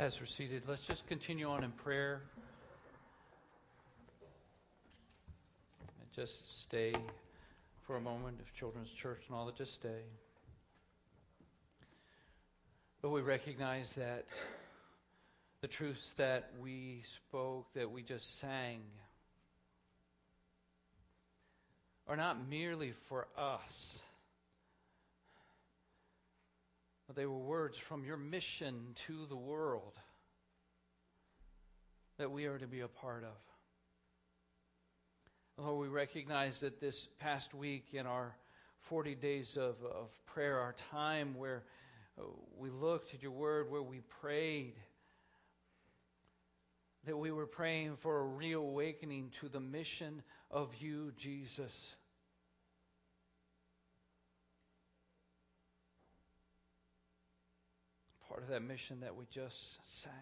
As 0.00 0.18
we're 0.18 0.24
seated, 0.24 0.62
let's 0.66 0.80
just 0.80 1.06
continue 1.08 1.50
on 1.50 1.62
in 1.62 1.72
prayer. 1.72 2.22
And 6.00 6.10
just 6.16 6.58
stay 6.58 6.94
for 7.82 7.96
a 7.96 8.00
moment, 8.00 8.38
if 8.40 8.50
Children's 8.54 8.90
Church 8.90 9.20
and 9.28 9.36
all 9.36 9.44
that, 9.44 9.56
just 9.56 9.74
stay. 9.74 10.00
But 13.02 13.10
we 13.10 13.20
recognize 13.20 13.92
that 13.96 14.24
the 15.60 15.68
truths 15.68 16.14
that 16.14 16.50
we 16.62 17.02
spoke, 17.04 17.70
that 17.74 17.90
we 17.90 18.02
just 18.02 18.38
sang, 18.38 18.80
are 22.08 22.16
not 22.16 22.48
merely 22.48 22.94
for 23.10 23.28
us 23.36 24.02
they 27.14 27.26
were 27.26 27.38
words 27.38 27.76
from 27.76 28.04
your 28.04 28.16
mission 28.16 28.94
to 29.06 29.26
the 29.26 29.36
world 29.36 29.92
that 32.18 32.30
we 32.30 32.46
are 32.46 32.58
to 32.58 32.66
be 32.66 32.80
a 32.80 32.88
part 32.88 33.24
of. 33.24 33.30
Lord, 35.64 35.80
we 35.80 35.88
recognize 35.88 36.60
that 36.60 36.80
this 36.80 37.08
past 37.18 37.54
week 37.54 37.88
in 37.92 38.06
our 38.06 38.34
40 38.82 39.14
days 39.14 39.56
of, 39.56 39.76
of 39.84 40.08
prayer, 40.26 40.58
our 40.58 40.74
time 40.90 41.34
where 41.36 41.64
uh, 42.18 42.22
we 42.58 42.70
looked 42.70 43.14
at 43.14 43.22
your 43.22 43.32
word, 43.32 43.70
where 43.70 43.82
we 43.82 44.00
prayed, 44.20 44.74
that 47.04 47.16
we 47.16 47.30
were 47.30 47.46
praying 47.46 47.96
for 47.96 48.20
a 48.20 48.24
reawakening 48.24 49.30
to 49.40 49.48
the 49.48 49.60
mission 49.60 50.22
of 50.50 50.74
you, 50.80 51.12
Jesus. 51.16 51.94
Part 58.40 58.48
of 58.48 58.54
that 58.54 58.66
mission 58.66 59.00
that 59.00 59.16
we 59.16 59.26
just 59.30 59.78
sang. 60.02 60.12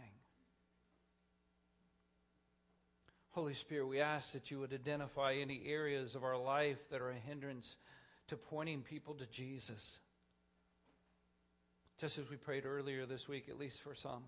Holy 3.31 3.55
Spirit, 3.55 3.87
we 3.87 4.01
ask 4.01 4.33
that 4.33 4.51
you 4.51 4.59
would 4.59 4.73
identify 4.73 5.35
any 5.35 5.63
areas 5.67 6.17
of 6.17 6.25
our 6.25 6.37
life 6.37 6.79
that 6.91 7.01
are 7.01 7.11
a 7.11 7.29
hindrance 7.29 7.77
to 8.29 8.37
pointing 8.37 8.83
people 8.83 9.15
to 9.15 9.27
Jesus. 9.27 10.01
Just 12.01 12.19
as 12.19 12.29
we 12.29 12.37
prayed 12.37 12.65
earlier 12.67 13.07
this 13.07 13.29
week, 13.29 13.49
at 13.49 13.59
least 13.59 13.83
for 13.83 13.95
some. 13.95 14.25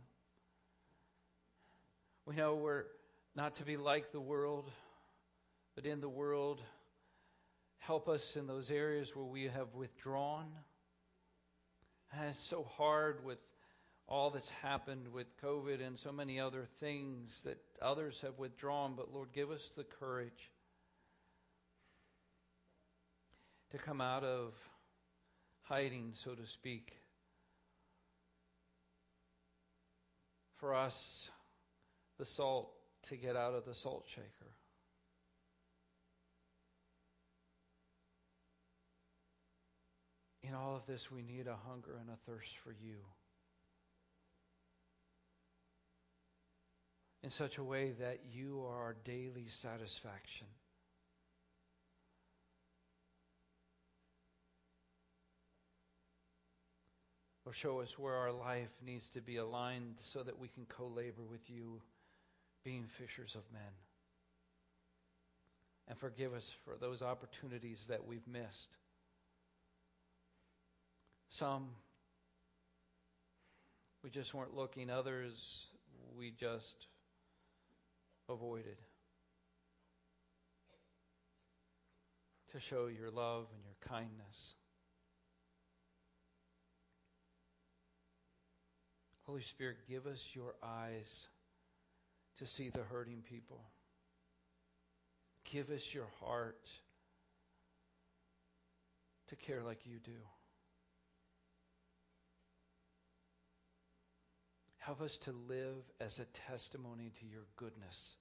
We 2.26 2.36
know 2.36 2.54
we're 2.54 2.84
not 3.34 3.54
to 3.56 3.64
be 3.64 3.76
like 3.76 4.12
the 4.12 4.20
world, 4.20 4.70
but 5.74 5.84
in 5.84 6.00
the 6.00 6.08
world, 6.08 6.60
help 7.78 8.08
us 8.08 8.36
in 8.36 8.46
those 8.46 8.70
areas 8.70 9.16
where 9.16 9.24
we 9.24 9.44
have 9.44 9.74
withdrawn. 9.74 10.46
And 12.12 12.28
it's 12.28 12.38
so 12.38 12.64
hard 12.76 13.24
with 13.24 13.38
all 14.10 14.30
that's 14.30 14.50
happened 14.50 15.06
with 15.12 15.26
COVID 15.40 15.86
and 15.86 15.96
so 15.96 16.10
many 16.10 16.40
other 16.40 16.66
things 16.80 17.44
that 17.44 17.58
others 17.80 18.20
have 18.22 18.38
withdrawn. 18.38 18.94
But 18.96 19.14
Lord, 19.14 19.28
give 19.32 19.52
us 19.52 19.70
the 19.76 19.84
courage 19.84 20.50
to 23.70 23.78
come 23.78 24.00
out 24.00 24.24
of 24.24 24.52
hiding, 25.62 26.10
so 26.14 26.34
to 26.34 26.44
speak. 26.44 26.92
For 30.56 30.74
us, 30.74 31.30
the 32.18 32.26
salt 32.26 32.72
to 33.04 33.16
get 33.16 33.36
out 33.36 33.54
of 33.54 33.64
the 33.64 33.74
salt 33.74 34.06
shaker. 34.08 34.26
In 40.42 40.54
all 40.54 40.74
of 40.74 40.84
this, 40.86 41.12
we 41.12 41.22
need 41.22 41.46
a 41.46 41.56
hunger 41.68 41.96
and 42.00 42.10
a 42.10 42.16
thirst 42.26 42.58
for 42.64 42.72
you. 42.72 42.96
In 47.22 47.30
such 47.30 47.58
a 47.58 47.64
way 47.64 47.92
that 48.00 48.20
you 48.32 48.64
are 48.66 48.82
our 48.82 48.96
daily 49.04 49.46
satisfaction. 49.48 50.46
Or 57.44 57.52
show 57.52 57.80
us 57.80 57.98
where 57.98 58.14
our 58.14 58.32
life 58.32 58.70
needs 58.86 59.10
to 59.10 59.20
be 59.20 59.36
aligned 59.36 59.94
so 59.96 60.22
that 60.22 60.38
we 60.38 60.48
can 60.48 60.66
co 60.66 60.86
labor 60.86 61.22
with 61.28 61.50
you, 61.50 61.82
being 62.64 62.86
fishers 62.86 63.34
of 63.34 63.42
men. 63.52 63.72
And 65.88 65.98
forgive 65.98 66.32
us 66.32 66.50
for 66.64 66.76
those 66.80 67.02
opportunities 67.02 67.86
that 67.88 68.06
we've 68.06 68.26
missed. 68.28 68.70
Some 71.28 71.68
we 74.02 74.10
just 74.10 74.32
weren't 74.32 74.54
looking, 74.54 74.88
others 74.88 75.66
we 76.16 76.30
just 76.30 76.86
avoided. 78.30 78.76
To 82.52 82.60
show 82.60 82.86
your 82.86 83.10
love 83.10 83.46
and 83.54 83.62
your 83.64 83.76
kindness. 83.88 84.54
Holy 89.26 89.42
Spirit, 89.42 89.76
give 89.88 90.06
us 90.06 90.30
your 90.34 90.54
eyes 90.62 91.28
to 92.38 92.46
see 92.46 92.68
the 92.68 92.82
hurting 92.82 93.22
people. 93.28 93.60
Give 95.44 95.70
us 95.70 95.94
your 95.94 96.08
heart 96.20 96.68
to 99.28 99.36
care 99.36 99.62
like 99.62 99.86
you 99.86 99.98
do. 100.02 100.18
Help 104.78 105.02
us 105.02 105.18
to 105.18 105.32
live 105.48 105.84
as 106.00 106.18
a 106.18 106.24
testimony 106.48 107.12
to 107.20 107.26
your 107.26 107.44
goodness. 107.56 108.16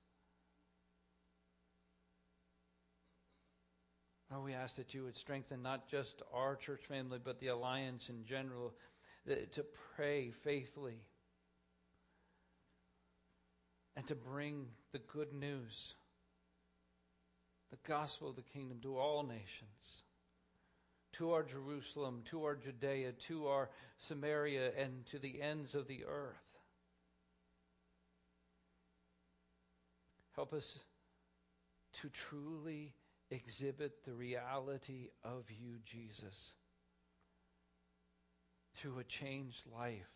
Lord, 4.31 4.45
we 4.45 4.53
ask 4.53 4.75
that 4.75 4.93
you 4.93 5.03
would 5.03 5.17
strengthen 5.17 5.63
not 5.63 5.87
just 5.87 6.21
our 6.33 6.55
church 6.55 6.85
family, 6.85 7.19
but 7.23 7.39
the 7.39 7.47
alliance 7.47 8.09
in 8.09 8.25
general, 8.25 8.73
uh, 9.29 9.35
to 9.51 9.65
pray 9.95 10.31
faithfully 10.31 10.99
and 13.95 14.05
to 14.07 14.15
bring 14.15 14.67
the 14.91 14.99
good 14.99 15.33
news, 15.33 15.95
the 17.71 17.77
gospel 17.87 18.29
of 18.29 18.35
the 18.35 18.43
kingdom 18.43 18.79
to 18.83 18.97
all 18.97 19.23
nations, 19.23 20.03
to 21.13 21.31
our 21.31 21.43
Jerusalem, 21.43 22.21
to 22.25 22.43
our 22.43 22.55
Judea, 22.55 23.13
to 23.13 23.47
our 23.47 23.69
Samaria, 23.97 24.71
and 24.77 25.05
to 25.07 25.17
the 25.17 25.41
ends 25.41 25.73
of 25.73 25.87
the 25.87 26.05
earth. 26.05 26.53
Help 30.35 30.53
us 30.53 30.79
to 31.93 32.09
truly 32.09 32.93
exhibit 33.31 34.03
the 34.05 34.13
reality 34.13 35.09
of 35.23 35.43
you, 35.49 35.75
Jesus, 35.85 36.53
through 38.75 38.99
a 38.99 39.03
changed 39.03 39.61
life. 39.75 40.09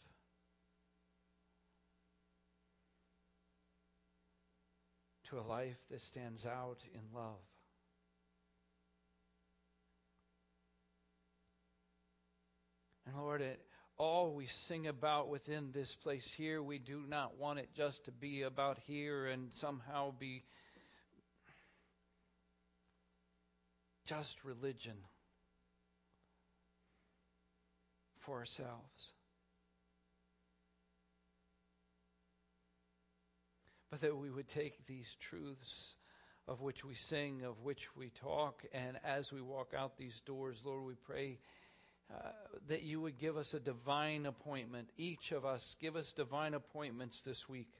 To 5.30 5.40
a 5.40 5.42
life 5.42 5.78
that 5.90 6.02
stands 6.02 6.46
out 6.46 6.80
in 6.94 7.02
love. 7.16 7.40
And 13.06 13.18
Lord, 13.18 13.42
it, 13.42 13.60
all 13.98 14.34
we 14.34 14.48
sing 14.48 14.88
about 14.88 15.30
within 15.30 15.72
this 15.72 15.94
place 15.96 16.32
here, 16.32 16.62
we 16.62 16.80
do 16.80 17.04
not 17.08 17.38
want 17.38 17.60
it 17.60 17.70
just 17.76 18.06
to 18.06 18.12
be 18.12 18.44
about 18.44 18.78
here 18.88 19.28
and 19.28 19.54
somehow 19.54 20.14
be 20.18 20.44
just 24.06 24.44
religion 24.44 24.96
for 28.20 28.38
ourselves. 28.38 29.14
But 33.92 34.02
that 34.02 34.18
we 34.18 34.30
would 34.30 34.48
take 34.48 34.86
these 34.86 35.16
truths 35.20 35.96
of 36.48 36.62
which 36.62 36.84
we 36.84 36.96
sing, 36.96 37.44
of 37.44 37.62
which 37.62 37.96
we 37.96 38.10
talk, 38.10 38.64
and 38.74 38.98
as 39.06 39.32
we 39.32 39.42
walk 39.42 39.74
out 39.78 39.98
these 39.98 40.20
doors, 40.26 40.60
Lord, 40.66 40.84
we 40.84 40.96
pray 40.96 41.40
uh, 42.14 42.18
that 42.68 42.84
you 42.84 43.00
would 43.00 43.18
give 43.18 43.38
us 43.38 43.54
a 43.54 43.60
divine 43.60 44.26
appointment. 44.26 44.90
Each 44.98 45.32
of 45.32 45.46
us, 45.46 45.78
give 45.80 45.96
us 45.96 46.12
divine 46.12 46.54
appointments 46.54 47.22
this 47.22 47.48
week 47.48 47.72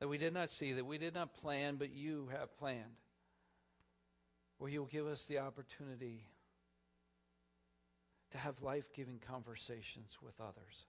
that 0.00 0.08
we 0.08 0.18
did 0.18 0.34
not 0.34 0.50
see, 0.50 0.72
that 0.72 0.86
we 0.86 0.98
did 0.98 1.14
not 1.14 1.34
plan, 1.34 1.76
but 1.76 1.94
you 1.94 2.28
have 2.32 2.56
planned. 2.58 2.96
Where 4.58 4.70
you'll 4.70 4.86
give 4.86 5.06
us 5.06 5.24
the 5.24 5.38
opportunity 5.38 6.24
to 8.32 8.38
have 8.38 8.62
life 8.62 8.92
giving 8.94 9.20
conversations 9.30 10.16
with 10.22 10.34
others. 10.40 10.86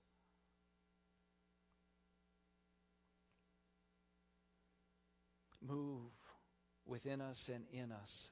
Move 5.61 6.11
within 6.85 7.21
us 7.21 7.49
and 7.53 7.63
in 7.71 7.91
us. 7.91 8.29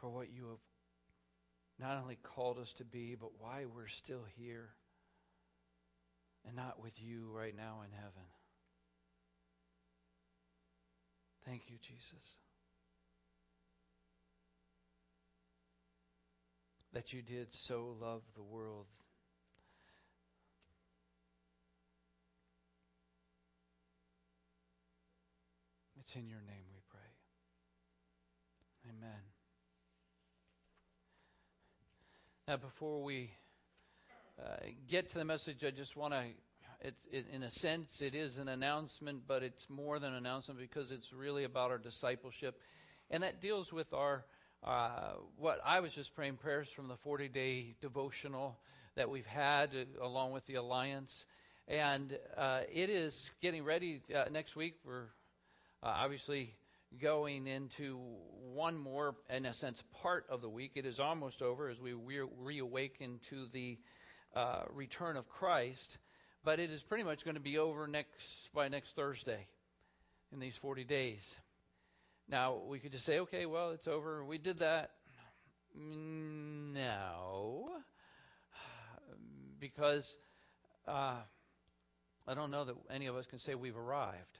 for 0.00 0.08
what 0.08 0.32
you 0.32 0.48
have 0.48 0.58
not 1.78 2.02
only 2.02 2.16
called 2.22 2.58
us 2.58 2.72
to 2.72 2.84
be, 2.86 3.16
but 3.20 3.30
why 3.38 3.66
we're 3.66 3.86
still 3.86 4.24
here 4.38 4.70
and 6.46 6.56
not 6.56 6.80
with 6.82 7.00
you 7.00 7.30
right 7.34 7.56
now 7.56 7.80
in 7.84 7.92
heaven. 7.92 8.26
Thank 11.46 11.70
you, 11.70 11.76
Jesus. 11.80 12.36
That 16.92 17.12
you 17.12 17.22
did 17.22 17.52
so 17.52 17.96
love 18.00 18.22
the 18.34 18.42
world. 18.42 18.86
It's 26.00 26.14
in 26.16 26.28
your 26.28 26.40
name 26.46 26.64
we 26.72 26.80
pray. 26.88 27.00
Amen. 28.90 29.20
Now, 32.48 32.56
before 32.56 33.02
we 33.04 33.30
uh, 34.42 34.56
get 34.88 35.10
to 35.10 35.18
the 35.18 35.24
message, 35.24 35.64
I 35.64 35.70
just 35.70 35.96
want 35.96 36.14
to. 36.14 36.22
It's 36.82 37.06
it, 37.12 37.26
in 37.32 37.42
a 37.42 37.50
sense, 37.50 38.00
it 38.00 38.14
is 38.14 38.38
an 38.38 38.48
announcement, 38.48 39.22
but 39.26 39.42
it's 39.42 39.68
more 39.68 39.98
than 39.98 40.12
an 40.12 40.18
announcement 40.18 40.58
because 40.58 40.92
it's 40.92 41.12
really 41.12 41.44
about 41.44 41.70
our 41.70 41.78
discipleship, 41.78 42.58
and 43.10 43.22
that 43.22 43.40
deals 43.40 43.70
with 43.70 43.92
our 43.92 44.24
uh, 44.64 45.12
what 45.36 45.60
I 45.64 45.80
was 45.80 45.92
just 45.92 46.14
praying 46.14 46.36
prayers 46.36 46.70
from 46.70 46.88
the 46.88 46.96
40-day 47.06 47.74
devotional 47.80 48.58
that 48.96 49.10
we've 49.10 49.26
had 49.26 49.70
uh, 49.74 50.04
along 50.04 50.32
with 50.32 50.46
the 50.46 50.54
alliance, 50.54 51.26
and 51.68 52.16
uh, 52.36 52.60
it 52.72 52.88
is 52.88 53.30
getting 53.42 53.64
ready 53.64 54.00
uh, 54.14 54.24
next 54.30 54.56
week. 54.56 54.74
We're 54.84 55.08
obviously 55.82 56.54
going 56.98 57.46
into 57.46 57.98
one 58.54 58.78
more, 58.78 59.16
in 59.28 59.44
a 59.44 59.54
sense, 59.54 59.82
part 60.02 60.24
of 60.30 60.40
the 60.40 60.48
week. 60.48 60.72
It 60.76 60.86
is 60.86 60.98
almost 60.98 61.42
over 61.42 61.68
as 61.68 61.80
we 61.80 61.92
re- 61.92 62.28
reawaken 62.38 63.20
to 63.28 63.46
the 63.52 63.78
uh, 64.34 64.62
return 64.72 65.16
of 65.16 65.28
Christ, 65.28 65.98
but 66.44 66.60
it 66.60 66.70
is 66.70 66.82
pretty 66.82 67.04
much 67.04 67.24
going 67.24 67.34
to 67.34 67.40
be 67.40 67.58
over 67.58 67.86
next 67.86 68.48
by 68.54 68.68
next 68.68 68.94
Thursday 68.94 69.46
in 70.32 70.40
these 70.40 70.56
40 70.56 70.84
days. 70.84 71.36
Now 72.28 72.60
we 72.66 72.78
could 72.78 72.92
just 72.92 73.04
say, 73.04 73.20
okay, 73.20 73.46
well, 73.46 73.70
it's 73.70 73.88
over. 73.88 74.24
We 74.24 74.38
did 74.38 74.58
that. 74.60 74.90
No, 75.74 77.70
because 79.60 80.16
uh, 80.86 81.16
I 82.26 82.34
don't 82.34 82.50
know 82.50 82.64
that 82.64 82.76
any 82.90 83.06
of 83.06 83.16
us 83.16 83.26
can 83.26 83.38
say 83.38 83.54
we've 83.54 83.76
arrived, 83.76 84.38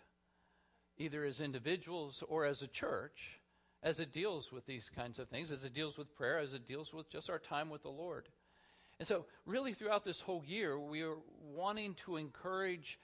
either 0.99 1.25
as 1.25 1.41
individuals 1.41 2.23
or 2.29 2.45
as 2.47 2.63
a 2.63 2.69
church, 2.69 3.41
as 3.83 4.01
it 4.01 4.13
deals 4.13 4.53
with 4.53 4.67
these 4.67 4.91
kinds 4.95 5.19
of 5.19 5.29
things, 5.29 5.51
as 5.51 5.65
it 5.65 5.75
deals 5.75 5.97
with 5.97 6.15
prayer, 6.15 6.39
as 6.39 6.55
it 6.55 6.67
deals 6.67 6.93
with 6.93 7.11
just 7.11 7.31
our 7.31 7.39
time 7.39 7.71
with 7.71 7.83
the 7.83 7.89
Lord. 7.89 8.29
And 9.01 9.09
so, 9.09 9.25
really, 9.47 9.73
throughout 9.73 10.05
this 10.05 10.21
whole 10.21 10.45
year, 10.47 10.79
we 10.79 11.01
are 11.01 11.17
wanting 11.55 11.95
to 12.05 12.19
encourage 12.19 12.99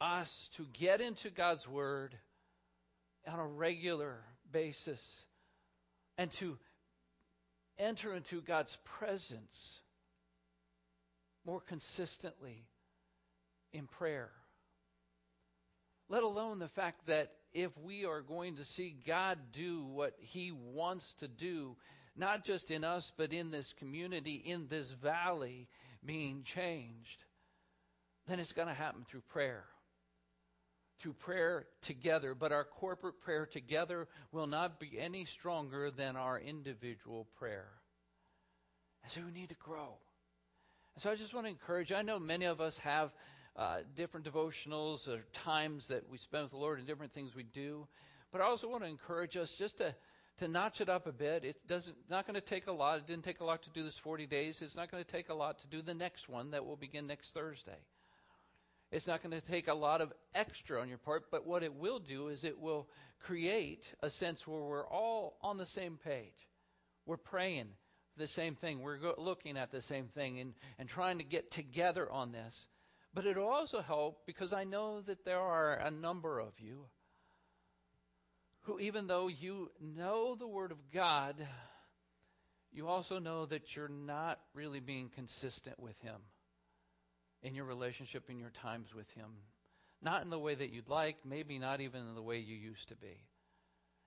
us 0.00 0.48
to 0.54 0.66
get 0.72 1.02
into 1.02 1.28
God's 1.28 1.68
Word 1.68 2.16
on 3.28 3.38
a 3.38 3.46
regular 3.46 4.16
basis 4.50 5.22
and 6.16 6.32
to 6.32 6.56
enter 7.78 8.14
into 8.14 8.40
God's 8.40 8.78
presence 8.84 9.78
more 11.44 11.60
consistently 11.60 12.64
in 13.74 13.86
prayer. 13.86 14.30
Let 16.08 16.22
alone 16.22 16.58
the 16.58 16.68
fact 16.68 17.06
that 17.08 17.32
if 17.52 17.70
we 17.76 18.06
are 18.06 18.22
going 18.22 18.56
to 18.56 18.64
see 18.64 18.96
God 19.06 19.38
do 19.52 19.84
what 19.84 20.14
He 20.20 20.52
wants 20.52 21.12
to 21.16 21.28
do, 21.28 21.76
not 22.16 22.44
just 22.44 22.70
in 22.70 22.84
us, 22.84 23.12
but 23.16 23.32
in 23.32 23.50
this 23.50 23.72
community, 23.74 24.34
in 24.34 24.68
this 24.68 24.90
valley 24.90 25.68
being 26.04 26.42
changed, 26.42 27.24
then 28.26 28.38
it's 28.38 28.52
going 28.52 28.68
to 28.68 28.74
happen 28.74 29.04
through 29.04 29.22
prayer. 29.30 29.64
Through 30.98 31.14
prayer 31.14 31.66
together. 31.82 32.34
But 32.34 32.52
our 32.52 32.64
corporate 32.64 33.20
prayer 33.20 33.46
together 33.46 34.06
will 34.32 34.46
not 34.46 34.78
be 34.78 34.98
any 34.98 35.24
stronger 35.24 35.90
than 35.90 36.16
our 36.16 36.38
individual 36.38 37.26
prayer. 37.38 37.68
And 39.02 39.12
so 39.12 39.20
we 39.24 39.32
need 39.32 39.50
to 39.50 39.56
grow. 39.56 39.98
And 40.94 41.02
so 41.02 41.10
I 41.10 41.16
just 41.16 41.34
want 41.34 41.46
to 41.46 41.50
encourage, 41.50 41.92
I 41.92 42.02
know 42.02 42.18
many 42.18 42.46
of 42.46 42.60
us 42.60 42.78
have 42.78 43.12
uh, 43.56 43.78
different 43.94 44.26
devotionals 44.26 45.08
or 45.08 45.24
times 45.32 45.88
that 45.88 46.08
we 46.08 46.18
spend 46.18 46.44
with 46.44 46.52
the 46.52 46.58
Lord 46.58 46.78
and 46.78 46.86
different 46.86 47.12
things 47.12 47.34
we 47.34 47.42
do. 47.42 47.86
But 48.32 48.40
I 48.40 48.44
also 48.44 48.68
want 48.68 48.82
to 48.84 48.88
encourage 48.88 49.36
us 49.36 49.54
just 49.54 49.78
to 49.78 49.94
to 50.38 50.48
notch 50.48 50.80
it 50.80 50.88
up 50.88 51.06
a 51.06 51.12
bit. 51.12 51.44
It 51.44 51.66
doesn't 51.66 51.96
not 52.10 52.26
going 52.26 52.34
to 52.34 52.40
take 52.40 52.66
a 52.66 52.72
lot. 52.72 52.98
It 52.98 53.06
didn't 53.06 53.24
take 53.24 53.40
a 53.40 53.44
lot 53.44 53.62
to 53.62 53.70
do 53.70 53.82
this 53.82 53.96
40 53.96 54.26
days. 54.26 54.62
It's 54.62 54.76
not 54.76 54.90
going 54.90 55.04
to 55.04 55.10
take 55.10 55.28
a 55.28 55.34
lot 55.34 55.58
to 55.60 55.66
do 55.68 55.82
the 55.82 55.94
next 55.94 56.28
one 56.28 56.50
that 56.50 56.66
will 56.66 56.76
begin 56.76 57.06
next 57.06 57.32
Thursday. 57.32 57.78
It's 58.90 59.06
not 59.06 59.22
going 59.22 59.38
to 59.38 59.46
take 59.46 59.68
a 59.68 59.74
lot 59.74 60.00
of 60.00 60.12
extra 60.34 60.80
on 60.80 60.88
your 60.88 60.98
part, 60.98 61.24
but 61.30 61.46
what 61.46 61.62
it 61.62 61.74
will 61.74 61.98
do 61.98 62.28
is 62.28 62.44
it 62.44 62.60
will 62.60 62.88
create 63.20 63.92
a 64.02 64.10
sense 64.10 64.46
where 64.46 64.60
we're 64.60 64.86
all 64.86 65.36
on 65.42 65.56
the 65.56 65.66
same 65.66 65.98
page. 66.04 66.48
We're 67.06 67.16
praying 67.16 67.68
the 68.16 68.28
same 68.28 68.54
thing. 68.54 68.80
We're 68.80 68.98
go- 68.98 69.14
looking 69.18 69.56
at 69.56 69.72
the 69.72 69.82
same 69.82 70.06
thing 70.08 70.38
and, 70.38 70.54
and 70.78 70.88
trying 70.88 71.18
to 71.18 71.24
get 71.24 71.50
together 71.50 72.10
on 72.10 72.32
this. 72.32 72.66
But 73.12 73.26
it'll 73.26 73.48
also 73.48 73.80
help 73.80 74.26
because 74.26 74.52
I 74.52 74.64
know 74.64 75.00
that 75.02 75.24
there 75.24 75.40
are 75.40 75.74
a 75.74 75.90
number 75.90 76.38
of 76.38 76.52
you 76.58 76.86
who, 78.64 78.78
even 78.80 79.06
though 79.06 79.28
you 79.28 79.70
know 79.80 80.34
the 80.34 80.46
Word 80.46 80.72
of 80.72 80.78
God, 80.92 81.36
you 82.72 82.88
also 82.88 83.18
know 83.18 83.46
that 83.46 83.76
you're 83.76 83.88
not 83.88 84.40
really 84.54 84.80
being 84.80 85.10
consistent 85.14 85.78
with 85.78 85.98
Him 86.00 86.16
in 87.42 87.54
your 87.54 87.66
relationship, 87.66 88.28
in 88.28 88.38
your 88.38 88.50
times 88.50 88.94
with 88.94 89.10
Him. 89.12 89.30
Not 90.02 90.24
in 90.24 90.30
the 90.30 90.38
way 90.38 90.54
that 90.54 90.72
you'd 90.72 90.88
like, 90.88 91.16
maybe 91.24 91.58
not 91.58 91.80
even 91.80 92.00
in 92.02 92.14
the 92.14 92.22
way 92.22 92.38
you 92.38 92.56
used 92.56 92.88
to 92.88 92.96
be. 92.96 93.24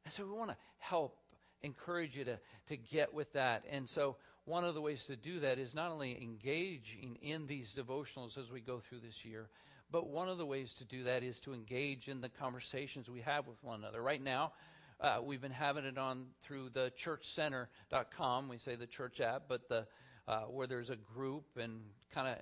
And 0.05 0.13
so 0.13 0.25
we 0.25 0.31
want 0.31 0.51
to 0.51 0.57
help, 0.79 1.17
encourage 1.61 2.15
you 2.15 2.25
to, 2.25 2.39
to 2.69 2.77
get 2.77 3.13
with 3.13 3.31
that. 3.33 3.63
And 3.71 3.87
so 3.87 4.17
one 4.45 4.63
of 4.63 4.75
the 4.75 4.81
ways 4.81 5.05
to 5.05 5.15
do 5.15 5.41
that 5.41 5.59
is 5.59 5.75
not 5.75 5.91
only 5.91 6.17
engaging 6.21 7.17
in 7.21 7.47
these 7.47 7.73
devotionals 7.73 8.37
as 8.37 8.51
we 8.51 8.61
go 8.61 8.79
through 8.79 8.99
this 8.99 9.25
year, 9.25 9.49
but 9.91 10.07
one 10.07 10.29
of 10.29 10.37
the 10.37 10.45
ways 10.45 10.73
to 10.75 10.85
do 10.85 11.03
that 11.03 11.23
is 11.23 11.39
to 11.41 11.53
engage 11.53 12.07
in 12.07 12.21
the 12.21 12.29
conversations 12.29 13.09
we 13.09 13.21
have 13.21 13.47
with 13.47 13.61
one 13.63 13.79
another. 13.79 14.01
Right 14.01 14.21
now, 14.21 14.51
uh, 14.99 15.19
we've 15.23 15.41
been 15.41 15.51
having 15.51 15.85
it 15.85 15.97
on 15.97 16.27
through 16.43 16.69
the 16.73 16.91
churchcenter.com. 16.99 18.49
We 18.49 18.57
say 18.57 18.75
the 18.75 18.87
church 18.87 19.21
app, 19.21 19.43
but 19.47 19.69
the 19.69 19.87
uh, 20.27 20.41
where 20.41 20.67
there's 20.67 20.89
a 20.89 20.95
group 20.95 21.45
and 21.55 21.79
kind 22.13 22.27
of 22.27 22.35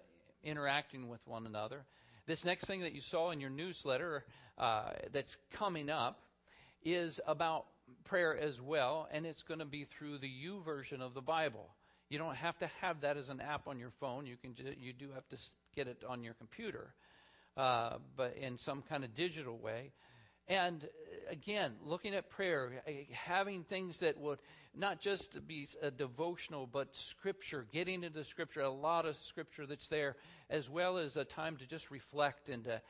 interacting 0.44 1.08
with 1.08 1.20
one 1.28 1.46
another. 1.46 1.86
This 2.26 2.44
next 2.44 2.66
thing 2.66 2.82
that 2.82 2.94
you 2.94 3.02
saw 3.02 3.30
in 3.30 3.40
your 3.40 3.52
newsletter 3.52 4.26
uh, 4.58 4.92
that's 5.12 5.38
coming 5.52 5.92
up 5.92 6.20
is 6.84 7.20
about 7.28 7.66
prayer 8.06 8.36
as 8.36 8.60
well, 8.60 9.08
and 9.12 9.26
it's 9.26 9.44
going 9.44 9.60
to 9.60 9.66
be 9.66 9.84
through 9.84 10.18
the 10.18 10.28
YouVersion 10.30 11.02
of 11.02 11.14
the 11.14 11.22
Bible. 11.22 11.70
You 12.10 12.18
don't 12.18 12.36
have 12.36 12.58
to 12.60 12.70
have 12.82 13.02
that 13.02 13.18
as 13.18 13.30
an 13.30 13.42
app 13.42 13.68
on 13.68 13.78
your 13.78 13.92
phone. 14.00 14.26
You 14.26 14.38
can 14.38 14.56
you 14.80 14.94
do 14.94 15.12
have 15.14 15.28
to 15.30 15.38
get 15.76 15.88
it 15.88 16.04
on 16.08 16.24
your 16.24 16.34
computer 16.36 16.94
uh, 17.58 17.98
but 18.16 18.38
in 18.38 18.58
some 18.58 18.82
kind 18.82 19.04
of 19.04 19.16
digital 19.16 19.58
way. 19.58 19.92
And 20.48 20.84
uh, 20.84 20.88
again, 21.32 21.74
looking 21.84 22.14
at 22.14 22.30
prayer, 22.30 22.84
uh, 22.88 22.92
having 23.12 23.64
things 23.64 24.00
that 24.00 24.20
would 24.20 24.40
not 24.76 25.00
just 25.00 25.48
be 25.48 25.68
a 25.82 25.90
devotional, 25.90 26.68
but 26.68 26.96
scripture, 26.96 27.66
getting 27.72 28.04
into 28.04 28.24
scripture, 28.26 28.62
a 28.62 28.70
lot 28.70 29.06
of 29.06 29.18
scripture 29.20 29.66
that's 29.66 29.88
there, 29.88 30.16
as 30.50 30.70
well 30.70 30.98
as 30.98 31.18
a 31.18 31.24
time 31.24 31.58
to 31.58 31.66
just 31.66 31.92
reflect 31.92 32.50
and 32.50 32.66
to 32.66 32.82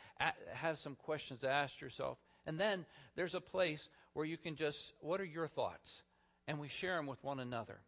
have 0.53 0.79
some 0.79 0.95
questions 0.95 1.41
to 1.41 1.49
ask 1.49 1.79
yourself. 1.79 2.17
And 2.45 2.59
then 2.59 2.85
there's 3.15 3.35
a 3.35 3.41
place 3.41 3.87
where 4.13 4.25
you 4.25 4.37
can 4.37 4.55
just, 4.55 4.93
what 4.99 5.21
are 5.21 5.25
your 5.25 5.47
thoughts? 5.47 6.01
And 6.47 6.59
we 6.59 6.67
share 6.67 6.97
them 6.97 7.05
with 7.05 7.23
one 7.23 7.39
another. 7.39 7.79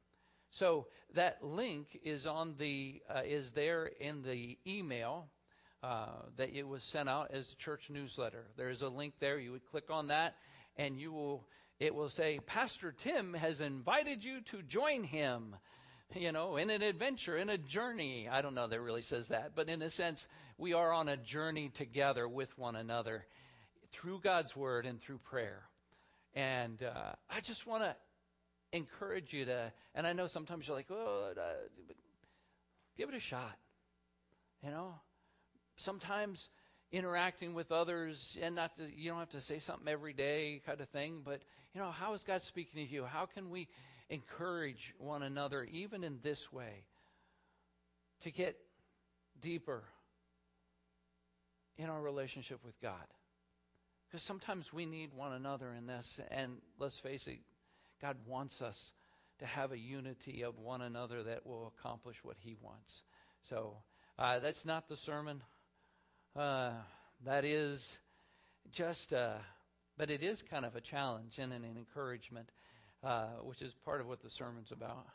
So 0.51 0.87
that 1.15 1.43
link 1.43 1.99
is 2.03 2.25
on 2.25 2.55
the 2.57 3.01
uh, 3.09 3.21
is 3.25 3.51
there 3.51 3.89
in 3.99 4.23
the 4.23 4.57
email 4.65 5.27
uh, 5.87 6.07
that 6.35 6.53
it 6.53 6.67
was 6.67 6.83
sent 6.83 7.07
out 7.07 7.31
as 7.31 7.49
a 7.49 7.55
church 7.55 7.89
newsletter. 7.89 8.45
There 8.57 8.69
is 8.69 8.81
a 8.81 8.89
link 8.89 9.13
there. 9.19 9.39
You 9.39 9.53
would 9.53 9.65
click 9.71 9.85
on 9.89 10.07
that, 10.07 10.35
and 10.75 10.99
you 10.99 11.13
will. 11.13 11.47
It 11.79 11.95
will 11.95 12.09
say, 12.09 12.39
Pastor 12.45 12.91
Tim 12.91 13.35
has 13.35 13.61
invited 13.61 14.23
you 14.23 14.41
to 14.51 14.63
join 14.63 15.03
him, 15.03 15.55
you 16.15 16.31
know, 16.31 16.57
in 16.57 16.71
an 16.71 16.81
adventure, 16.81 17.37
in 17.37 17.49
a 17.49 17.57
journey. 17.57 18.27
I 18.27 18.41
don't 18.41 18.55
know 18.55 18.67
that 18.67 18.75
it 18.75 18.81
really 18.81 19.03
says 19.03 19.27
that, 19.27 19.51
but 19.55 19.69
in 19.69 19.81
a 19.83 19.89
sense, 19.89 20.27
we 20.57 20.73
are 20.73 20.91
on 20.91 21.07
a 21.07 21.17
journey 21.17 21.69
together 21.69 22.27
with 22.27 22.49
one 22.57 22.75
another 22.75 23.25
through 23.91 24.19
God's 24.21 24.55
Word 24.55 24.87
and 24.87 24.99
through 24.99 25.19
prayer. 25.19 25.61
And 26.33 26.81
uh, 26.81 27.13
I 27.29 27.41
just 27.41 27.67
want 27.67 27.83
to 27.83 27.95
encourage 28.73 29.31
you 29.31 29.45
to, 29.45 29.71
and 29.93 30.07
I 30.07 30.13
know 30.13 30.27
sometimes 30.27 30.67
you're 30.67 30.75
like, 30.75 30.89
oh, 30.89 31.31
uh, 31.39 31.43
give 32.97 33.07
it 33.09 33.15
a 33.15 33.19
shot. 33.19 33.55
You 34.63 34.71
know, 34.71 34.95
sometimes 35.77 36.49
interacting 36.91 37.53
with 37.53 37.71
others 37.71 38.37
and 38.41 38.55
not 38.55 38.75
to, 38.75 38.83
you 38.95 39.09
don't 39.09 39.19
have 39.19 39.29
to 39.29 39.41
say 39.41 39.59
something 39.59 39.87
every 39.87 40.13
day 40.13 40.61
kind 40.65 40.79
of 40.79 40.87
thing 40.89 41.21
but 41.23 41.41
you 41.73 41.81
know 41.81 41.91
how 41.91 42.13
is 42.13 42.23
god 42.23 42.41
speaking 42.41 42.85
to 42.85 42.91
you? 42.91 43.03
How 43.03 43.25
can 43.25 43.49
we 43.49 43.67
encourage 44.09 44.93
one 44.97 45.23
another 45.23 45.67
even 45.71 46.03
in 46.03 46.19
this 46.23 46.51
way 46.51 46.85
to 48.21 48.31
get 48.31 48.55
deeper 49.41 49.83
in 51.77 51.89
our 51.89 52.01
relationship 52.01 52.59
with 52.63 52.79
god? 52.81 53.05
Because 54.07 54.23
sometimes 54.23 54.71
we 54.71 54.85
need 54.85 55.13
one 55.13 55.33
another 55.33 55.73
in 55.77 55.87
this 55.87 56.19
and 56.31 56.53
let's 56.79 56.97
face 56.97 57.27
it 57.27 57.39
god 58.01 58.15
wants 58.25 58.61
us 58.61 58.93
to 59.39 59.45
have 59.45 59.71
a 59.71 59.77
unity 59.77 60.43
of 60.43 60.57
one 60.57 60.81
another 60.81 61.23
that 61.23 61.45
will 61.45 61.71
accomplish 61.77 62.15
what 62.23 62.37
he 62.39 62.55
wants. 62.61 63.03
So 63.43 63.77
uh, 64.17 64.39
that's 64.39 64.65
not 64.65 64.87
the 64.87 64.97
sermon 64.97 65.41
uh, 66.37 66.71
that 67.25 67.45
is 67.45 67.97
just, 68.71 69.13
uh, 69.13 69.37
but 69.97 70.11
it 70.11 70.21
is 70.21 70.43
kind 70.43 70.65
of 70.65 70.75
a 70.75 70.81
challenge 70.81 71.39
and 71.39 71.51
an 71.51 71.63
encouragement, 71.63 72.49
uh, 73.03 73.27
which 73.43 73.61
is 73.61 73.73
part 73.85 74.01
of 74.01 74.07
what 74.07 74.21
the 74.21 74.29
sermon's 74.29 74.71
about. 74.71 75.05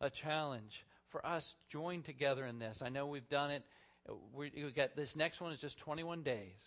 A 0.00 0.10
challenge 0.10 0.84
for 1.08 1.24
us 1.26 1.54
joined 1.70 2.04
together 2.04 2.44
in 2.44 2.58
this. 2.58 2.82
I 2.82 2.88
know 2.88 3.06
we've 3.06 3.28
done 3.28 3.50
it. 3.50 3.62
We, 4.34 4.50
we 4.54 4.70
got 4.70 4.96
this 4.96 5.16
next 5.16 5.40
one 5.40 5.52
is 5.52 5.60
just 5.60 5.78
21 5.78 6.22
days. 6.22 6.64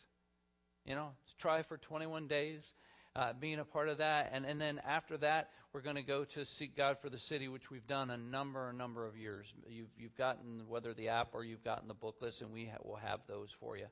You 0.85 0.95
know, 0.95 1.09
try 1.39 1.63
for 1.63 1.77
21 1.77 2.27
days. 2.27 2.73
Uh, 3.15 3.32
being 3.39 3.60
a 3.60 3.63
part 3.63 3.89
of 3.89 4.00
that. 4.00 4.32
And, 4.34 4.43
and 4.43 4.60
then 4.60 4.82
after 4.88 5.17
that, 5.17 5.50
we're 5.72 5.82
going 5.82 5.98
to 5.98 6.01
go 6.01 6.25
to 6.25 6.46
seek 6.46 6.75
God 6.75 6.98
for 7.00 7.12
the 7.12 7.20
city, 7.20 7.48
which 7.48 7.70
we've 7.70 7.86
done 7.86 8.10
a 8.10 8.17
number, 8.17 8.70
a 8.70 8.74
number 8.74 9.05
of 9.05 9.15
years. 9.15 9.53
You've, 9.70 9.91
you've 10.00 10.17
gotten 10.17 10.63
whether 10.67 10.96
the 10.96 11.10
app 11.10 11.29
or 11.34 11.43
you've 11.43 11.63
gotten 11.63 11.88
the 11.88 11.93
book 11.93 12.15
list, 12.22 12.41
and 12.41 12.51
we 12.51 12.65
ha- 12.65 12.79
will 12.84 12.96
have 12.96 13.20
those 13.27 13.50
for 13.60 13.77
you 13.77 13.86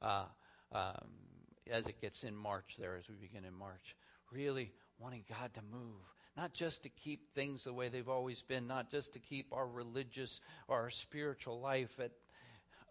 uh, 0.00 0.24
um, 0.72 1.08
as 1.70 1.86
it 1.86 2.00
gets 2.00 2.24
in 2.24 2.34
March 2.34 2.76
there, 2.78 2.96
as 2.96 3.06
we 3.10 3.14
begin 3.16 3.44
in 3.44 3.52
March. 3.52 3.94
Really 4.30 4.72
wanting 4.98 5.24
God 5.28 5.52
to 5.52 5.60
move, 5.70 6.00
not 6.34 6.54
just 6.54 6.84
to 6.84 6.88
keep 6.88 7.34
things 7.34 7.64
the 7.64 7.74
way 7.74 7.90
they've 7.90 8.08
always 8.08 8.40
been, 8.40 8.66
not 8.66 8.90
just 8.90 9.12
to 9.12 9.18
keep 9.18 9.52
our 9.52 9.66
religious 9.66 10.40
or 10.66 10.80
our 10.80 10.90
spiritual 10.90 11.60
life 11.60 11.94
at 12.00 12.12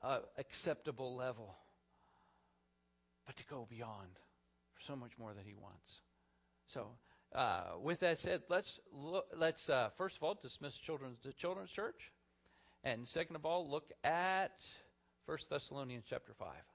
uh, 0.04 0.20
acceptable 0.38 1.16
level, 1.16 1.56
but 3.26 3.36
to 3.38 3.44
go 3.46 3.68
beyond 3.68 4.10
so 4.88 4.96
much 4.96 5.12
more 5.18 5.34
that 5.34 5.46
He 5.46 5.54
wants. 5.54 6.02
So, 6.68 6.88
uh, 7.34 7.78
with 7.82 8.00
that 8.02 8.20
said, 8.20 8.42
let's 8.50 8.80
look, 8.94 9.26
let's 9.38 9.70
uh, 9.70 9.90
first 9.98 10.18
of 10.18 10.24
all 10.24 10.38
dismiss 10.42 10.76
children's 10.78 11.20
the 11.24 11.34
children's 11.34 11.72
church, 11.72 12.12
and 12.84 13.08
second 13.08 13.36
of 13.36 13.46
all 13.46 13.70
look 13.70 13.92
at 14.04 14.52
First 15.26 15.50
Thessalonians 15.50 16.06
chapter 16.10 16.34
five. 16.34 16.71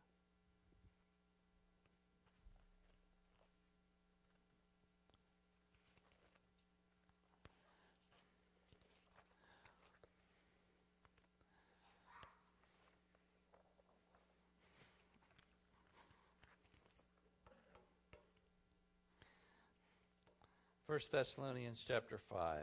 1 20.96 21.02
Thessalonians 21.12 21.84
chapter 21.86 22.18
5. 22.30 22.58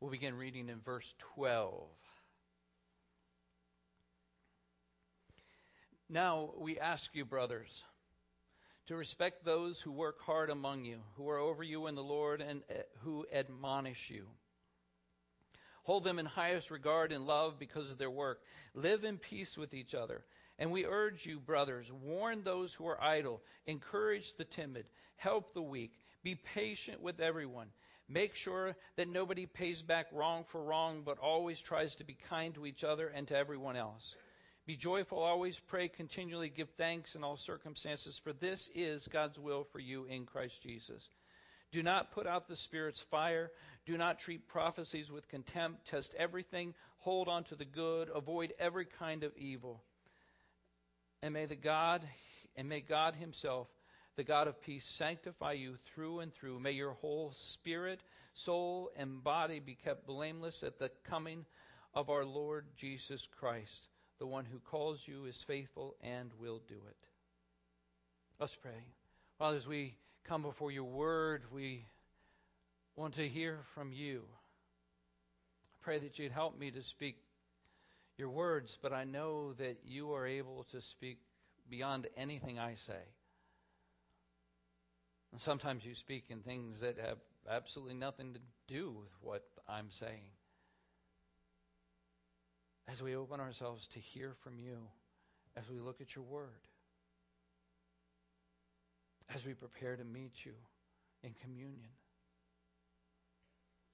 We'll 0.00 0.10
begin 0.10 0.34
reading 0.34 0.68
in 0.68 0.80
verse 0.80 1.14
12. 1.36 1.88
Now 6.10 6.50
we 6.58 6.80
ask 6.80 7.14
you, 7.14 7.24
brothers, 7.24 7.84
to 8.88 8.96
respect 8.96 9.44
those 9.44 9.80
who 9.80 9.92
work 9.92 10.20
hard 10.22 10.50
among 10.50 10.86
you, 10.86 10.98
who 11.14 11.28
are 11.28 11.38
over 11.38 11.62
you 11.62 11.86
in 11.86 11.94
the 11.94 12.02
Lord, 12.02 12.40
and 12.40 12.62
uh, 12.68 12.78
who 13.04 13.24
admonish 13.32 14.10
you. 14.10 14.26
Hold 15.84 16.02
them 16.02 16.18
in 16.18 16.26
highest 16.26 16.72
regard 16.72 17.12
and 17.12 17.28
love 17.28 17.60
because 17.60 17.92
of 17.92 17.98
their 17.98 18.10
work. 18.10 18.40
Live 18.74 19.04
in 19.04 19.18
peace 19.18 19.56
with 19.56 19.72
each 19.72 19.94
other. 19.94 20.24
And 20.62 20.70
we 20.70 20.86
urge 20.86 21.26
you, 21.26 21.40
brothers, 21.40 21.90
warn 21.90 22.44
those 22.44 22.72
who 22.72 22.86
are 22.86 23.02
idle, 23.02 23.42
encourage 23.66 24.36
the 24.36 24.44
timid, 24.44 24.86
help 25.16 25.54
the 25.54 25.60
weak, 25.60 25.90
be 26.22 26.36
patient 26.36 27.02
with 27.02 27.18
everyone. 27.18 27.66
Make 28.08 28.36
sure 28.36 28.76
that 28.94 29.08
nobody 29.08 29.46
pays 29.46 29.82
back 29.82 30.06
wrong 30.12 30.44
for 30.44 30.62
wrong, 30.62 31.02
but 31.04 31.18
always 31.18 31.60
tries 31.60 31.96
to 31.96 32.04
be 32.04 32.16
kind 32.28 32.54
to 32.54 32.64
each 32.64 32.84
other 32.84 33.08
and 33.08 33.26
to 33.26 33.36
everyone 33.36 33.74
else. 33.74 34.14
Be 34.64 34.76
joyful, 34.76 35.18
always 35.18 35.58
pray 35.58 35.88
continually, 35.88 36.48
give 36.48 36.70
thanks 36.78 37.16
in 37.16 37.24
all 37.24 37.36
circumstances, 37.36 38.20
for 38.22 38.32
this 38.32 38.70
is 38.72 39.08
God's 39.08 39.40
will 39.40 39.64
for 39.72 39.80
you 39.80 40.04
in 40.04 40.26
Christ 40.26 40.62
Jesus. 40.62 41.08
Do 41.72 41.82
not 41.82 42.12
put 42.12 42.28
out 42.28 42.46
the 42.46 42.54
Spirit's 42.54 43.00
fire. 43.10 43.50
Do 43.84 43.98
not 43.98 44.20
treat 44.20 44.46
prophecies 44.46 45.10
with 45.10 45.26
contempt. 45.26 45.86
Test 45.86 46.14
everything. 46.16 46.72
Hold 46.98 47.26
on 47.26 47.42
to 47.44 47.56
the 47.56 47.64
good. 47.64 48.10
Avoid 48.14 48.54
every 48.60 48.84
kind 48.84 49.24
of 49.24 49.36
evil. 49.36 49.82
And 51.22 51.34
may 51.34 51.46
the 51.46 51.56
God 51.56 52.02
and 52.56 52.68
may 52.68 52.80
God 52.80 53.14
himself, 53.14 53.68
the 54.16 54.24
God 54.24 54.48
of 54.48 54.60
peace, 54.60 54.84
sanctify 54.84 55.52
you 55.52 55.76
through 55.84 56.20
and 56.20 56.34
through. 56.34 56.58
May 56.58 56.72
your 56.72 56.92
whole 56.92 57.32
spirit, 57.32 58.02
soul, 58.34 58.90
and 58.96 59.22
body 59.22 59.60
be 59.60 59.74
kept 59.74 60.06
blameless 60.06 60.62
at 60.62 60.78
the 60.78 60.90
coming 61.04 61.46
of 61.94 62.10
our 62.10 62.24
Lord 62.24 62.66
Jesus 62.76 63.26
Christ. 63.38 63.88
The 64.18 64.26
one 64.26 64.44
who 64.44 64.58
calls 64.58 65.06
you 65.06 65.24
is 65.24 65.42
faithful 65.42 65.96
and 66.02 66.30
will 66.38 66.60
do 66.68 66.74
it. 66.74 66.96
Let's 68.38 68.56
pray. 68.56 68.84
Father, 69.38 69.56
as 69.56 69.66
we 69.66 69.96
come 70.24 70.42
before 70.42 70.70
your 70.70 70.84
word, 70.84 71.44
we 71.52 71.86
want 72.96 73.14
to 73.14 73.28
hear 73.28 73.60
from 73.74 73.92
you. 73.92 74.22
I 75.74 75.76
pray 75.80 75.98
that 76.00 76.18
you'd 76.18 76.32
help 76.32 76.58
me 76.58 76.70
to 76.72 76.82
speak 76.82 77.16
your 78.22 78.30
words, 78.30 78.78
but 78.80 78.92
I 78.92 79.02
know 79.02 79.52
that 79.54 79.78
you 79.84 80.12
are 80.12 80.24
able 80.24 80.64
to 80.70 80.80
speak 80.80 81.18
beyond 81.68 82.06
anything 82.16 82.56
I 82.56 82.76
say. 82.76 83.02
And 85.32 85.40
sometimes 85.40 85.84
you 85.84 85.96
speak 85.96 86.26
in 86.28 86.38
things 86.38 86.82
that 86.82 86.98
have 86.98 87.18
absolutely 87.50 87.94
nothing 87.94 88.34
to 88.34 88.40
do 88.68 88.94
with 88.96 89.10
what 89.22 89.42
I'm 89.68 89.90
saying. 89.90 90.30
As 92.92 93.02
we 93.02 93.16
open 93.16 93.40
ourselves 93.40 93.88
to 93.88 93.98
hear 93.98 94.34
from 94.44 94.60
you, 94.60 94.78
as 95.56 95.68
we 95.68 95.80
look 95.80 96.00
at 96.00 96.14
your 96.14 96.24
word, 96.24 96.68
as 99.34 99.44
we 99.44 99.54
prepare 99.54 99.96
to 99.96 100.04
meet 100.04 100.44
you 100.44 100.52
in 101.24 101.34
communion. 101.42 101.90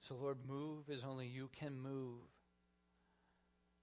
So, 0.07 0.13
Lord, 0.21 0.37
move 0.47 0.83
as 0.93 1.03
only 1.03 1.25
you 1.25 1.49
can 1.59 1.79
move. 1.81 2.21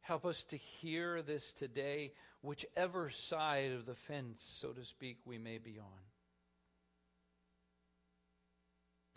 Help 0.07 0.25
us 0.25 0.45
to 0.45 0.57
hear 0.57 1.21
this 1.21 1.53
today, 1.55 2.13
whichever 2.41 3.11
side 3.11 3.73
of 3.73 3.87
the 3.87 3.97
fence, 4.07 4.41
so 4.61 4.69
to 4.69 4.85
speak, 4.85 5.19
we 5.25 5.37
may 5.37 5.59
be 5.59 5.81
on. 5.81 6.01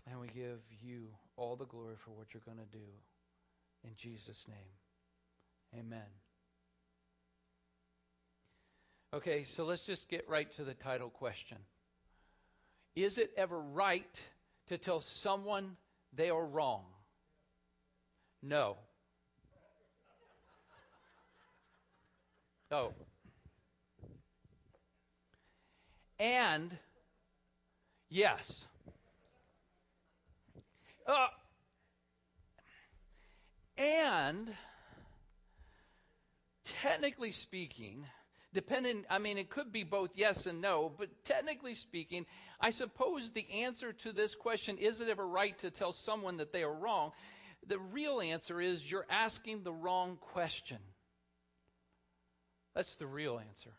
And 0.10 0.20
we 0.20 0.28
give 0.30 0.60
you 0.82 1.10
all 1.38 1.56
the 1.56 1.68
glory 1.68 1.94
for 2.04 2.10
what 2.10 2.34
you're 2.34 2.42
going 2.44 2.58
to 2.58 2.78
do. 2.78 2.86
In 3.84 3.92
Jesus' 3.98 4.48
name, 4.48 5.80
amen. 5.80 6.08
Okay, 9.14 9.44
so 9.44 9.66
let's 9.66 9.86
just 9.86 10.10
get 10.10 10.28
right 10.28 10.52
to 10.54 10.64
the 10.64 10.74
title 10.74 11.10
question 11.10 11.60
Is 12.96 13.20
it 13.20 13.30
ever 13.38 13.60
right 13.60 14.24
to 14.70 14.80
tell 14.80 15.02
someone 15.02 15.78
they 16.14 16.32
are 16.32 16.46
wrong? 16.46 16.86
No. 18.42 18.78
Oh. 22.72 22.94
And, 26.20 26.78
yes. 28.10 28.66
Uh, 31.08 31.28
and, 33.78 34.54
technically 36.82 37.32
speaking, 37.32 38.06
depending, 38.54 39.06
I 39.10 39.18
mean, 39.18 39.38
it 39.40 39.50
could 39.50 39.72
be 39.72 39.84
both 39.84 40.12
yes 40.16 40.46
and 40.46 40.62
no, 40.62 40.94
but 40.96 41.10
technically 41.24 41.76
speaking, 41.76 42.26
I 42.60 42.70
suppose 42.70 43.32
the 43.32 43.64
answer 43.64 43.94
to 43.94 44.12
this 44.12 44.36
question, 44.36 44.78
is 44.78 45.02
it 45.02 45.10
ever 45.10 45.26
right 45.26 45.58
to 45.60 45.72
tell 45.72 45.94
someone 45.94 46.38
that 46.38 46.54
they 46.54 46.64
are 46.64 46.74
wrong? 46.74 47.14
The 47.66 47.80
real 47.80 48.22
answer 48.22 48.62
is 48.62 48.90
you're 48.90 49.08
asking 49.10 49.64
the 49.64 49.74
wrong 49.74 50.18
question. 50.34 50.78
That's 52.76 52.96
the 52.96 53.08
real 53.08 53.40
answer. 53.40 53.72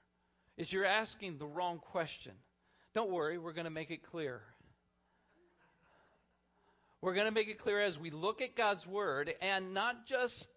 Is 0.56 0.72
you're 0.72 0.84
asking 0.84 1.38
the 1.38 1.46
wrong 1.46 1.78
question. 1.78 2.32
Don't 2.94 3.10
worry, 3.10 3.38
we're 3.38 3.52
going 3.52 3.64
to 3.64 3.70
make 3.70 3.90
it 3.90 4.02
clear. 4.02 4.42
We're 7.00 7.14
going 7.14 7.28
to 7.28 7.32
make 7.32 7.48
it 7.48 7.58
clear 7.58 7.80
as 7.80 7.98
we 7.98 8.10
look 8.10 8.42
at 8.42 8.56
God's 8.56 8.86
word 8.86 9.32
and 9.40 9.72
not 9.72 10.06
just 10.06 10.48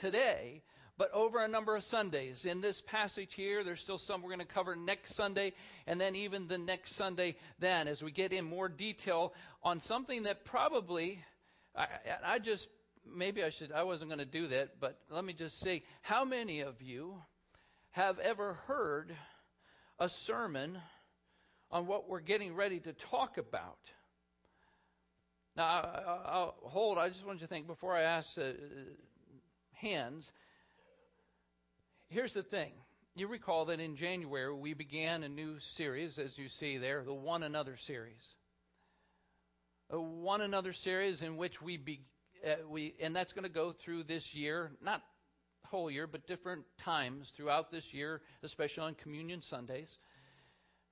today, 0.00 0.62
but 0.98 1.12
over 1.12 1.42
a 1.42 1.48
number 1.48 1.76
of 1.76 1.84
Sundays. 1.84 2.44
In 2.44 2.60
this 2.60 2.80
passage 2.80 3.34
here, 3.34 3.62
there's 3.62 3.80
still 3.80 3.98
some 3.98 4.22
we're 4.22 4.30
going 4.30 4.40
to 4.40 4.44
cover 4.46 4.74
next 4.74 5.14
Sunday, 5.14 5.52
and 5.86 6.00
then 6.00 6.16
even 6.16 6.48
the 6.48 6.58
next 6.58 6.96
Sunday, 6.96 7.36
then, 7.60 7.88
as 7.88 8.02
we 8.02 8.10
get 8.10 8.32
in 8.32 8.44
more 8.44 8.68
detail 8.68 9.32
on 9.62 9.80
something 9.80 10.24
that 10.24 10.44
probably, 10.44 11.22
I, 11.76 11.86
I 12.24 12.38
just, 12.38 12.68
maybe 13.06 13.44
I 13.44 13.50
should, 13.50 13.70
I 13.70 13.84
wasn't 13.84 14.10
going 14.10 14.18
to 14.18 14.24
do 14.24 14.48
that, 14.48 14.80
but 14.80 14.98
let 15.10 15.24
me 15.24 15.32
just 15.34 15.60
say, 15.60 15.82
how 16.02 16.24
many 16.24 16.60
of 16.60 16.82
you 16.82 17.20
have 17.92 18.18
ever 18.18 18.54
heard 18.66 19.14
a 19.98 20.08
sermon 20.08 20.78
on 21.70 21.86
what 21.86 22.08
we're 22.08 22.20
getting 22.20 22.54
ready 22.54 22.80
to 22.80 22.92
talk 22.92 23.38
about? 23.38 23.78
Now, 25.56 25.64
I, 25.64 26.38
will 26.38 26.54
hold. 26.64 26.98
I 26.98 27.08
just 27.08 27.24
want 27.26 27.40
you 27.40 27.46
to 27.46 27.52
think 27.52 27.66
before 27.66 27.96
I 27.96 28.02
ask 28.02 28.38
uh, 28.38 28.44
hands 29.74 30.32
here's 32.12 32.34
the 32.34 32.42
thing. 32.42 32.72
You 33.14 33.26
recall 33.26 33.66
that 33.66 33.80
in 33.80 33.96
January 33.96 34.54
we 34.54 34.74
began 34.74 35.22
a 35.22 35.28
new 35.28 35.58
series, 35.58 36.18
as 36.18 36.38
you 36.38 36.48
see 36.48 36.78
there, 36.78 37.02
the 37.04 37.14
One 37.14 37.42
Another 37.42 37.76
series. 37.76 38.34
A 39.90 40.00
One 40.00 40.40
Another 40.40 40.72
series 40.72 41.22
in 41.22 41.36
which 41.36 41.60
we 41.60 41.76
be, 41.76 42.00
uh, 42.46 42.54
we, 42.68 42.94
and 43.00 43.16
that's 43.16 43.32
going 43.32 43.44
to 43.44 43.50
go 43.50 43.72
through 43.72 44.04
this 44.04 44.34
year, 44.34 44.72
not 44.82 45.02
whole 45.72 45.90
year, 45.90 46.06
but 46.06 46.26
different 46.28 46.64
times 46.78 47.30
throughout 47.30 47.72
this 47.72 47.92
year, 47.92 48.20
especially 48.44 48.84
on 48.84 48.94
Communion 48.94 49.42
Sundays. 49.42 49.98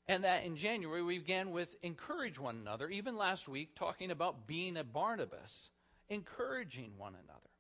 And 0.08 0.24
that 0.24 0.44
in 0.44 0.56
January 0.56 1.02
we 1.02 1.18
began 1.18 1.52
with 1.52 1.72
encourage 1.82 2.38
one 2.38 2.56
another. 2.56 2.88
Even 2.88 3.16
last 3.16 3.48
week, 3.48 3.76
talking 3.76 4.10
about 4.10 4.48
being 4.48 4.76
a 4.76 4.82
Barnabas, 4.82 5.68
encouraging 6.08 6.94
one 6.98 7.14
another. 7.14 7.50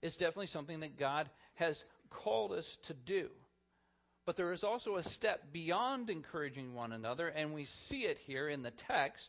It's 0.00 0.16
definitely 0.16 0.46
something 0.46 0.80
that 0.80 0.98
God 0.98 1.28
has 1.56 1.84
called 2.08 2.52
us 2.52 2.78
to 2.84 2.94
do. 2.94 3.28
But 4.24 4.36
there 4.36 4.52
is 4.52 4.64
also 4.64 4.96
a 4.96 5.02
step 5.02 5.52
beyond 5.52 6.08
encouraging 6.08 6.74
one 6.74 6.92
another, 6.92 7.28
and 7.28 7.52
we 7.52 7.64
see 7.64 8.02
it 8.02 8.18
here 8.26 8.48
in 8.48 8.62
the 8.62 8.70
text 8.70 9.28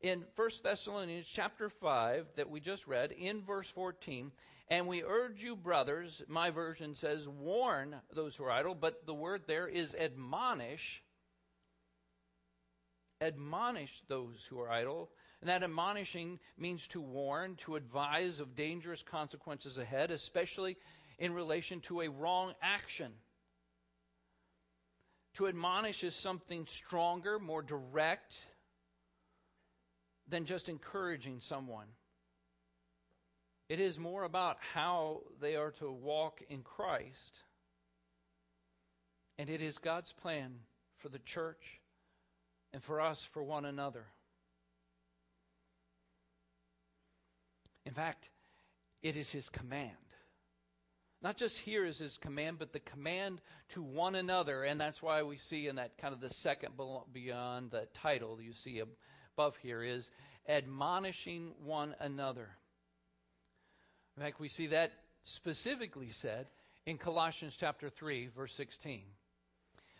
in 0.00 0.22
1 0.36 0.50
Thessalonians 0.62 1.26
chapter 1.26 1.68
5 1.68 2.26
that 2.36 2.50
we 2.50 2.60
just 2.60 2.86
read 2.86 3.10
in 3.12 3.42
verse 3.42 3.68
14. 3.68 4.30
And 4.68 4.88
we 4.88 5.02
urge 5.02 5.42
you, 5.42 5.56
brothers, 5.56 6.22
my 6.26 6.50
version 6.50 6.94
says, 6.94 7.28
warn 7.28 7.94
those 8.14 8.34
who 8.34 8.44
are 8.44 8.50
idle, 8.50 8.74
but 8.74 9.06
the 9.06 9.14
word 9.14 9.42
there 9.46 9.68
is 9.68 9.94
admonish. 9.94 11.02
Admonish 13.20 14.02
those 14.08 14.44
who 14.48 14.60
are 14.60 14.70
idle. 14.70 15.10
And 15.40 15.50
that 15.50 15.62
admonishing 15.62 16.40
means 16.56 16.86
to 16.88 17.00
warn, 17.00 17.56
to 17.56 17.76
advise 17.76 18.40
of 18.40 18.56
dangerous 18.56 19.02
consequences 19.02 19.76
ahead, 19.76 20.10
especially 20.10 20.78
in 21.18 21.34
relation 21.34 21.80
to 21.82 22.00
a 22.00 22.08
wrong 22.08 22.54
action. 22.62 23.12
To 25.34 25.46
admonish 25.46 26.02
is 26.04 26.14
something 26.14 26.64
stronger, 26.66 27.38
more 27.38 27.62
direct 27.62 28.34
than 30.28 30.46
just 30.46 30.70
encouraging 30.70 31.40
someone. 31.40 31.88
It 33.68 33.80
is 33.80 33.98
more 33.98 34.24
about 34.24 34.58
how 34.74 35.22
they 35.40 35.56
are 35.56 35.70
to 35.72 35.90
walk 35.90 36.42
in 36.48 36.62
Christ. 36.62 37.42
And 39.38 39.48
it 39.48 39.62
is 39.62 39.78
God's 39.78 40.12
plan 40.12 40.54
for 40.98 41.08
the 41.08 41.18
church 41.18 41.80
and 42.72 42.82
for 42.82 43.00
us, 43.00 43.22
for 43.32 43.42
one 43.42 43.64
another. 43.64 44.04
In 47.86 47.94
fact, 47.94 48.28
it 49.02 49.16
is 49.16 49.30
His 49.30 49.48
command. 49.48 49.96
Not 51.24 51.38
just 51.38 51.58
here 51.60 51.86
is 51.86 51.98
his 51.98 52.18
command, 52.18 52.58
but 52.58 52.74
the 52.74 52.80
command 52.80 53.40
to 53.70 53.82
one 53.82 54.14
another. 54.14 54.62
And 54.62 54.78
that's 54.78 55.00
why 55.00 55.22
we 55.22 55.38
see 55.38 55.68
in 55.68 55.76
that 55.76 55.96
kind 55.96 56.12
of 56.12 56.20
the 56.20 56.28
second 56.28 56.74
beyond 57.14 57.70
the 57.70 57.88
title 57.94 58.42
you 58.42 58.52
see 58.52 58.82
above 59.38 59.56
here 59.62 59.82
is 59.82 60.10
admonishing 60.46 61.54
one 61.64 61.94
another. 61.98 62.50
In 64.16 64.22
fact, 64.22 64.40
we 64.40 64.48
see 64.48 64.68
that 64.68 64.92
specifically 65.24 66.10
said 66.10 66.46
in 66.86 66.98
Colossians 66.98 67.56
chapter 67.58 67.88
3, 67.88 68.28
verse 68.28 68.52
16. 68.54 69.02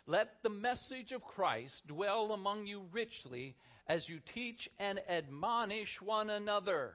Let 0.07 0.43
the 0.43 0.51
message 0.51 1.13
of 1.13 1.25
Christ 1.25 1.87
dwell 1.87 2.33
among 2.33 2.67
you 2.67 2.85
richly 2.93 3.57
as 3.87 4.09
you 4.09 4.21
teach 4.35 4.69
and 4.79 5.01
admonish 5.09 6.01
one 6.01 6.31
another 6.31 6.95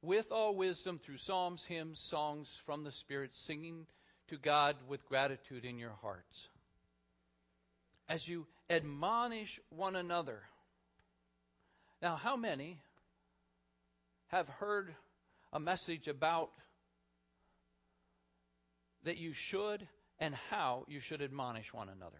with 0.00 0.30
all 0.30 0.54
wisdom 0.54 0.98
through 0.98 1.16
psalms, 1.16 1.64
hymns, 1.64 1.98
songs 1.98 2.60
from 2.64 2.84
the 2.84 2.92
Spirit, 2.92 3.34
singing 3.34 3.86
to 4.28 4.36
God 4.36 4.76
with 4.88 5.08
gratitude 5.08 5.64
in 5.64 5.78
your 5.78 5.94
hearts. 6.00 6.48
As 8.08 8.26
you 8.26 8.46
admonish 8.70 9.60
one 9.70 9.96
another. 9.96 10.40
Now, 12.00 12.14
how 12.14 12.36
many 12.36 12.78
have 14.28 14.48
heard 14.48 14.94
a 15.52 15.60
message 15.60 16.08
about 16.08 16.50
that 19.04 19.18
you 19.18 19.32
should 19.32 19.86
and 20.18 20.34
how 20.50 20.84
you 20.88 21.00
should 21.00 21.22
admonish 21.22 21.72
one 21.72 21.88
another? 21.88 22.18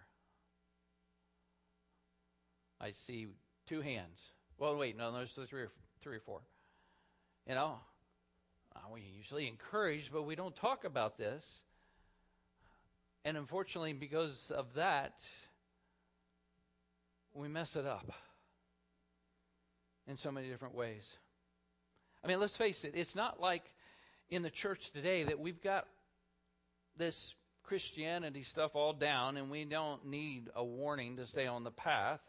I 2.80 2.92
see 2.92 3.26
two 3.66 3.80
hands. 3.80 4.30
Well, 4.58 4.76
wait, 4.76 4.96
no, 4.96 5.12
there's 5.12 5.32
three 5.32 5.62
or, 5.62 5.72
three 6.02 6.16
or 6.16 6.20
four. 6.20 6.40
You 7.48 7.54
know, 7.54 7.78
uh, 8.74 8.78
we 8.92 9.02
usually 9.16 9.48
encourage, 9.48 10.10
but 10.12 10.24
we 10.24 10.34
don't 10.34 10.54
talk 10.56 10.84
about 10.84 11.16
this. 11.16 11.62
And 13.24 13.36
unfortunately, 13.36 13.92
because 13.92 14.50
of 14.50 14.74
that, 14.74 15.14
we 17.34 17.48
mess 17.48 17.76
it 17.76 17.86
up 17.86 18.12
in 20.06 20.16
so 20.16 20.30
many 20.30 20.48
different 20.48 20.74
ways. 20.74 21.16
I 22.24 22.28
mean, 22.28 22.40
let's 22.40 22.56
face 22.56 22.84
it, 22.84 22.92
it's 22.94 23.14
not 23.14 23.40
like 23.40 23.64
in 24.30 24.42
the 24.42 24.50
church 24.50 24.90
today 24.90 25.24
that 25.24 25.38
we've 25.38 25.62
got 25.62 25.86
this 26.96 27.34
Christianity 27.62 28.42
stuff 28.42 28.74
all 28.74 28.92
down 28.92 29.36
and 29.36 29.50
we 29.50 29.64
don't 29.64 30.06
need 30.06 30.48
a 30.54 30.64
warning 30.64 31.16
to 31.16 31.26
stay 31.26 31.46
on 31.46 31.64
the 31.64 31.70
path. 31.70 32.20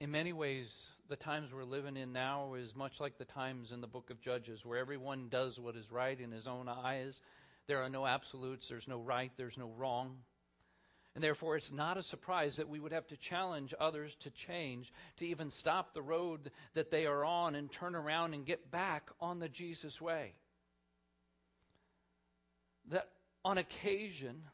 In 0.00 0.12
many 0.12 0.32
ways, 0.32 0.88
the 1.08 1.16
times 1.16 1.52
we're 1.52 1.64
living 1.64 1.96
in 1.96 2.12
now 2.12 2.54
is 2.54 2.76
much 2.76 3.00
like 3.00 3.18
the 3.18 3.24
times 3.24 3.72
in 3.72 3.80
the 3.80 3.88
book 3.88 4.10
of 4.10 4.20
Judges, 4.20 4.64
where 4.64 4.78
everyone 4.78 5.28
does 5.28 5.58
what 5.58 5.74
is 5.74 5.90
right 5.90 6.18
in 6.18 6.30
his 6.30 6.46
own 6.46 6.68
eyes. 6.68 7.20
There 7.66 7.82
are 7.82 7.88
no 7.88 8.06
absolutes, 8.06 8.68
there's 8.68 8.86
no 8.86 9.00
right, 9.00 9.32
there's 9.36 9.58
no 9.58 9.72
wrong. 9.76 10.18
And 11.18 11.24
therefore, 11.24 11.56
it's 11.56 11.72
not 11.72 11.96
a 11.96 12.02
surprise 12.04 12.58
that 12.58 12.68
we 12.68 12.78
would 12.78 12.92
have 12.92 13.08
to 13.08 13.16
challenge 13.16 13.74
others 13.80 14.14
to 14.20 14.30
change, 14.30 14.92
to 15.16 15.26
even 15.26 15.50
stop 15.50 15.92
the 15.92 16.00
road 16.00 16.52
that 16.74 16.92
they 16.92 17.06
are 17.06 17.24
on 17.24 17.56
and 17.56 17.72
turn 17.72 17.96
around 17.96 18.34
and 18.34 18.46
get 18.46 18.70
back 18.70 19.10
on 19.20 19.40
the 19.40 19.48
Jesus 19.48 20.00
way. 20.00 20.36
That 22.90 23.08
on 23.44 23.58
occasion, 23.58 24.44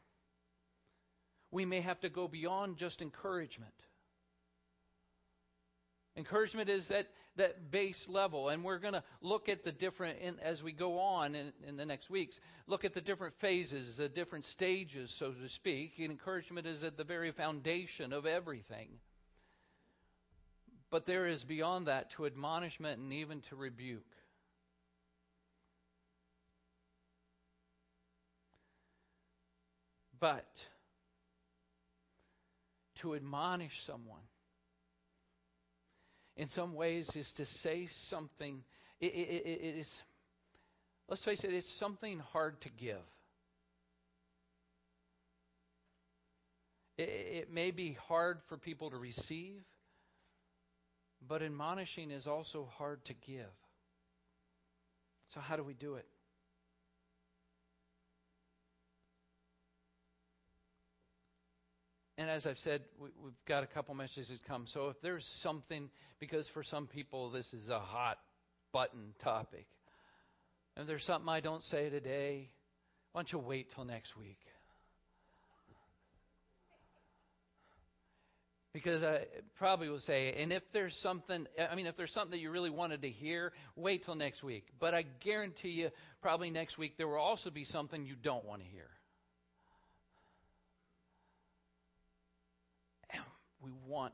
we 1.51 1.65
may 1.67 1.81
have 1.81 1.99
to 1.99 2.09
go 2.09 2.27
beyond 2.27 2.77
just 2.77 3.03
encouragement 3.03 3.84
Encouragement 6.17 6.69
is 6.69 6.91
at 6.91 7.07
that 7.35 7.71
base 7.71 8.07
level, 8.07 8.47
and 8.47 8.63
we're 8.63 8.79
going 8.79 8.93
to 8.93 9.03
look 9.21 9.49
at 9.49 9.65
the 9.65 9.71
different, 9.73 10.19
in, 10.19 10.39
as 10.39 10.63
we 10.63 10.71
go 10.71 10.97
on 10.97 11.35
in, 11.35 11.51
in 11.67 11.75
the 11.75 11.85
next 11.85 12.09
weeks, 12.09 12.39
look 12.67 12.85
at 12.85 12.93
the 12.93 13.01
different 13.01 13.35
phases, 13.35 13.97
the 13.97 14.07
different 14.07 14.45
stages, 14.45 15.11
so 15.11 15.31
to 15.31 15.49
speak. 15.49 15.99
And 15.99 16.11
encouragement 16.11 16.67
is 16.67 16.83
at 16.83 16.95
the 16.95 17.03
very 17.03 17.31
foundation 17.31 18.13
of 18.13 18.25
everything. 18.25 18.87
But 20.89 21.05
there 21.05 21.27
is 21.27 21.43
beyond 21.43 21.87
that 21.87 22.11
to 22.11 22.25
admonishment 22.25 23.01
and 23.01 23.11
even 23.11 23.41
to 23.49 23.57
rebuke. 23.57 24.05
But 30.17 30.65
to 32.99 33.15
admonish 33.15 33.83
someone 33.83 34.21
in 36.37 36.49
some 36.49 36.75
ways 36.75 37.15
is 37.15 37.33
to 37.33 37.45
say 37.45 37.87
something. 37.87 38.63
It, 38.99 39.13
it, 39.13 39.45
it 39.45 39.75
is, 39.77 40.03
let's 41.07 41.23
face 41.23 41.43
it, 41.43 41.53
it's 41.53 41.69
something 41.69 42.19
hard 42.33 42.59
to 42.61 42.69
give. 42.69 42.97
It, 46.97 47.09
it 47.09 47.53
may 47.53 47.71
be 47.71 47.97
hard 48.07 48.39
for 48.47 48.57
people 48.57 48.89
to 48.91 48.97
receive, 48.97 49.61
but 51.27 51.41
admonishing 51.41 52.11
is 52.11 52.27
also 52.27 52.67
hard 52.77 53.03
to 53.05 53.13
give. 53.13 53.51
So, 55.33 55.39
how 55.39 55.55
do 55.55 55.63
we 55.63 55.73
do 55.73 55.95
it? 55.95 56.05
And 62.17 62.29
as 62.29 62.47
I've 62.47 62.59
said, 62.59 62.81
we, 62.99 63.09
have 63.23 63.33
got 63.45 63.63
a 63.63 63.67
couple 63.67 63.93
messages 63.93 64.29
to 64.29 64.39
come. 64.47 64.67
So 64.67 64.89
if 64.89 65.01
there's 65.01 65.25
something, 65.25 65.89
because 66.19 66.47
for 66.47 66.63
some 66.63 66.87
people 66.87 67.29
this 67.29 67.53
is 67.53 67.69
a 67.69 67.79
hot 67.79 68.17
button 68.71 69.13
topic, 69.19 69.67
if 70.77 70.87
there's 70.87 71.03
something 71.03 71.29
I 71.29 71.41
don't 71.41 71.63
say 71.63 71.89
today, 71.89 72.49
why 73.11 73.19
don't 73.19 73.31
you 73.31 73.39
wait 73.39 73.73
till 73.73 73.85
next 73.85 74.17
week? 74.17 74.39
Because 78.73 79.03
I 79.03 79.25
probably 79.55 79.87
will 79.87 80.01
say, 80.01 80.33
and 80.33 80.51
if 80.51 80.69
there's 80.73 80.97
something, 80.97 81.47
I 81.57 81.75
mean, 81.75 81.85
if 81.85 81.95
there's 81.95 82.11
something 82.11 82.31
that 82.31 82.41
you 82.41 82.51
really 82.51 82.69
wanted 82.69 83.03
to 83.03 83.09
hear, 83.09 83.53
wait 83.77 84.03
till 84.03 84.15
next 84.15 84.43
week. 84.43 84.67
But 84.79 84.93
I 84.93 85.05
guarantee 85.21 85.69
you, 85.69 85.91
probably 86.21 86.49
next 86.49 86.77
week, 86.77 86.97
there 86.97 87.07
will 87.07 87.15
also 87.15 87.49
be 87.49 87.63
something 87.63 88.05
you 88.05 88.15
don't 88.21 88.43
want 88.43 88.61
to 88.61 88.67
hear. 88.67 88.89
We 93.65 93.71
want 93.87 94.13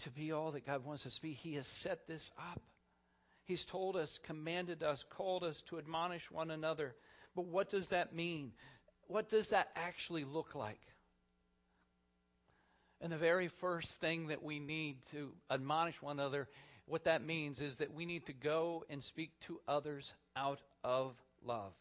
to 0.00 0.10
be 0.10 0.32
all 0.32 0.52
that 0.52 0.66
God 0.66 0.84
wants 0.84 1.06
us 1.06 1.16
to 1.16 1.22
be. 1.22 1.32
He 1.32 1.54
has 1.54 1.66
set 1.66 2.06
this 2.06 2.32
up. 2.38 2.60
He's 3.44 3.64
told 3.64 3.96
us, 3.96 4.18
commanded 4.24 4.82
us, 4.82 5.04
called 5.10 5.44
us 5.44 5.60
to 5.68 5.78
admonish 5.78 6.30
one 6.30 6.50
another. 6.50 6.94
But 7.36 7.46
what 7.46 7.68
does 7.68 7.88
that 7.88 8.14
mean? 8.14 8.52
What 9.06 9.28
does 9.28 9.48
that 9.50 9.68
actually 9.76 10.24
look 10.24 10.54
like? 10.54 10.80
And 13.00 13.12
the 13.12 13.18
very 13.18 13.48
first 13.48 14.00
thing 14.00 14.28
that 14.28 14.42
we 14.42 14.60
need 14.60 14.96
to 15.10 15.32
admonish 15.50 16.00
one 16.00 16.18
another, 16.18 16.48
what 16.86 17.04
that 17.04 17.22
means 17.22 17.60
is 17.60 17.76
that 17.76 17.92
we 17.92 18.06
need 18.06 18.26
to 18.26 18.32
go 18.32 18.84
and 18.88 19.02
speak 19.02 19.30
to 19.46 19.60
others 19.68 20.12
out 20.34 20.60
of 20.82 21.14
love. 21.44 21.74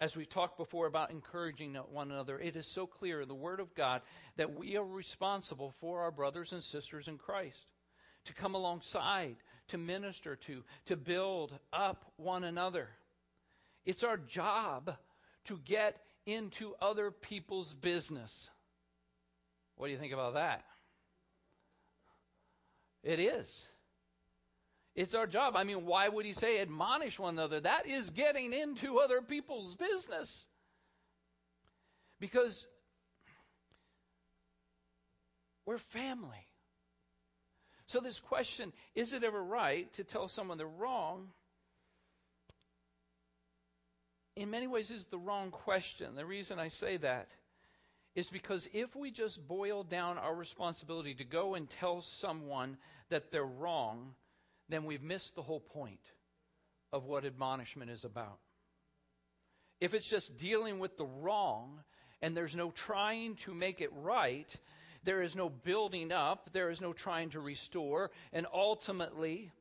As 0.00 0.16
we've 0.16 0.28
talked 0.28 0.56
before 0.56 0.86
about 0.86 1.10
encouraging 1.10 1.74
one 1.74 2.12
another, 2.12 2.38
it 2.38 2.54
is 2.54 2.66
so 2.66 2.86
clear 2.86 3.20
in 3.20 3.28
the 3.28 3.34
Word 3.34 3.58
of 3.58 3.74
God 3.74 4.02
that 4.36 4.54
we 4.56 4.76
are 4.76 4.84
responsible 4.84 5.74
for 5.80 6.02
our 6.02 6.12
brothers 6.12 6.52
and 6.52 6.62
sisters 6.62 7.08
in 7.08 7.18
Christ, 7.18 7.72
to 8.26 8.34
come 8.34 8.54
alongside, 8.54 9.36
to 9.68 9.78
minister 9.78 10.36
to, 10.36 10.62
to 10.86 10.96
build 10.96 11.58
up 11.72 12.04
one 12.16 12.44
another. 12.44 12.88
It's 13.84 14.04
our 14.04 14.18
job 14.18 14.96
to 15.46 15.58
get 15.64 15.98
into 16.26 16.74
other 16.80 17.10
people's 17.10 17.74
business. 17.74 18.48
What 19.76 19.86
do 19.86 19.92
you 19.92 19.98
think 19.98 20.12
about 20.12 20.34
that? 20.34 20.64
It 23.02 23.18
is. 23.18 23.66
It's 24.98 25.14
our 25.14 25.28
job. 25.28 25.56
I 25.56 25.62
mean, 25.62 25.86
why 25.86 26.08
would 26.08 26.26
he 26.26 26.32
say 26.32 26.60
admonish 26.60 27.20
one 27.20 27.34
another? 27.34 27.60
That 27.60 27.86
is 27.86 28.10
getting 28.10 28.52
into 28.52 28.98
other 28.98 29.22
people's 29.22 29.76
business. 29.76 30.44
Because 32.18 32.66
we're 35.64 35.78
family. 35.78 36.44
So, 37.86 38.00
this 38.00 38.18
question 38.18 38.72
is 38.96 39.12
it 39.12 39.22
ever 39.22 39.40
right 39.40 39.90
to 39.94 40.02
tell 40.02 40.26
someone 40.26 40.58
they're 40.58 40.66
wrong? 40.66 41.28
In 44.34 44.50
many 44.50 44.66
ways, 44.66 44.90
is 44.90 45.06
the 45.06 45.18
wrong 45.18 45.52
question. 45.52 46.16
The 46.16 46.26
reason 46.26 46.58
I 46.58 46.68
say 46.68 46.96
that 46.96 47.28
is 48.16 48.30
because 48.30 48.68
if 48.72 48.96
we 48.96 49.12
just 49.12 49.46
boil 49.46 49.84
down 49.84 50.18
our 50.18 50.34
responsibility 50.34 51.14
to 51.14 51.24
go 51.24 51.54
and 51.54 51.70
tell 51.70 52.02
someone 52.02 52.76
that 53.10 53.30
they're 53.30 53.44
wrong, 53.44 54.16
then 54.68 54.84
we've 54.84 55.02
missed 55.02 55.34
the 55.34 55.42
whole 55.42 55.60
point 55.60 56.00
of 56.92 57.04
what 57.04 57.24
admonishment 57.24 57.90
is 57.90 58.04
about. 58.04 58.38
If 59.80 59.94
it's 59.94 60.08
just 60.08 60.36
dealing 60.36 60.78
with 60.78 60.96
the 60.96 61.06
wrong 61.06 61.80
and 62.20 62.36
there's 62.36 62.56
no 62.56 62.70
trying 62.70 63.36
to 63.36 63.54
make 63.54 63.80
it 63.80 63.90
right, 63.94 64.54
there 65.04 65.22
is 65.22 65.36
no 65.36 65.48
building 65.48 66.12
up, 66.12 66.50
there 66.52 66.70
is 66.70 66.80
no 66.80 66.92
trying 66.92 67.30
to 67.30 67.40
restore, 67.40 68.10
and 68.32 68.46
ultimately, 68.52 69.52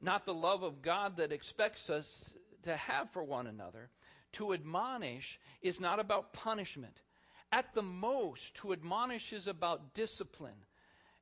not 0.00 0.24
the 0.24 0.34
love 0.34 0.62
of 0.62 0.82
God 0.82 1.16
that 1.16 1.32
expects 1.32 1.90
us 1.90 2.36
to 2.62 2.76
have 2.76 3.10
for 3.10 3.24
one 3.24 3.46
another. 3.46 3.90
To 4.32 4.52
admonish 4.52 5.38
is 5.62 5.80
not 5.80 5.98
about 5.98 6.32
punishment. 6.32 6.96
At 7.50 7.74
the 7.74 7.82
most, 7.82 8.54
to 8.56 8.72
admonish 8.72 9.32
is 9.32 9.48
about 9.48 9.94
discipline. 9.94 10.64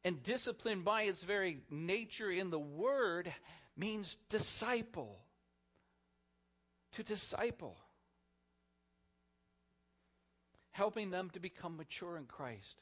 And 0.05 0.23
discipline, 0.23 0.83
by 0.83 1.03
its 1.03 1.23
very 1.23 1.59
nature 1.71 2.31
in 2.31 2.51
the 2.51 2.59
word, 2.59 3.33
means 3.77 4.17
disciple. 4.29 5.19
To 6.93 7.03
disciple. 7.03 7.77
Helping 10.71 11.11
them 11.11 11.31
to 11.31 11.41
become 11.41 11.77
mature 11.77 12.17
in 12.17 12.27
Christ. 12.27 12.81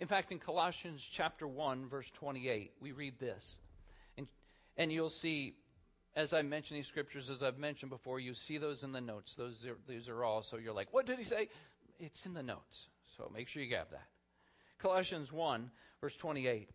In 0.00 0.08
fact, 0.08 0.32
in 0.32 0.38
Colossians 0.38 1.08
chapter 1.10 1.46
1, 1.46 1.86
verse 1.86 2.10
28, 2.14 2.72
we 2.80 2.92
read 2.92 3.18
this. 3.20 3.58
And, 4.18 4.26
and 4.76 4.90
you'll 4.90 5.10
see, 5.10 5.54
as 6.16 6.32
I 6.32 6.42
mention 6.42 6.76
these 6.76 6.86
scriptures, 6.86 7.30
as 7.30 7.42
I've 7.42 7.58
mentioned 7.58 7.90
before, 7.90 8.18
you 8.18 8.34
see 8.34 8.58
those 8.58 8.82
in 8.82 8.92
the 8.92 9.00
notes. 9.00 9.34
Those 9.36 9.64
are, 9.64 9.76
these 9.86 10.08
are 10.08 10.24
all. 10.24 10.42
So 10.42 10.56
you're 10.56 10.74
like, 10.74 10.92
what 10.92 11.06
did 11.06 11.18
he 11.18 11.24
say? 11.24 11.48
It's 12.00 12.26
in 12.26 12.34
the 12.34 12.42
notes. 12.42 12.88
So 13.16 13.30
make 13.32 13.48
sure 13.48 13.62
you 13.62 13.68
grab 13.68 13.90
that. 13.92 14.06
Colossians 14.78 15.32
1, 15.32 15.70
verse 16.04 16.14
28. 16.16 16.68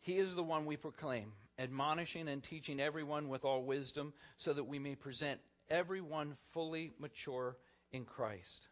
He 0.00 0.16
is 0.16 0.34
the 0.34 0.42
one 0.42 0.64
we 0.64 0.78
proclaim, 0.78 1.32
admonishing 1.58 2.28
and 2.28 2.42
teaching 2.42 2.80
everyone 2.80 3.28
with 3.28 3.44
all 3.44 3.62
wisdom, 3.62 4.14
so 4.38 4.54
that 4.54 4.64
we 4.64 4.78
may 4.78 4.94
present 4.94 5.38
everyone 5.68 6.38
fully 6.52 6.92
mature 6.98 7.58
in 7.92 8.06
Christ. 8.06 8.68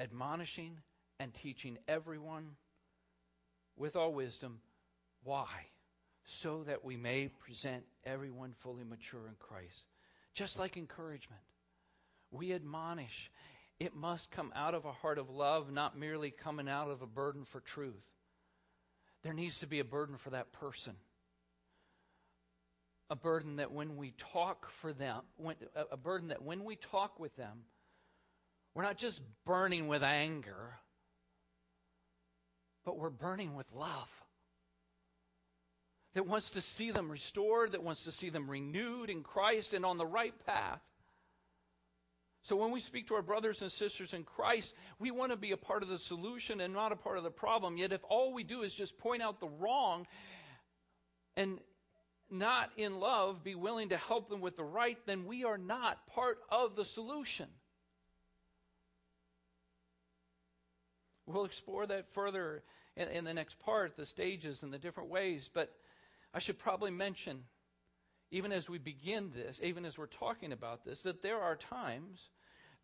Admonishing 0.00 0.78
and 1.20 1.32
teaching 1.32 1.78
everyone 1.86 2.56
with 3.76 3.94
all 3.94 4.12
wisdom. 4.12 4.58
Why? 5.22 5.46
So 6.26 6.64
that 6.64 6.84
we 6.84 6.96
may 6.96 7.28
present 7.28 7.84
everyone 8.04 8.54
fully 8.64 8.82
mature 8.82 9.28
in 9.28 9.36
Christ. 9.38 9.86
Just 10.34 10.58
like 10.58 10.76
encouragement 10.76 11.42
we 12.30 12.52
admonish. 12.52 13.30
It 13.80 13.96
must 13.96 14.30
come 14.30 14.52
out 14.54 14.74
of 14.74 14.84
a 14.84 14.92
heart 14.92 15.16
of 15.16 15.30
love, 15.30 15.72
not 15.72 15.98
merely 15.98 16.30
coming 16.30 16.68
out 16.68 16.90
of 16.90 17.00
a 17.00 17.06
burden 17.06 17.44
for 17.46 17.60
truth. 17.60 17.94
There 19.22 19.32
needs 19.32 19.60
to 19.60 19.66
be 19.66 19.80
a 19.80 19.84
burden 19.84 20.18
for 20.18 20.30
that 20.30 20.52
person. 20.52 20.94
A 23.08 23.16
burden 23.16 23.56
that 23.56 23.72
when 23.72 23.96
we 23.96 24.12
talk 24.32 24.70
for 24.82 24.92
them, 24.92 25.22
when, 25.38 25.56
a 25.90 25.96
burden 25.96 26.28
that 26.28 26.42
when 26.42 26.64
we 26.64 26.76
talk 26.76 27.18
with 27.18 27.34
them, 27.36 27.64
we're 28.74 28.82
not 28.82 28.98
just 28.98 29.20
burning 29.46 29.88
with 29.88 30.02
anger, 30.02 30.74
but 32.84 32.98
we're 32.98 33.10
burning 33.10 33.56
with 33.56 33.66
love. 33.74 34.10
That 36.14 36.26
wants 36.26 36.50
to 36.50 36.60
see 36.60 36.90
them 36.90 37.10
restored, 37.10 37.72
that 37.72 37.82
wants 37.82 38.04
to 38.04 38.12
see 38.12 38.28
them 38.28 38.50
renewed 38.50 39.08
in 39.10 39.22
Christ 39.22 39.72
and 39.74 39.86
on 39.86 39.96
the 39.96 40.06
right 40.06 40.34
path. 40.44 40.80
So 42.42 42.56
when 42.56 42.70
we 42.70 42.80
speak 42.80 43.08
to 43.08 43.14
our 43.14 43.22
brothers 43.22 43.60
and 43.60 43.70
sisters 43.70 44.14
in 44.14 44.24
Christ, 44.24 44.72
we 44.98 45.10
want 45.10 45.30
to 45.30 45.36
be 45.36 45.52
a 45.52 45.56
part 45.56 45.82
of 45.82 45.88
the 45.88 45.98
solution 45.98 46.60
and 46.60 46.72
not 46.72 46.92
a 46.92 46.96
part 46.96 47.18
of 47.18 47.24
the 47.24 47.30
problem. 47.30 47.76
Yet 47.76 47.92
if 47.92 48.00
all 48.08 48.32
we 48.32 48.44
do 48.44 48.62
is 48.62 48.74
just 48.74 48.98
point 48.98 49.22
out 49.22 49.40
the 49.40 49.48
wrong 49.48 50.06
and 51.36 51.58
not 52.30 52.70
in 52.76 52.98
love 52.98 53.44
be 53.44 53.54
willing 53.54 53.90
to 53.90 53.96
help 53.96 54.30
them 54.30 54.40
with 54.40 54.56
the 54.56 54.64
right, 54.64 54.98
then 55.06 55.26
we 55.26 55.44
are 55.44 55.58
not 55.58 56.06
part 56.08 56.38
of 56.48 56.76
the 56.76 56.84
solution. 56.84 57.46
We'll 61.26 61.44
explore 61.44 61.86
that 61.86 62.08
further 62.08 62.62
in, 62.96 63.08
in, 63.08 63.24
the 63.24 63.34
next 63.34 63.58
part, 63.60 63.96
the 63.96 64.06
stages 64.06 64.62
and 64.62 64.72
the 64.72 64.78
different 64.78 65.10
ways. 65.10 65.50
But 65.52 65.70
I 66.34 66.38
should 66.38 66.58
probably 66.58 66.90
mention 66.90 67.44
even 68.30 68.52
as 68.52 68.68
we 68.68 68.78
begin 68.78 69.30
this, 69.34 69.60
even 69.62 69.84
as 69.84 69.98
we're 69.98 70.06
talking 70.06 70.52
about 70.52 70.84
this, 70.84 71.02
that 71.02 71.22
there 71.22 71.40
are 71.40 71.56
times 71.56 72.28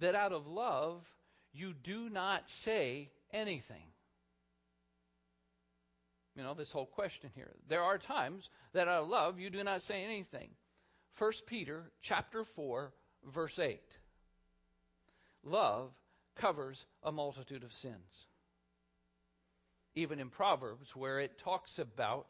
that 0.00 0.14
out 0.14 0.32
of 0.32 0.46
love, 0.46 1.04
you 1.52 1.72
do 1.72 2.10
not 2.10 2.48
say 2.50 3.10
anything. 3.32 3.82
You 6.34 6.42
know, 6.42 6.54
this 6.54 6.70
whole 6.70 6.86
question 6.86 7.30
here. 7.34 7.54
There 7.68 7.82
are 7.82 7.96
times 7.96 8.50
that 8.74 8.88
out 8.88 9.04
of 9.04 9.08
love, 9.08 9.40
you 9.40 9.48
do 9.48 9.64
not 9.64 9.82
say 9.82 10.04
anything. 10.04 10.50
1 11.18 11.32
Peter 11.46 11.90
chapter 12.02 12.44
4, 12.44 12.92
verse 13.24 13.58
8. 13.58 13.80
Love 15.44 15.90
covers 16.36 16.84
a 17.02 17.12
multitude 17.12 17.64
of 17.64 17.72
sins. 17.72 18.26
Even 19.94 20.18
in 20.18 20.28
Proverbs, 20.28 20.94
where 20.94 21.20
it 21.20 21.38
talks 21.38 21.78
about 21.78 22.26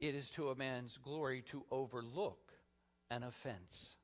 it 0.00 0.14
is 0.14 0.30
to 0.30 0.50
a 0.50 0.56
man's 0.56 0.98
glory 1.02 1.42
to 1.50 1.64
overlook 1.70 2.52
an 3.10 3.22
offense. 3.22 3.94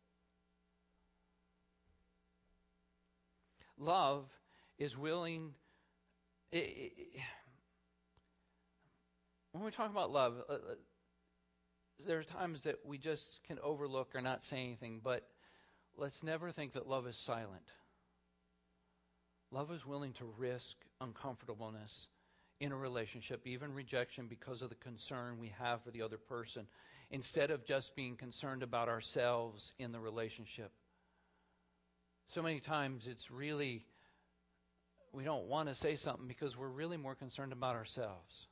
Love 3.78 4.26
is 4.78 4.96
willing. 4.96 5.54
When 9.52 9.64
we 9.64 9.70
talk 9.70 9.90
about 9.90 10.10
love, 10.10 10.42
uh, 10.48 10.52
uh, 10.52 10.58
there 12.06 12.18
are 12.18 12.24
times 12.24 12.62
that 12.62 12.76
we 12.84 12.98
just 12.98 13.42
can 13.46 13.58
overlook 13.62 14.14
or 14.14 14.20
not 14.20 14.44
say 14.44 14.58
anything, 14.58 15.00
but 15.02 15.26
let's 15.96 16.22
never 16.22 16.52
think 16.52 16.72
that 16.72 16.88
love 16.88 17.06
is 17.06 17.16
silent. 17.16 17.72
Love 19.50 19.70
is 19.72 19.84
willing 19.84 20.12
to 20.14 20.24
risk 20.38 20.76
uncomfortableness 21.00 22.08
in 22.60 22.72
a 22.72 22.76
relationship, 22.76 23.46
even 23.46 23.72
rejection 23.74 24.26
because 24.28 24.60
of 24.62 24.68
the 24.68 24.74
concern 24.76 25.38
we 25.38 25.52
have 25.58 25.82
for 25.82 25.90
the 25.90 26.02
other 26.02 26.18
person, 26.18 26.66
instead 27.10 27.50
of 27.50 27.64
just 27.64 27.96
being 27.96 28.16
concerned 28.16 28.62
about 28.62 28.88
ourselves 28.88 29.72
in 29.78 29.92
the 29.92 29.98
relationship. 29.98 30.70
So 32.34 32.42
many 32.42 32.60
times 32.60 33.08
it's 33.08 33.30
really, 33.30 33.84
we 35.12 35.24
don't 35.24 35.46
want 35.46 35.68
to 35.68 35.74
say 35.74 35.96
something 35.96 36.28
because 36.28 36.56
we're 36.56 36.68
really 36.68 36.98
more 36.98 37.14
concerned 37.14 37.52
about 37.52 37.74
ourselves. 37.74 38.46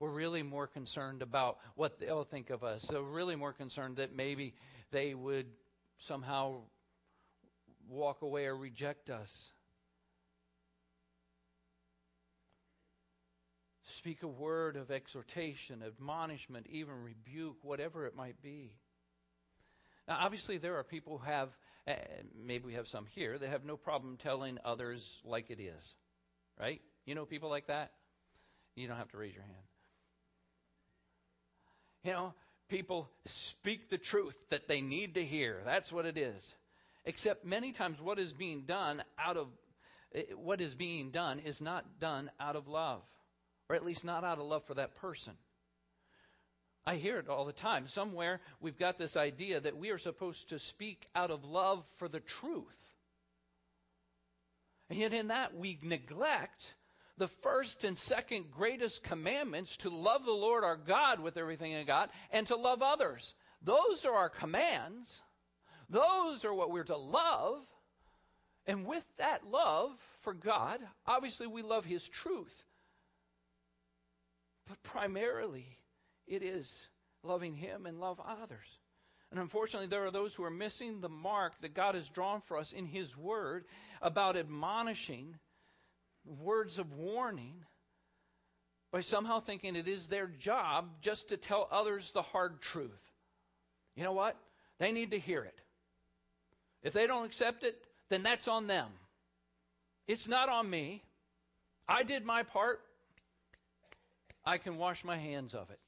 We're 0.00 0.10
really 0.10 0.42
more 0.42 0.66
concerned 0.66 1.22
about 1.22 1.58
what 1.74 2.00
they'll 2.00 2.24
think 2.24 2.50
of 2.50 2.64
us. 2.64 2.82
So, 2.82 3.00
really 3.00 3.36
more 3.36 3.52
concerned 3.52 3.96
that 3.96 4.14
maybe 4.14 4.54
they 4.90 5.14
would 5.14 5.46
somehow 5.98 6.56
walk 7.88 8.20
away 8.20 8.46
or 8.46 8.56
reject 8.56 9.08
us. 9.08 9.52
Speak 13.96 14.22
a 14.22 14.28
word 14.28 14.76
of 14.76 14.90
exhortation, 14.90 15.82
admonishment, 15.82 16.66
even 16.68 17.02
rebuke, 17.02 17.56
whatever 17.62 18.06
it 18.06 18.14
might 18.14 18.42
be. 18.42 18.74
Now, 20.06 20.18
obviously, 20.20 20.58
there 20.58 20.76
are 20.76 20.84
people 20.84 21.16
who 21.16 21.24
have, 21.24 21.48
maybe 22.38 22.66
we 22.66 22.74
have 22.74 22.88
some 22.88 23.06
here, 23.14 23.38
that 23.38 23.48
have 23.48 23.64
no 23.64 23.78
problem 23.78 24.18
telling 24.18 24.58
others 24.66 25.18
like 25.24 25.48
it 25.48 25.60
is. 25.60 25.94
Right? 26.60 26.82
You 27.06 27.14
know 27.14 27.24
people 27.24 27.48
like 27.48 27.68
that? 27.68 27.90
You 28.74 28.86
don't 28.86 28.98
have 28.98 29.08
to 29.12 29.16
raise 29.16 29.32
your 29.32 29.44
hand. 29.44 29.64
You 32.04 32.12
know, 32.12 32.34
people 32.68 33.08
speak 33.24 33.88
the 33.88 33.98
truth 33.98 34.38
that 34.50 34.68
they 34.68 34.82
need 34.82 35.14
to 35.14 35.24
hear. 35.24 35.62
That's 35.64 35.90
what 35.90 36.04
it 36.04 36.18
is. 36.18 36.54
Except 37.06 37.46
many 37.46 37.72
times 37.72 37.98
what 37.98 38.18
is 38.18 38.34
being 38.34 38.62
done 38.62 39.02
out 39.18 39.38
of 39.38 39.48
eh, 40.14 40.22
what 40.34 40.60
is 40.60 40.74
being 40.74 41.12
done 41.12 41.38
is 41.38 41.62
not 41.62 41.98
done 41.98 42.30
out 42.38 42.56
of 42.56 42.68
love, 42.68 43.00
or 43.68 43.76
at 43.76 43.84
least 43.84 44.04
not 44.04 44.24
out 44.24 44.38
of 44.38 44.46
love 44.46 44.64
for 44.64 44.74
that 44.74 44.96
person. 44.96 45.34
I 46.86 46.96
hear 46.96 47.18
it 47.18 47.28
all 47.28 47.44
the 47.44 47.52
time. 47.52 47.88
Somewhere 47.88 48.40
we've 48.60 48.78
got 48.78 48.96
this 48.96 49.16
idea 49.16 49.60
that 49.60 49.76
we 49.76 49.90
are 49.90 49.98
supposed 49.98 50.50
to 50.50 50.58
speak 50.60 51.04
out 51.16 51.32
of 51.32 51.44
love 51.44 51.84
for 51.98 52.08
the 52.08 52.20
truth. 52.20 52.94
And 54.88 54.98
yet, 55.00 55.12
in 55.12 55.28
that, 55.28 55.56
we 55.56 55.78
neglect 55.82 56.72
the 57.18 57.26
first 57.26 57.82
and 57.82 57.98
second 57.98 58.52
greatest 58.52 59.02
commandments 59.02 59.76
to 59.78 59.90
love 59.90 60.24
the 60.24 60.32
Lord 60.32 60.62
our 60.62 60.76
God 60.76 61.18
with 61.18 61.36
everything 61.36 61.72
in 61.72 61.86
God 61.86 62.08
and 62.30 62.46
to 62.48 62.56
love 62.56 62.82
others. 62.82 63.34
Those 63.62 64.04
are 64.04 64.14
our 64.14 64.28
commands. 64.28 65.20
Those 65.88 66.44
are 66.44 66.54
what 66.54 66.70
we're 66.70 66.84
to 66.84 66.96
love. 66.96 67.66
And 68.66 68.86
with 68.86 69.04
that 69.18 69.46
love 69.50 69.90
for 70.20 70.34
God, 70.34 70.80
obviously 71.06 71.48
we 71.48 71.62
love 71.62 71.84
His 71.84 72.08
truth. 72.08 72.65
But 74.68 74.82
primarily, 74.82 75.66
it 76.26 76.42
is 76.42 76.88
loving 77.22 77.54
Him 77.54 77.86
and 77.86 78.00
love 78.00 78.20
others. 78.20 78.66
And 79.30 79.40
unfortunately, 79.40 79.88
there 79.88 80.06
are 80.06 80.10
those 80.10 80.34
who 80.34 80.44
are 80.44 80.50
missing 80.50 81.00
the 81.00 81.08
mark 81.08 81.60
that 81.60 81.74
God 81.74 81.94
has 81.94 82.08
drawn 82.08 82.40
for 82.42 82.56
us 82.56 82.72
in 82.72 82.86
His 82.86 83.16
Word 83.16 83.64
about 84.00 84.36
admonishing 84.36 85.36
words 86.24 86.78
of 86.78 86.92
warning 86.94 87.64
by 88.92 89.00
somehow 89.00 89.40
thinking 89.40 89.76
it 89.76 89.88
is 89.88 90.06
their 90.06 90.26
job 90.26 90.88
just 91.00 91.28
to 91.28 91.36
tell 91.36 91.68
others 91.70 92.10
the 92.12 92.22
hard 92.22 92.60
truth. 92.62 93.10
You 93.94 94.04
know 94.04 94.12
what? 94.12 94.36
They 94.78 94.92
need 94.92 95.10
to 95.12 95.18
hear 95.18 95.42
it. 95.42 95.58
If 96.82 96.92
they 96.92 97.06
don't 97.06 97.24
accept 97.24 97.64
it, 97.64 97.76
then 98.10 98.22
that's 98.22 98.46
on 98.46 98.66
them. 98.66 98.88
It's 100.06 100.28
not 100.28 100.48
on 100.48 100.68
me. 100.68 101.02
I 101.88 102.04
did 102.04 102.24
my 102.24 102.42
part. 102.42 102.80
I 104.46 104.58
can 104.58 104.78
wash 104.78 105.04
my 105.04 105.16
hands 105.16 105.54
of 105.54 105.70
it. 105.70 105.80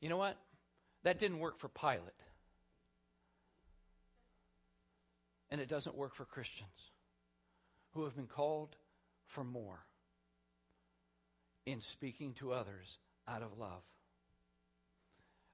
You 0.00 0.08
know 0.08 0.16
what? 0.16 0.36
That 1.02 1.18
didn't 1.18 1.40
work 1.40 1.58
for 1.58 1.68
Pilate. 1.68 2.00
And 5.50 5.60
it 5.60 5.68
doesn't 5.68 5.96
work 5.96 6.14
for 6.14 6.24
Christians 6.24 6.70
who 7.92 8.04
have 8.04 8.14
been 8.14 8.28
called 8.28 8.76
for 9.26 9.42
more 9.42 9.80
in 11.66 11.80
speaking 11.80 12.34
to 12.34 12.52
others 12.52 12.98
out 13.26 13.42
of 13.42 13.58
love. 13.58 13.82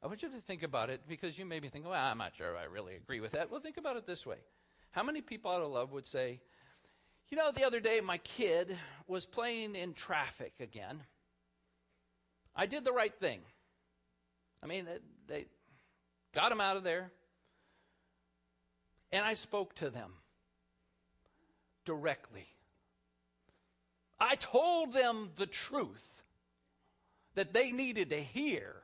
I 0.03 0.07
want 0.07 0.22
you 0.22 0.29
to 0.29 0.40
think 0.40 0.62
about 0.62 0.90
it 0.90 1.01
because 1.09 1.38
you 1.38 1.46
may 1.46 1.61
be 1.61 1.68
thinking, 1.68 1.90
well, 1.90 2.05
I'm 2.05 2.18
not 2.18 2.37
sure 2.37 2.57
I 2.57 2.64
really 2.64 2.96
agree 2.96 3.20
with 3.20 3.33
that. 3.33 3.51
Well, 3.51 3.61
think 3.61 3.79
about 3.79 3.96
it 3.96 4.07
this 4.07 4.27
way. 4.27 4.37
How 4.90 5.03
many 5.03 5.22
people 5.22 5.51
out 5.51 5.62
of 5.62 5.70
love 5.70 5.92
would 5.92 6.07
say, 6.07 6.40
you 7.30 7.36
know, 7.36 7.50
the 7.52 7.64
other 7.64 7.80
day 7.80 8.00
my 8.00 8.18
kid 8.18 8.76
was 9.06 9.24
playing 9.24 9.74
in 9.74 9.94
traffic 9.94 10.52
again. 10.60 11.00
I 12.54 12.66
did 12.66 12.84
the 12.84 12.92
right 12.92 13.14
thing. 13.20 13.40
I 14.62 14.66
mean, 14.66 14.86
they, 15.28 15.46
got 16.34 16.52
him 16.52 16.60
out 16.60 16.76
of 16.76 16.84
there. 16.84 17.10
And 19.10 19.24
I 19.24 19.34
spoke 19.34 19.74
to 19.76 19.88
them 19.88 20.12
directly. 21.84 22.46
I 24.20 24.34
told 24.34 24.92
them 24.92 25.30
the 25.36 25.46
truth 25.46 26.24
that 27.34 27.52
they 27.52 27.72
needed 27.72 28.10
to 28.10 28.16
hear 28.20 28.74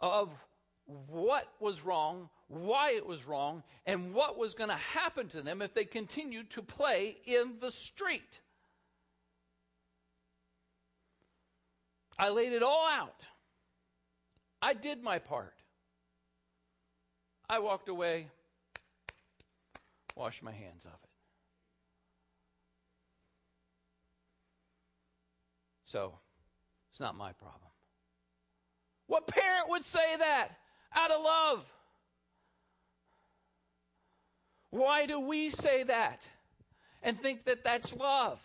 of 0.00 0.30
what 0.86 1.46
was 1.60 1.84
wrong, 1.84 2.28
why 2.48 2.92
it 2.92 3.06
was 3.06 3.24
wrong, 3.24 3.62
and 3.86 4.14
what 4.14 4.38
was 4.38 4.54
going 4.54 4.70
to 4.70 4.76
happen 4.76 5.28
to 5.28 5.42
them 5.42 5.62
if 5.62 5.74
they 5.74 5.84
continued 5.84 6.50
to 6.50 6.62
play 6.62 7.16
in 7.24 7.54
the 7.60 7.70
street. 7.70 8.40
I 12.18 12.28
laid 12.28 12.52
it 12.52 12.62
all 12.62 12.88
out. 12.92 13.20
I 14.62 14.74
did 14.74 15.02
my 15.02 15.18
part. 15.18 15.54
I 17.48 17.58
walked 17.58 17.88
away 17.88 18.28
washed 20.16 20.42
my 20.42 20.52
hands 20.52 20.84
of 20.84 20.92
it. 20.92 21.10
So, 25.86 26.14
it's 26.90 27.00
not 27.00 27.16
my 27.16 27.32
problem. 27.32 27.70
What 29.06 29.26
parent 29.26 29.68
would 29.68 29.84
say 29.84 30.16
that 30.18 30.48
out 30.94 31.10
of 31.10 31.22
love? 31.22 31.72
Why 34.74 35.06
do 35.06 35.20
we 35.20 35.50
say 35.50 35.84
that 35.84 36.26
and 37.00 37.16
think 37.16 37.44
that 37.44 37.62
that's 37.62 37.94
love? 37.94 38.40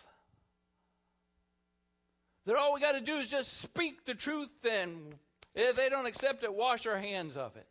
That 2.46 2.54
all 2.54 2.72
we 2.72 2.80
got 2.80 2.92
to 2.92 3.00
do 3.00 3.16
is 3.16 3.28
just 3.28 3.52
speak 3.58 4.04
the 4.04 4.14
truth 4.14 4.64
and 4.64 5.12
if 5.56 5.74
they 5.74 5.88
don't 5.88 6.06
accept 6.06 6.44
it, 6.44 6.54
wash 6.54 6.86
our 6.86 6.96
hands 6.96 7.36
of 7.36 7.56
it. 7.56 7.66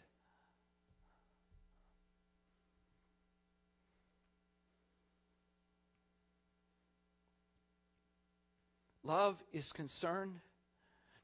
Love 9.03 9.41
is 9.53 9.71
concerned 9.71 10.35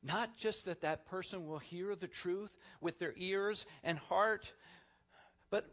not 0.01 0.37
just 0.37 0.67
that 0.67 0.83
that 0.83 1.05
person 1.07 1.45
will 1.45 1.59
hear 1.59 1.95
the 1.95 2.07
truth 2.07 2.55
with 2.79 2.97
their 2.97 3.13
ears 3.17 3.65
and 3.83 3.97
heart, 3.97 4.49
but 5.49 5.65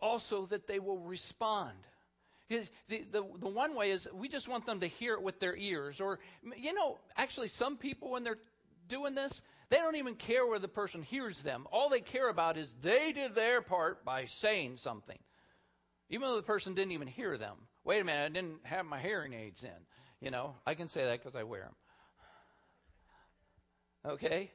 also 0.00 0.46
that 0.46 0.66
they 0.66 0.78
will 0.78 0.98
respond. 0.98 1.76
The, 2.48 2.66
the, 2.88 3.24
the 3.38 3.48
one 3.48 3.74
way 3.74 3.90
is 3.90 4.08
we 4.14 4.28
just 4.28 4.48
want 4.48 4.64
them 4.64 4.80
to 4.80 4.86
hear 4.86 5.14
it 5.14 5.22
with 5.22 5.38
their 5.38 5.54
ears. 5.54 6.00
Or, 6.00 6.18
you 6.56 6.72
know, 6.72 6.98
actually, 7.16 7.48
some 7.48 7.76
people, 7.76 8.12
when 8.12 8.24
they're 8.24 8.38
doing 8.88 9.14
this, 9.14 9.42
they 9.70 9.76
don't 9.76 9.96
even 9.96 10.14
care 10.14 10.46
where 10.46 10.58
the 10.58 10.68
person 10.68 11.02
hears 11.02 11.42
them. 11.42 11.66
All 11.70 11.90
they 11.90 12.00
care 12.00 12.28
about 12.28 12.56
is 12.56 12.72
they 12.80 13.12
did 13.12 13.34
their 13.34 13.60
part 13.60 14.04
by 14.04 14.24
saying 14.24 14.78
something. 14.78 15.18
Even 16.08 16.28
though 16.28 16.36
the 16.36 16.42
person 16.42 16.74
didn't 16.74 16.92
even 16.92 17.08
hear 17.08 17.36
them. 17.36 17.56
Wait 17.84 18.00
a 18.00 18.04
minute, 18.04 18.24
I 18.24 18.28
didn't 18.28 18.64
have 18.64 18.86
my 18.86 18.98
hearing 18.98 19.34
aids 19.34 19.62
in. 19.62 19.70
You 20.20 20.30
know, 20.30 20.54
I 20.66 20.74
can 20.74 20.88
say 20.88 21.04
that 21.04 21.22
because 21.22 21.36
I 21.36 21.42
wear 21.42 21.70
them. 24.04 24.12
Okay? 24.12 24.50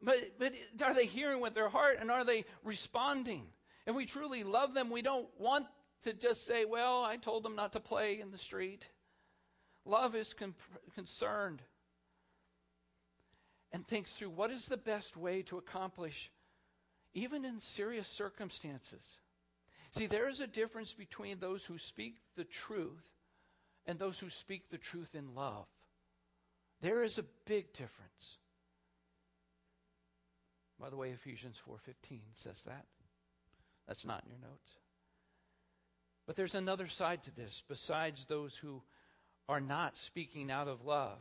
But, 0.00 0.16
but 0.38 0.52
are 0.82 0.94
they 0.94 1.06
hearing 1.06 1.40
with 1.40 1.54
their 1.54 1.68
heart 1.68 1.98
and 2.00 2.10
are 2.10 2.24
they 2.24 2.44
responding? 2.62 3.46
If 3.86 3.94
we 3.94 4.06
truly 4.06 4.44
love 4.44 4.74
them, 4.74 4.90
we 4.90 5.02
don't 5.02 5.28
want 5.38 5.66
to 6.04 6.12
just 6.12 6.46
say, 6.46 6.64
well, 6.64 7.02
I 7.02 7.16
told 7.16 7.42
them 7.42 7.56
not 7.56 7.72
to 7.72 7.80
play 7.80 8.20
in 8.20 8.30
the 8.30 8.38
street. 8.38 8.86
Love 9.84 10.14
is 10.14 10.32
con- 10.32 10.54
concerned 10.94 11.60
and 13.72 13.86
thinks 13.86 14.12
through 14.12 14.30
what 14.30 14.50
is 14.50 14.66
the 14.66 14.76
best 14.76 15.16
way 15.16 15.42
to 15.42 15.58
accomplish, 15.58 16.30
even 17.12 17.44
in 17.44 17.60
serious 17.60 18.08
circumstances. 18.08 19.02
See, 19.90 20.06
there 20.06 20.28
is 20.28 20.40
a 20.40 20.46
difference 20.46 20.94
between 20.94 21.38
those 21.38 21.64
who 21.64 21.78
speak 21.78 22.16
the 22.36 22.44
truth 22.44 23.04
and 23.86 23.98
those 23.98 24.18
who 24.18 24.30
speak 24.30 24.70
the 24.70 24.78
truth 24.78 25.14
in 25.14 25.34
love. 25.34 25.66
There 26.80 27.02
is 27.02 27.18
a 27.18 27.24
big 27.46 27.72
difference. 27.72 28.38
By 30.80 30.90
the 30.90 30.96
way, 30.96 31.10
Ephesians 31.10 31.60
4:15 31.68 32.20
says 32.32 32.62
that. 32.64 32.86
That's 33.86 34.06
not 34.06 34.22
in 34.24 34.30
your 34.30 34.40
notes. 34.40 34.70
But 36.26 36.36
there's 36.36 36.54
another 36.54 36.88
side 36.88 37.22
to 37.24 37.36
this, 37.36 37.62
besides 37.68 38.24
those 38.24 38.56
who 38.56 38.82
are 39.48 39.60
not 39.60 39.96
speaking 39.98 40.50
out 40.50 40.68
of 40.68 40.84
love. 40.84 41.20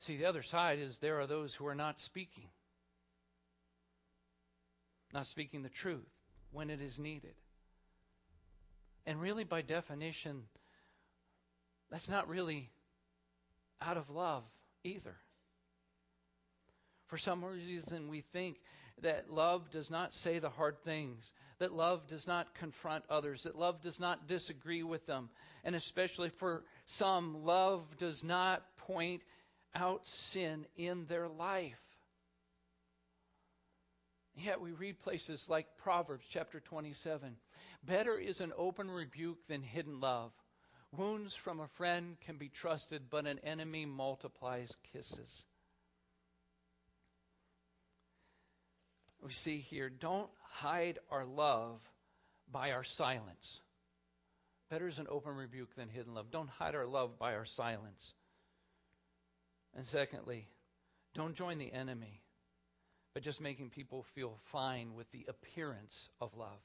See, 0.00 0.16
the 0.16 0.26
other 0.26 0.42
side 0.42 0.78
is 0.78 0.98
there 0.98 1.20
are 1.20 1.26
those 1.26 1.54
who 1.54 1.66
are 1.66 1.74
not 1.74 2.00
speaking, 2.00 2.48
not 5.12 5.26
speaking 5.26 5.62
the 5.62 5.68
truth 5.68 6.08
when 6.52 6.70
it 6.70 6.80
is 6.80 7.00
needed. 7.00 7.34
And 9.06 9.20
really, 9.20 9.42
by 9.42 9.62
definition, 9.62 10.42
that's 11.90 12.08
not 12.08 12.28
really 12.28 12.70
out 13.80 13.96
of 13.96 14.08
love 14.10 14.44
either. 14.84 15.16
For 17.06 17.18
some 17.18 17.44
reason, 17.44 18.08
we 18.08 18.20
think 18.20 18.58
that 19.02 19.30
love 19.30 19.70
does 19.70 19.90
not 19.90 20.12
say 20.12 20.38
the 20.38 20.50
hard 20.50 20.78
things, 20.84 21.32
that 21.58 21.72
love 21.72 22.06
does 22.06 22.26
not 22.26 22.54
confront 22.54 23.04
others, 23.08 23.44
that 23.44 23.58
love 23.58 23.80
does 23.80 24.00
not 24.00 24.26
disagree 24.26 24.82
with 24.82 25.06
them. 25.06 25.28
And 25.64 25.74
especially 25.74 26.30
for 26.30 26.64
some, 26.86 27.44
love 27.44 27.84
does 27.98 28.24
not 28.24 28.62
point 28.78 29.22
out 29.74 30.06
sin 30.06 30.66
in 30.76 31.06
their 31.06 31.28
life. 31.28 31.78
Yet 34.36 34.60
we 34.60 34.70
read 34.70 35.00
places 35.00 35.48
like 35.48 35.66
Proverbs 35.78 36.24
chapter 36.30 36.60
27 36.60 37.36
Better 37.84 38.16
is 38.16 38.40
an 38.40 38.52
open 38.56 38.90
rebuke 38.90 39.46
than 39.48 39.62
hidden 39.62 40.00
love. 40.00 40.32
Wounds 40.96 41.34
from 41.34 41.60
a 41.60 41.68
friend 41.68 42.16
can 42.20 42.36
be 42.36 42.48
trusted, 42.48 43.10
but 43.10 43.26
an 43.26 43.40
enemy 43.40 43.84
multiplies 43.84 44.76
kisses. 44.92 45.44
We 49.22 49.32
see 49.32 49.58
here 49.58 49.90
don't 49.90 50.30
hide 50.50 50.98
our 51.10 51.24
love 51.24 51.80
by 52.50 52.72
our 52.72 52.84
silence. 52.84 53.60
Better 54.70 54.88
is 54.88 54.98
an 54.98 55.06
open 55.08 55.34
rebuke 55.34 55.74
than 55.76 55.88
hidden 55.88 56.14
love. 56.14 56.30
Don't 56.30 56.48
hide 56.48 56.74
our 56.74 56.86
love 56.86 57.18
by 57.18 57.34
our 57.34 57.44
silence. 57.44 58.12
And 59.74 59.84
secondly, 59.84 60.46
don't 61.14 61.34
join 61.34 61.58
the 61.58 61.72
enemy 61.72 62.22
by 63.14 63.20
just 63.20 63.40
making 63.40 63.70
people 63.70 64.04
feel 64.14 64.38
fine 64.52 64.94
with 64.94 65.10
the 65.10 65.26
appearance 65.28 66.08
of 66.20 66.36
love. 66.36 66.60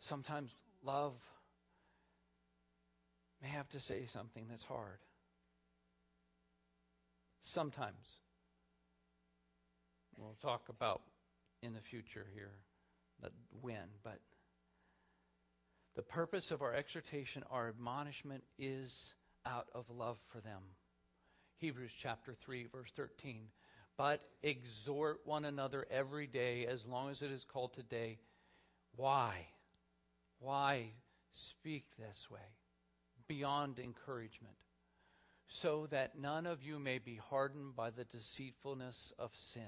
Sometimes 0.00 0.54
love 0.84 1.14
may 3.42 3.48
have 3.48 3.68
to 3.70 3.80
say 3.80 4.06
something 4.06 4.46
that's 4.48 4.64
hard. 4.64 4.98
Sometimes. 7.40 8.17
We'll 10.18 10.36
talk 10.42 10.68
about 10.68 11.00
in 11.62 11.74
the 11.74 11.80
future 11.80 12.26
here 12.34 12.52
but 13.20 13.32
when, 13.62 13.88
but 14.04 14.18
the 15.96 16.02
purpose 16.02 16.50
of 16.50 16.62
our 16.62 16.74
exhortation, 16.74 17.42
our 17.50 17.68
admonishment 17.68 18.44
is 18.58 19.14
out 19.44 19.68
of 19.74 19.90
love 19.90 20.18
for 20.32 20.40
them. 20.40 20.62
Hebrews 21.58 21.92
chapter 22.00 22.34
3, 22.34 22.66
verse 22.72 22.92
13. 22.94 23.48
But 23.96 24.20
exhort 24.42 25.20
one 25.24 25.44
another 25.44 25.84
every 25.90 26.28
day 26.28 26.66
as 26.66 26.86
long 26.86 27.10
as 27.10 27.22
it 27.22 27.32
is 27.32 27.44
called 27.44 27.74
today. 27.74 28.18
Why? 28.94 29.46
Why 30.38 30.92
speak 31.32 31.84
this 31.98 32.28
way? 32.30 32.38
Beyond 33.26 33.80
encouragement. 33.80 34.54
So 35.48 35.88
that 35.90 36.16
none 36.16 36.46
of 36.46 36.62
you 36.62 36.78
may 36.78 36.98
be 36.98 37.16
hardened 37.16 37.74
by 37.74 37.90
the 37.90 38.04
deceitfulness 38.04 39.12
of 39.18 39.30
sin. 39.34 39.62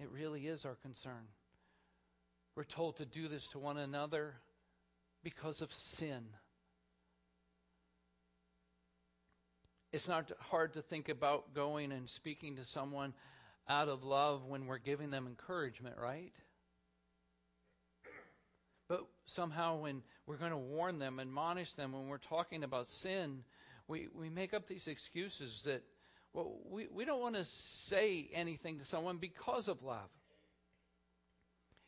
It 0.00 0.10
really 0.10 0.46
is 0.46 0.64
our 0.64 0.76
concern. 0.76 1.28
We're 2.56 2.64
told 2.64 2.96
to 2.96 3.04
do 3.04 3.28
this 3.28 3.46
to 3.48 3.58
one 3.58 3.76
another 3.76 4.34
because 5.22 5.60
of 5.60 5.72
sin. 5.72 6.24
It's 9.92 10.08
not 10.08 10.30
hard 10.38 10.74
to 10.74 10.82
think 10.82 11.08
about 11.08 11.54
going 11.54 11.92
and 11.92 12.08
speaking 12.08 12.56
to 12.56 12.64
someone 12.64 13.12
out 13.68 13.88
of 13.88 14.02
love 14.02 14.46
when 14.46 14.66
we're 14.66 14.78
giving 14.78 15.10
them 15.10 15.26
encouragement, 15.26 15.96
right? 16.00 16.32
But 18.88 19.04
somehow, 19.26 19.78
when 19.78 20.02
we're 20.26 20.36
going 20.36 20.50
to 20.50 20.56
warn 20.56 20.98
them, 20.98 21.20
admonish 21.20 21.72
them, 21.74 21.92
when 21.92 22.08
we're 22.08 22.18
talking 22.18 22.64
about 22.64 22.88
sin, 22.88 23.44
we, 23.86 24.08
we 24.14 24.30
make 24.30 24.54
up 24.54 24.66
these 24.66 24.86
excuses 24.86 25.62
that, 25.66 25.82
well, 26.32 26.58
we, 26.70 26.86
we 26.92 27.04
don't 27.04 27.20
want 27.20 27.34
to 27.34 27.44
say 27.44 28.28
anything 28.32 28.78
to 28.78 28.84
someone 28.84 29.16
because 29.16 29.68
of 29.68 29.82
love. 29.82 30.08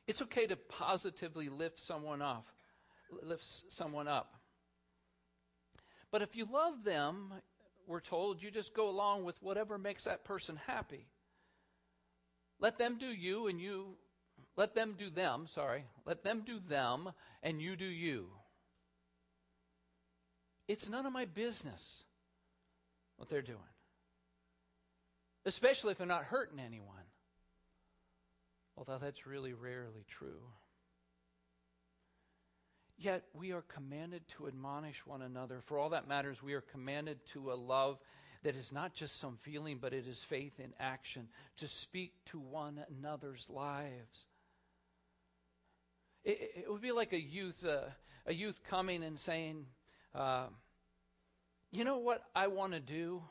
It's 0.08 0.22
okay 0.22 0.46
to 0.46 0.56
positively 0.56 1.48
lift 1.48 1.80
someone 1.80 2.22
off, 2.22 2.44
lift 3.22 3.44
someone 3.70 4.08
up. 4.08 4.34
But 6.10 6.22
if 6.22 6.34
you 6.34 6.46
love 6.52 6.82
them, 6.84 7.32
we're 7.86 8.00
told, 8.00 8.42
you 8.42 8.50
just 8.50 8.74
go 8.74 8.88
along 8.88 9.24
with 9.24 9.40
whatever 9.42 9.78
makes 9.78 10.04
that 10.04 10.24
person 10.24 10.58
happy. 10.66 11.06
Let 12.58 12.78
them 12.78 12.98
do 12.98 13.06
you 13.06 13.46
and 13.46 13.60
you, 13.60 13.96
let 14.56 14.74
them 14.74 14.94
do 14.98 15.08
them, 15.08 15.46
sorry. 15.46 15.84
Let 16.04 16.22
them 16.24 16.42
do 16.44 16.58
them 16.68 17.10
and 17.42 17.62
you 17.62 17.76
do 17.76 17.86
you. 17.86 18.28
It's 20.68 20.88
none 20.88 21.06
of 21.06 21.12
my 21.12 21.24
business 21.26 22.04
what 23.16 23.28
they're 23.28 23.42
doing. 23.42 23.58
Especially 25.44 25.92
if 25.92 25.98
they're 25.98 26.06
not 26.06 26.24
hurting 26.24 26.60
anyone. 26.60 26.96
Although 28.76 28.98
that's 28.98 29.26
really 29.26 29.52
rarely 29.52 30.04
true. 30.08 30.42
Yet 32.98 33.24
we 33.34 33.52
are 33.52 33.62
commanded 33.62 34.22
to 34.36 34.46
admonish 34.46 35.04
one 35.04 35.22
another. 35.22 35.60
For 35.66 35.78
all 35.78 35.90
that 35.90 36.06
matters, 36.06 36.42
we 36.42 36.54
are 36.54 36.60
commanded 36.60 37.18
to 37.32 37.50
a 37.50 37.54
love 37.54 37.98
that 38.44 38.56
is 38.56 38.72
not 38.72 38.94
just 38.94 39.18
some 39.18 39.38
feeling, 39.42 39.78
but 39.80 39.92
it 39.92 40.06
is 40.06 40.22
faith 40.24 40.58
in 40.58 40.72
action, 40.78 41.28
to 41.58 41.68
speak 41.68 42.12
to 42.26 42.38
one 42.38 42.84
another's 42.98 43.48
lives. 43.48 44.26
It, 46.24 46.64
would 46.68 46.80
be 46.80 46.92
like 46.92 47.12
a 47.12 47.20
youth, 47.20 47.64
uh, 47.64 47.80
a 48.26 48.32
youth 48.32 48.60
coming 48.68 49.02
and 49.02 49.18
saying, 49.18 49.66
uh, 50.14 50.46
"You 51.72 51.84
know 51.84 51.98
what 51.98 52.24
I 52.34 52.48
want 52.48 52.74
to 52.74 52.80
do 52.80 53.22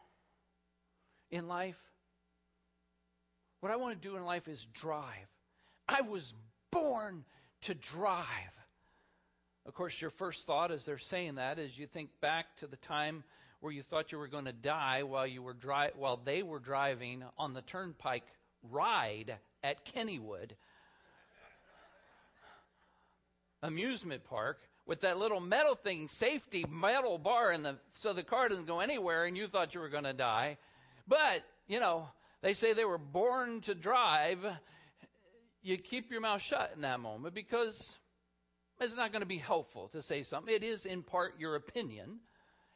in 1.30 1.48
life? 1.48 1.80
What 3.62 3.72
I 3.72 3.78
want 3.78 4.02
to 4.02 4.08
do 4.08 4.18
in 4.18 4.26
life 4.26 4.48
is 4.48 4.66
drive. 4.74 5.06
I 5.88 6.02
was 6.02 6.34
born 6.72 7.24
to 7.62 7.74
drive." 7.74 8.26
Of 9.66 9.76
course, 9.76 10.02
your 10.02 10.10
first 10.10 10.46
thought 10.46 10.72
as 10.72 10.84
they're 10.86 10.98
saying 10.98 11.36
that 11.36 11.60
is 11.60 11.78
you 11.78 11.86
think 11.86 12.10
back 12.20 12.58
to 12.58 12.68
the 12.68 12.78
time 12.78 13.24
where 13.60 13.72
you 13.72 13.84
thought 13.84 14.12
you 14.12 14.18
were 14.18 14.28
going 14.28 14.46
to 14.46 14.54
die 14.54 15.04
while 15.04 15.28
you 15.28 15.44
were 15.44 15.54
dri- 15.54 15.92
while 15.96 16.18
they 16.18 16.42
were 16.42 16.60
driving 16.60 17.24
on 17.38 17.54
the 17.54 17.62
turnpike 17.62 18.26
ride 18.64 19.38
at 19.64 19.86
Kennywood 19.86 20.52
amusement 23.64 24.24
park 24.24 24.60
with 24.88 25.02
that 25.02 25.20
little 25.20 25.40
metal 25.40 25.76
thing, 25.76 26.08
safety 26.08 26.66
metal 26.68 27.20
bar 27.20 27.52
in 27.52 27.62
the 27.62 27.78
so 27.94 28.14
the 28.14 28.24
car 28.24 28.50
doesn't 28.50 28.66
go 28.66 28.80
anywhere 28.80 29.26
and 29.26 29.38
you 29.38 29.48
thought 29.48 29.76
you 29.76 29.80
were 29.80 29.90
going 29.90 30.06
to 30.06 30.14
die. 30.14 30.58
But, 31.08 31.44
you 31.68 31.80
know, 31.80 32.10
they 32.42 32.54
say 32.54 32.74
they 32.74 32.86
were 32.86 32.98
born 32.98 33.62
to 33.62 33.76
drive. 33.76 34.40
You 35.62 35.78
keep 35.78 36.12
your 36.12 36.22
mouth 36.22 36.42
shut 36.42 36.72
in 36.76 36.82
that 36.82 37.00
moment 37.00 37.36
because 37.36 37.98
it's 38.80 38.96
not 38.96 39.12
going 39.12 39.22
to 39.22 39.28
be 39.28 39.38
helpful 39.38 39.90
to 39.90 40.02
say 40.02 40.24
something. 40.24 40.54
It 40.54 40.64
is, 40.64 40.86
in 40.86 41.04
part, 41.04 41.40
your 41.40 41.56
opinion. 41.56 42.20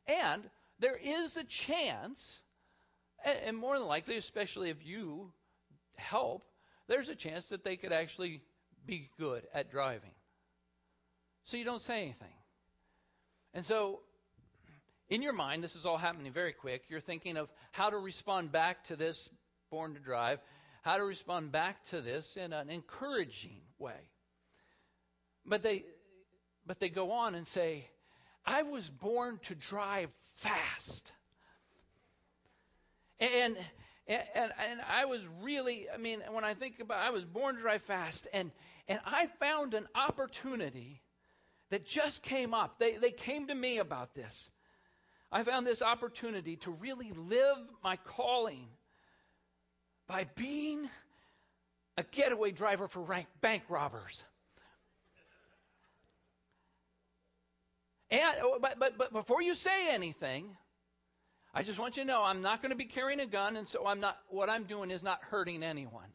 And 0.08 0.43
there 0.80 0.97
is 1.01 1.38
a 1.38 1.43
chance, 1.43 2.39
and 3.45 3.58
more 3.58 3.78
than 3.80 3.88
likely, 3.88 4.17
especially 4.17 4.69
if 4.69 4.86
you 4.86 5.32
help, 5.95 6.45
there's 6.88 7.10
a 7.10 7.15
chance 7.15 7.49
that 7.49 7.63
they 7.63 7.75
could 7.75 7.91
actually 7.91 8.41
be 8.86 9.10
good 9.17 9.43
at 9.54 9.71
driving. 9.71 10.12
So 11.45 11.58
you 11.58 11.65
don't 11.65 11.82
say 11.82 12.01
anything. 12.01 12.28
And 13.54 13.65
so, 13.65 14.02
in 15.10 15.21
your 15.21 15.33
mind, 15.33 15.63
this 15.63 15.75
is 15.75 15.85
all 15.85 15.98
happening 15.98 16.31
very 16.31 16.54
quick. 16.54 16.83
You're 16.90 17.00
thinking 17.00 17.37
of 17.37 17.50
how 17.71 17.90
to 17.90 17.98
respond 17.98 18.52
back 18.52 18.83
to 18.85 18.96
this 18.96 19.29
born 19.76 19.94
to 19.94 20.00
drive, 20.00 20.40
how 20.84 20.96
to 20.96 21.04
respond 21.04 21.52
back 21.52 21.76
to 21.90 22.00
this 22.00 22.38
in 22.38 22.54
an 22.54 22.69
encouraging 22.69 23.62
way. 23.78 24.10
But 25.46 25.63
they 25.63 25.84
but 26.65 26.80
they 26.80 26.88
go 26.88 27.12
on 27.12 27.36
and 27.36 27.46
say, 27.46 27.86
I 28.46 28.63
was 28.63 28.90
born 28.90 29.38
to 29.44 29.56
drive 29.56 30.10
fast. 30.36 31.12
And, 33.19 33.58
and, 34.08 34.23
and 34.36 34.82
I 34.90 35.06
was 35.06 35.28
really, 35.42 35.88
I 35.94 35.98
mean, 35.98 36.21
when 36.32 36.46
I 36.46 36.54
think 36.54 36.80
about 36.80 37.00
I 37.00 37.10
was 37.10 37.26
born 37.26 37.56
to 37.56 37.62
drive 37.62 37.82
fast, 37.84 38.28
and, 38.34 38.50
and 38.88 39.00
I 39.06 39.28
found 39.40 39.73
an 39.73 39.88
opportunity 39.94 41.02
that 41.69 41.86
just 41.86 42.23
came 42.23 42.54
up. 42.54 42.80
They, 42.80 42.98
they 42.98 43.12
came 43.12 43.48
to 43.48 43.56
me 43.56 43.80
about 43.80 44.15
this. 44.15 44.50
I 45.32 45.44
found 45.44 45.67
this 45.67 45.82
opportunity 45.82 46.56
to 46.58 46.71
really 46.71 47.12
live 47.12 47.58
my 47.84 47.98
calling 47.98 48.67
by 50.08 50.25
being 50.35 50.89
a 51.97 52.03
getaway 52.03 52.51
driver 52.51 52.87
for 52.87 53.06
bank 53.41 53.63
robbers. 53.69 54.23
And, 58.12 58.35
oh, 58.41 58.60
but, 58.62 58.79
but, 58.79 58.97
but 58.97 59.13
before 59.13 59.41
you 59.41 59.56
say 59.56 59.93
anything, 59.93 60.56
I 61.53 61.63
just 61.63 61.79
want 61.79 61.97
you 61.97 62.03
to 62.03 62.08
know 62.08 62.23
I'm 62.23 62.41
not 62.41 62.62
going 62.62 62.71
to 62.71 62.77
be 62.77 62.85
carrying 62.85 63.19
a 63.19 63.25
gun, 63.25 63.56
and 63.56 63.67
so 63.67 63.87
I'm 63.87 64.01
not. 64.01 64.17
What 64.27 64.49
I'm 64.49 64.65
doing 64.65 64.91
is 64.91 65.01
not 65.01 65.19
hurting 65.23 65.63
anyone. 65.63 66.10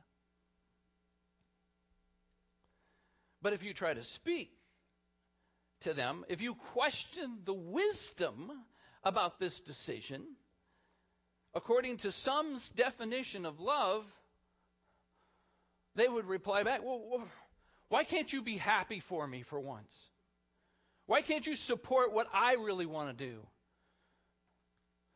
But 3.43 3.55
if 3.55 3.63
you 3.63 3.73
try 3.73 3.95
to 3.95 4.05
speak 4.05 4.51
to 5.81 5.95
them, 5.95 6.27
if 6.29 6.43
you 6.43 6.55
question 6.75 7.39
the 7.45 7.55
wisdom 7.55 8.53
about 9.03 9.41
this 9.41 9.59
decision, 9.61 10.23
according 11.55 11.99
to 11.99 12.13
some's 12.13 12.69
definition 12.71 13.47
of 13.47 13.61
love, 13.61 14.05
they 15.97 16.09
would 16.09 16.27
reply 16.27 16.63
back, 16.63 16.83
well, 16.85 17.27
why 17.89 18.05
can't 18.05 18.33
you 18.33 18.43
be 18.43 18.57
happy 18.57 19.01
for 19.01 19.27
me 19.27 19.43
for 19.43 19.59
once? 19.59 19.93
Why 21.07 21.23
can't 21.23 21.47
you 21.47 21.57
support 21.57 22.13
what 22.13 22.29
I 22.33 22.55
really 22.55 22.87
want 22.87 23.17
to 23.17 23.25
do? 23.25 23.41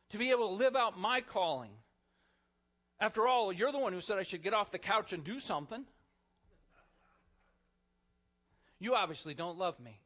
To 0.09 0.17
be 0.17 0.31
able 0.31 0.49
to 0.49 0.55
live 0.55 0.75
out 0.75 0.99
my 0.99 1.21
calling. 1.21 1.71
After 2.99 3.27
all, 3.27 3.51
you're 3.51 3.71
the 3.71 3.79
one 3.79 3.93
who 3.93 4.01
said 4.01 4.17
I 4.17 4.23
should 4.23 4.43
get 4.43 4.53
off 4.53 4.71
the 4.71 4.77
couch 4.77 5.13
and 5.13 5.23
do 5.23 5.39
something. 5.39 5.85
You 8.79 8.95
obviously 8.95 9.33
don't 9.33 9.57
love 9.57 9.79
me. 9.79 9.99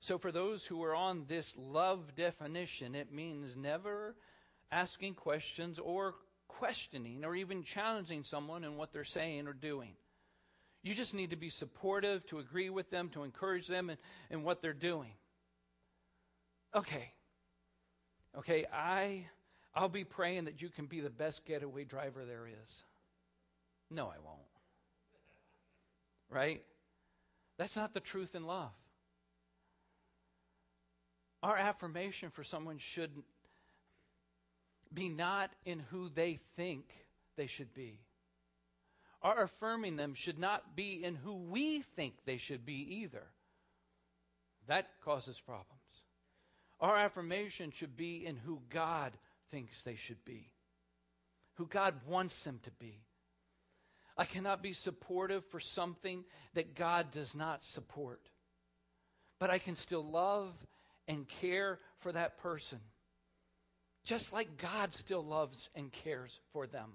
So, 0.00 0.18
for 0.18 0.30
those 0.30 0.64
who 0.64 0.82
are 0.84 0.94
on 0.94 1.24
this 1.26 1.56
love 1.56 2.14
definition, 2.14 2.94
it 2.94 3.12
means 3.12 3.56
never 3.56 4.14
asking 4.70 5.14
questions 5.14 5.78
or 5.78 6.14
questioning 6.48 7.24
or 7.24 7.34
even 7.34 7.62
challenging 7.62 8.24
someone 8.24 8.64
in 8.64 8.76
what 8.76 8.92
they're 8.92 9.04
saying 9.04 9.46
or 9.46 9.52
doing. 9.52 9.94
You 10.82 10.94
just 10.94 11.14
need 11.14 11.30
to 11.30 11.36
be 11.36 11.50
supportive, 11.50 12.24
to 12.26 12.38
agree 12.38 12.70
with 12.70 12.90
them, 12.90 13.08
to 13.10 13.24
encourage 13.24 13.66
them 13.66 13.90
in, 13.90 13.96
in 14.30 14.42
what 14.44 14.62
they're 14.62 14.72
doing. 14.72 15.12
Okay. 16.74 17.12
Okay, 18.36 18.66
I 18.72 19.26
I'll 19.74 19.88
be 19.88 20.04
praying 20.04 20.44
that 20.44 20.62
you 20.62 20.68
can 20.68 20.86
be 20.86 21.00
the 21.00 21.10
best 21.10 21.44
getaway 21.44 21.84
driver 21.84 22.24
there 22.24 22.46
is. 22.46 22.82
No, 23.90 24.06
I 24.06 24.18
won't. 24.24 24.40
Right? 26.30 26.62
That's 27.58 27.76
not 27.76 27.94
the 27.94 28.00
truth 28.00 28.34
in 28.34 28.44
love. 28.44 28.72
Our 31.46 31.56
affirmation 31.56 32.30
for 32.30 32.42
someone 32.42 32.78
should 32.78 33.12
be 34.92 35.08
not 35.08 35.48
in 35.64 35.78
who 35.78 36.08
they 36.08 36.40
think 36.56 36.92
they 37.36 37.46
should 37.46 37.72
be. 37.72 38.00
Our 39.22 39.44
affirming 39.44 39.94
them 39.94 40.14
should 40.14 40.40
not 40.40 40.74
be 40.74 41.04
in 41.04 41.14
who 41.14 41.36
we 41.36 41.82
think 41.94 42.14
they 42.24 42.38
should 42.38 42.66
be 42.66 43.02
either. 43.02 43.22
That 44.66 44.88
causes 45.04 45.38
problems. 45.38 45.80
Our 46.80 46.96
affirmation 46.96 47.70
should 47.70 47.96
be 47.96 48.26
in 48.26 48.34
who 48.34 48.60
God 48.70 49.12
thinks 49.52 49.84
they 49.84 49.94
should 49.94 50.24
be, 50.24 50.50
who 51.58 51.66
God 51.68 51.94
wants 52.08 52.40
them 52.40 52.58
to 52.64 52.72
be. 52.80 52.98
I 54.18 54.24
cannot 54.24 54.64
be 54.64 54.72
supportive 54.72 55.44
for 55.52 55.60
something 55.60 56.24
that 56.54 56.74
God 56.74 57.12
does 57.12 57.36
not 57.36 57.62
support. 57.62 58.20
But 59.38 59.50
I 59.50 59.58
can 59.58 59.76
still 59.76 60.02
love 60.02 60.52
and 61.08 61.28
care 61.40 61.78
for 62.00 62.12
that 62.12 62.38
person 62.38 62.80
just 64.06 64.32
like 64.32 64.56
God 64.58 64.94
still 64.94 65.22
loves 65.22 65.68
and 65.74 65.92
cares 65.92 66.40
for 66.52 66.66
them. 66.66 66.92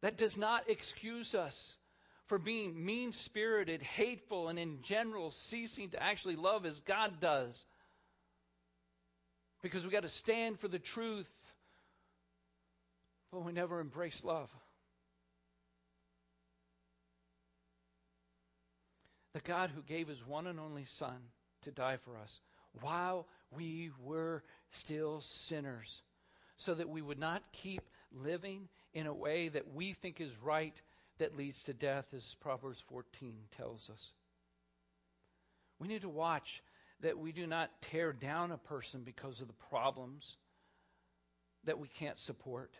That 0.00 0.16
does 0.16 0.36
not 0.36 0.68
excuse 0.68 1.34
us 1.34 1.76
for 2.26 2.38
being 2.38 2.84
mean 2.84 3.12
spirited, 3.12 3.82
hateful, 3.82 4.48
and 4.48 4.58
in 4.58 4.82
general 4.82 5.30
ceasing 5.30 5.90
to 5.90 6.02
actually 6.02 6.36
love 6.36 6.66
as 6.66 6.80
God 6.80 7.20
does. 7.20 7.64
Because 9.62 9.84
we 9.84 9.92
got 9.92 10.02
to 10.02 10.08
stand 10.08 10.58
for 10.58 10.68
the 10.68 10.78
truth, 10.78 11.30
but 13.32 13.44
we 13.44 13.52
never 13.52 13.80
embrace 13.80 14.24
love. 14.24 14.50
The 19.34 19.40
God 19.40 19.70
who 19.74 19.82
gave 19.82 20.08
his 20.08 20.26
one 20.26 20.46
and 20.46 20.58
only 20.58 20.86
Son 20.86 21.18
to 21.66 21.70
die 21.70 21.98
for 21.98 22.16
us 22.16 22.40
while 22.80 23.26
we 23.50 23.90
were 24.02 24.42
still 24.70 25.20
sinners, 25.20 26.02
so 26.56 26.74
that 26.74 26.88
we 26.88 27.02
would 27.02 27.18
not 27.18 27.42
keep 27.52 27.82
living 28.12 28.68
in 28.94 29.06
a 29.06 29.14
way 29.14 29.48
that 29.48 29.74
we 29.74 29.92
think 29.92 30.20
is 30.20 30.36
right 30.42 30.80
that 31.18 31.36
leads 31.36 31.64
to 31.64 31.74
death, 31.74 32.06
as 32.14 32.34
Proverbs 32.40 32.82
14 32.88 33.34
tells 33.56 33.90
us. 33.90 34.12
We 35.78 35.88
need 35.88 36.02
to 36.02 36.08
watch 36.08 36.62
that 37.00 37.18
we 37.18 37.32
do 37.32 37.46
not 37.46 37.70
tear 37.82 38.12
down 38.12 38.52
a 38.52 38.58
person 38.58 39.02
because 39.04 39.40
of 39.40 39.48
the 39.48 39.54
problems 39.70 40.36
that 41.64 41.78
we 41.78 41.88
can't 41.88 42.18
support. 42.18 42.72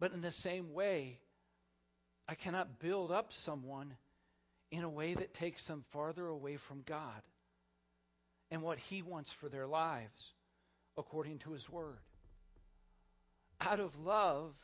But 0.00 0.12
in 0.12 0.20
the 0.20 0.32
same 0.32 0.72
way, 0.72 1.18
I 2.28 2.34
cannot 2.34 2.80
build 2.80 3.12
up 3.12 3.32
someone 3.32 3.94
in 4.70 4.82
a 4.82 4.88
way 4.88 5.14
that 5.14 5.34
takes 5.34 5.66
them 5.66 5.84
farther 5.92 6.26
away 6.26 6.56
from 6.56 6.82
God 6.84 7.22
and 8.50 8.62
what 8.62 8.78
He 8.78 9.02
wants 9.02 9.30
for 9.30 9.48
their 9.48 9.66
lives 9.66 10.32
according 10.96 11.38
to 11.40 11.52
His 11.52 11.68
Word. 11.68 11.98
Out 13.60 13.80
of 13.80 13.98
love, 13.98 14.54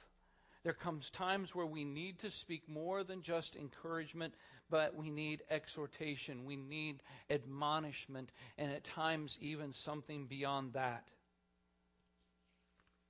there 0.65 0.73
comes 0.73 1.11
times 1.11 1.55
where 1.55 1.67
we 1.67 1.85
need 1.85 2.21
to 2.21 2.31
speak 2.31 2.69
more 2.69 3.03
than 3.03 3.23
just 3.23 3.57
encouragement, 3.57 4.35
but 4.71 4.95
we 4.95 5.11
need 5.11 5.43
exhortation, 5.51 6.45
we 6.45 6.57
need 6.57 7.03
admonishment, 7.31 8.31
and 8.59 8.71
at 8.71 8.85
times 8.85 9.37
even 9.41 9.73
something 9.73 10.27
beyond 10.27 10.75
that. 10.75 11.05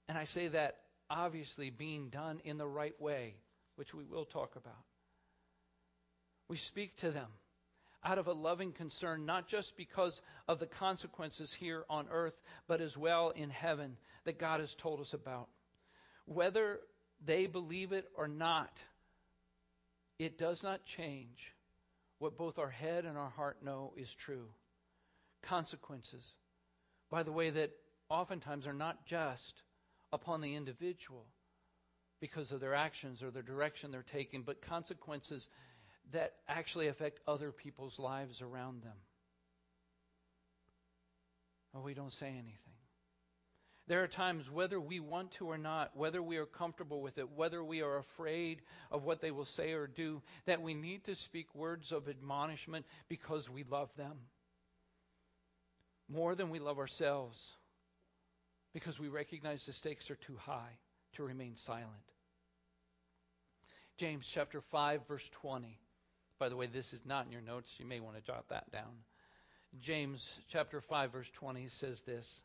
And 0.09 0.17
I 0.17 0.25
say 0.25 0.49
that 0.49 0.77
obviously 1.11 1.71
being 1.71 2.09
done 2.09 2.41
in 2.45 2.57
the 2.57 2.67
right 2.67 2.99
way, 3.01 3.35
which 3.77 3.95
we 3.95 4.05
will 4.05 4.25
talk 4.25 4.57
about. 4.57 4.85
We 6.49 6.57
speak 6.57 6.97
to 6.97 7.11
them 7.11 7.29
out 8.05 8.19
of 8.19 8.27
a 8.27 8.33
loving 8.33 8.73
concern, 8.73 9.27
not 9.27 9.47
just 9.47 9.77
because 9.77 10.21
of 10.49 10.59
the 10.59 10.67
consequences 10.67 11.53
here 11.53 11.85
on 11.89 12.07
earth, 12.11 12.41
but 12.67 12.81
as 12.81 12.97
well 12.97 13.31
in 13.31 13.51
heaven 13.51 13.97
that 14.25 14.39
God 14.39 14.61
has 14.61 14.75
told 14.75 15.01
us 15.01 15.15
about. 15.15 15.49
Whether 16.25 16.81
they 17.25 17.47
believe 17.47 17.93
it 17.93 18.09
or 18.17 18.29
not, 18.29 18.83
it 20.19 20.39
does 20.39 20.63
not 20.63 20.85
change 20.85 21.55
what 22.19 22.39
both 22.39 22.59
our 22.59 22.71
head 22.71 23.05
and 23.05 23.19
our 23.19 23.31
heart 23.31 23.65
know 23.65 23.93
is 23.97 24.15
true. 24.15 24.49
Consequences, 25.43 26.35
by 27.11 27.23
the 27.23 27.33
way, 27.33 27.51
that 27.51 27.73
oftentimes 28.09 28.67
are 28.67 28.73
not 28.73 29.05
just 29.07 29.63
upon 30.13 30.41
the 30.41 30.55
individual 30.55 31.27
because 32.21 32.53
of 32.53 32.61
their 32.61 32.75
actions 32.75 33.23
or 33.23 33.33
the 33.33 33.43
direction 33.43 33.91
they're 33.91 34.05
taking, 34.13 34.43
but 34.43 34.63
consequences 34.63 35.49
that 36.11 36.35
actually 36.49 36.89
affect 36.89 37.21
other 37.27 37.53
people's 37.53 37.99
lives 37.99 38.43
around 38.43 38.83
them. 38.83 38.97
Well, 41.73 41.83
we 41.83 41.95
don't 41.95 42.13
say 42.13 42.29
anything. 42.29 42.59
There 43.89 44.03
are 44.03 44.09
times, 44.09 44.49
whether 44.51 44.79
we 44.79 45.01
want 45.01 45.33
to 45.33 45.47
or 45.47 45.59
not, 45.59 45.97
whether 45.97 46.23
we 46.23 46.37
are 46.37 46.47
comfortable 46.47 47.03
with 47.03 47.19
it, 47.19 47.31
whether 47.35 47.65
we 47.65 47.83
are 47.83 47.99
afraid 47.99 48.63
of 48.91 49.05
what 49.05 49.21
they 49.21 49.31
will 49.31 49.45
say 49.45 49.73
or 49.73 49.87
do, 49.87 50.23
that 50.47 50.63
we 50.63 50.75
need 50.75 51.05
to 51.05 51.15
speak 51.15 51.55
words 51.55 51.91
of 51.91 52.09
admonishment 52.09 52.87
because 53.09 53.51
we 53.51 53.65
love 53.65 53.91
them 53.97 54.17
more 56.09 56.35
than 56.35 56.51
we 56.51 56.59
love 56.59 56.79
ourselves 56.79 57.57
because 58.73 59.01
we 59.01 59.09
recognize 59.09 59.67
the 59.67 59.73
stakes 59.73 60.11
are 60.11 60.17
too 60.17 60.37
high 60.37 60.79
to 61.15 61.23
remain 61.23 61.57
silent. 61.57 61.89
James 63.99 64.29
chapter 64.29 64.61
5 64.61 65.07
verse 65.07 65.29
20 65.41 65.79
by 66.39 66.49
the 66.49 66.57
way, 66.57 66.67
this 66.67 66.93
is 66.93 67.05
not 67.07 67.27
in 67.27 67.33
your 67.33 67.41
notes. 67.41 67.73
You 67.79 67.87
may 67.87 68.01
want 68.01 68.17
to 68.17 68.23
jot 68.23 68.49
that 68.49 68.71
down. 68.73 69.05
James 69.81 70.39
chapter 70.49 70.81
5 70.81 71.13
verse 71.13 71.31
20 71.31 71.69
says 71.69 72.03
this. 72.03 72.43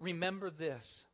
Remember 0.00 0.50
this. 0.50 1.04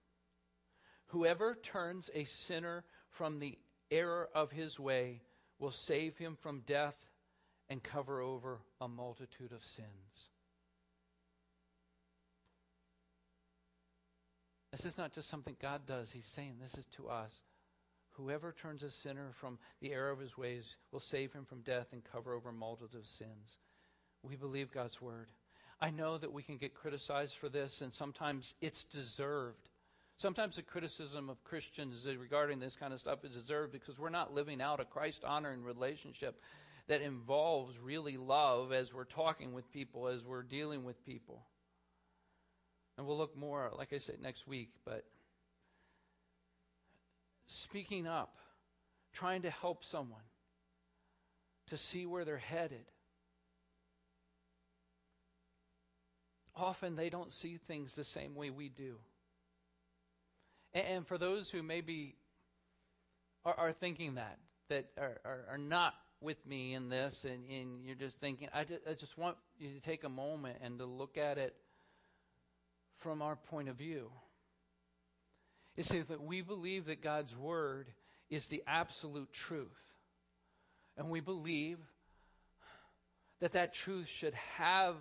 Whoever 1.09 1.55
turns 1.55 2.11
a 2.15 2.25
sinner 2.25 2.85
from 3.11 3.39
the 3.39 3.59
error 3.91 4.29
of 4.35 4.51
his 4.51 4.79
way 4.79 5.21
will 5.59 5.73
save 5.73 6.17
him 6.17 6.37
from 6.41 6.61
death 6.61 6.97
and 7.69 7.83
cover 7.83 8.21
over 8.21 8.61
a 8.81 8.89
multitude 8.89 9.53
of 9.53 9.65
sins. 9.65 10.29
This 14.73 14.85
is 14.85 14.99
not 14.99 15.13
just 15.13 15.29
something 15.29 15.57
God 15.61 15.87
does. 15.87 16.11
He's 16.11 16.27
saying 16.27 16.57
this 16.61 16.75
is 16.75 16.87
to 16.97 17.09
us. 17.09 17.43
Whoever 18.19 18.53
turns 18.53 18.83
a 18.83 18.91
sinner 18.91 19.31
from 19.35 19.59
the 19.81 19.93
error 19.93 20.11
of 20.11 20.19
his 20.19 20.37
ways 20.37 20.77
will 20.91 20.99
save 21.01 21.33
him 21.33 21.45
from 21.45 21.61
death 21.61 21.87
and 21.93 22.03
cover 22.13 22.35
over 22.35 22.49
a 22.49 22.53
multitude 22.53 23.01
of 23.01 23.07
sins. 23.07 23.59
We 24.25 24.35
believe 24.35 24.73
God's 24.73 25.01
word. 25.01 25.29
I 25.81 25.91
know 25.91 26.19
that 26.19 26.33
we 26.33 26.43
can 26.43 26.57
get 26.57 26.75
criticized 26.75 27.37
for 27.37 27.49
this, 27.49 27.81
and 27.81 27.95
sometimes 27.95 28.57
it's 28.61 28.83
deserved. 28.85 29.69
Sometimes 30.17 30.57
the 30.57 30.63
criticism 30.63 31.31
of 31.31 31.45
Christians 31.45 32.09
regarding 32.19 32.59
this 32.59 32.75
kind 32.75 32.93
of 32.93 32.99
stuff 32.99 33.25
is 33.25 33.31
deserved 33.31 33.73
because 33.73 34.01
we're 34.01 34.09
not 34.09 34.35
living 34.35 34.61
out 34.61 34.81
a 34.81 34.85
Christ 34.85 35.23
honoring 35.25 35.63
relationship 35.63 36.41
that 36.89 37.03
involves 37.03 37.79
really 37.79 38.17
love 38.17 38.73
as 38.73 38.93
we're 38.93 39.05
talking 39.05 39.53
with 39.53 39.71
people, 39.71 40.09
as 40.09 40.25
we're 40.25 40.43
dealing 40.43 40.83
with 40.83 41.07
people. 41.07 41.47
And 42.97 43.07
we'll 43.07 43.19
look 43.19 43.37
more, 43.37 43.71
like 43.79 43.93
I 43.93 43.99
said, 43.99 44.17
next 44.21 44.49
week, 44.49 44.71
but 44.85 45.05
speaking 47.49 48.07
up, 48.07 48.37
trying 49.15 49.43
to 49.43 49.51
help 49.51 49.85
someone 49.85 50.23
to 51.69 51.77
see 51.77 52.07
where 52.07 52.25
they're 52.25 52.37
headed. 52.39 52.85
Often 56.55 56.97
they 56.97 57.11
don't 57.11 57.33
see 57.33 57.57
things 57.57 57.95
the 57.95 58.05
same 58.05 58.35
way 58.35 58.51
we 58.51 58.69
do. 58.69 58.97
And 60.75 61.07
for 61.07 61.19
those 61.19 61.51
who 61.51 61.63
maybe 61.63 62.17
are, 63.45 63.55
are 63.55 63.73
thinking 63.73 64.17
that, 64.17 64.39
that 64.69 64.87
are, 64.99 65.19
are, 65.25 65.45
are, 65.53 65.59
not 65.59 65.95
with 66.21 66.45
me 66.47 66.75
in 66.75 66.89
this, 66.91 67.25
and, 67.25 67.49
and 67.49 67.85
you're 67.85 67.95
just 67.95 68.19
thinking, 68.19 68.49
I 68.53 68.65
just, 68.65 68.81
I 68.89 68.95
just 68.95 69.17
want 69.17 69.37
you 69.59 69.71
to 69.71 69.81
take 69.81 70.05
a 70.05 70.09
moment 70.09 70.59
and 70.63 70.79
to 70.79 70.85
look 70.85 71.17
at 71.17 71.39
it 71.39 71.55
from 72.99 73.23
our 73.23 73.37
point 73.37 73.69
of 73.69 73.77
view. 73.77 74.11
Is 75.79 75.91
that 75.91 76.21
we 76.21 76.43
believe 76.43 76.87
that 76.87 77.05
God's 77.05 77.35
Word 77.37 77.87
is 78.29 78.49
the 78.49 78.65
absolute 78.67 79.33
truth. 79.33 79.69
And 80.97 81.09
we 81.09 81.21
believe 81.21 81.79
that 83.41 83.53
that 83.53 83.75
truth 83.75 84.09
should 84.09 84.35
have 84.57 84.97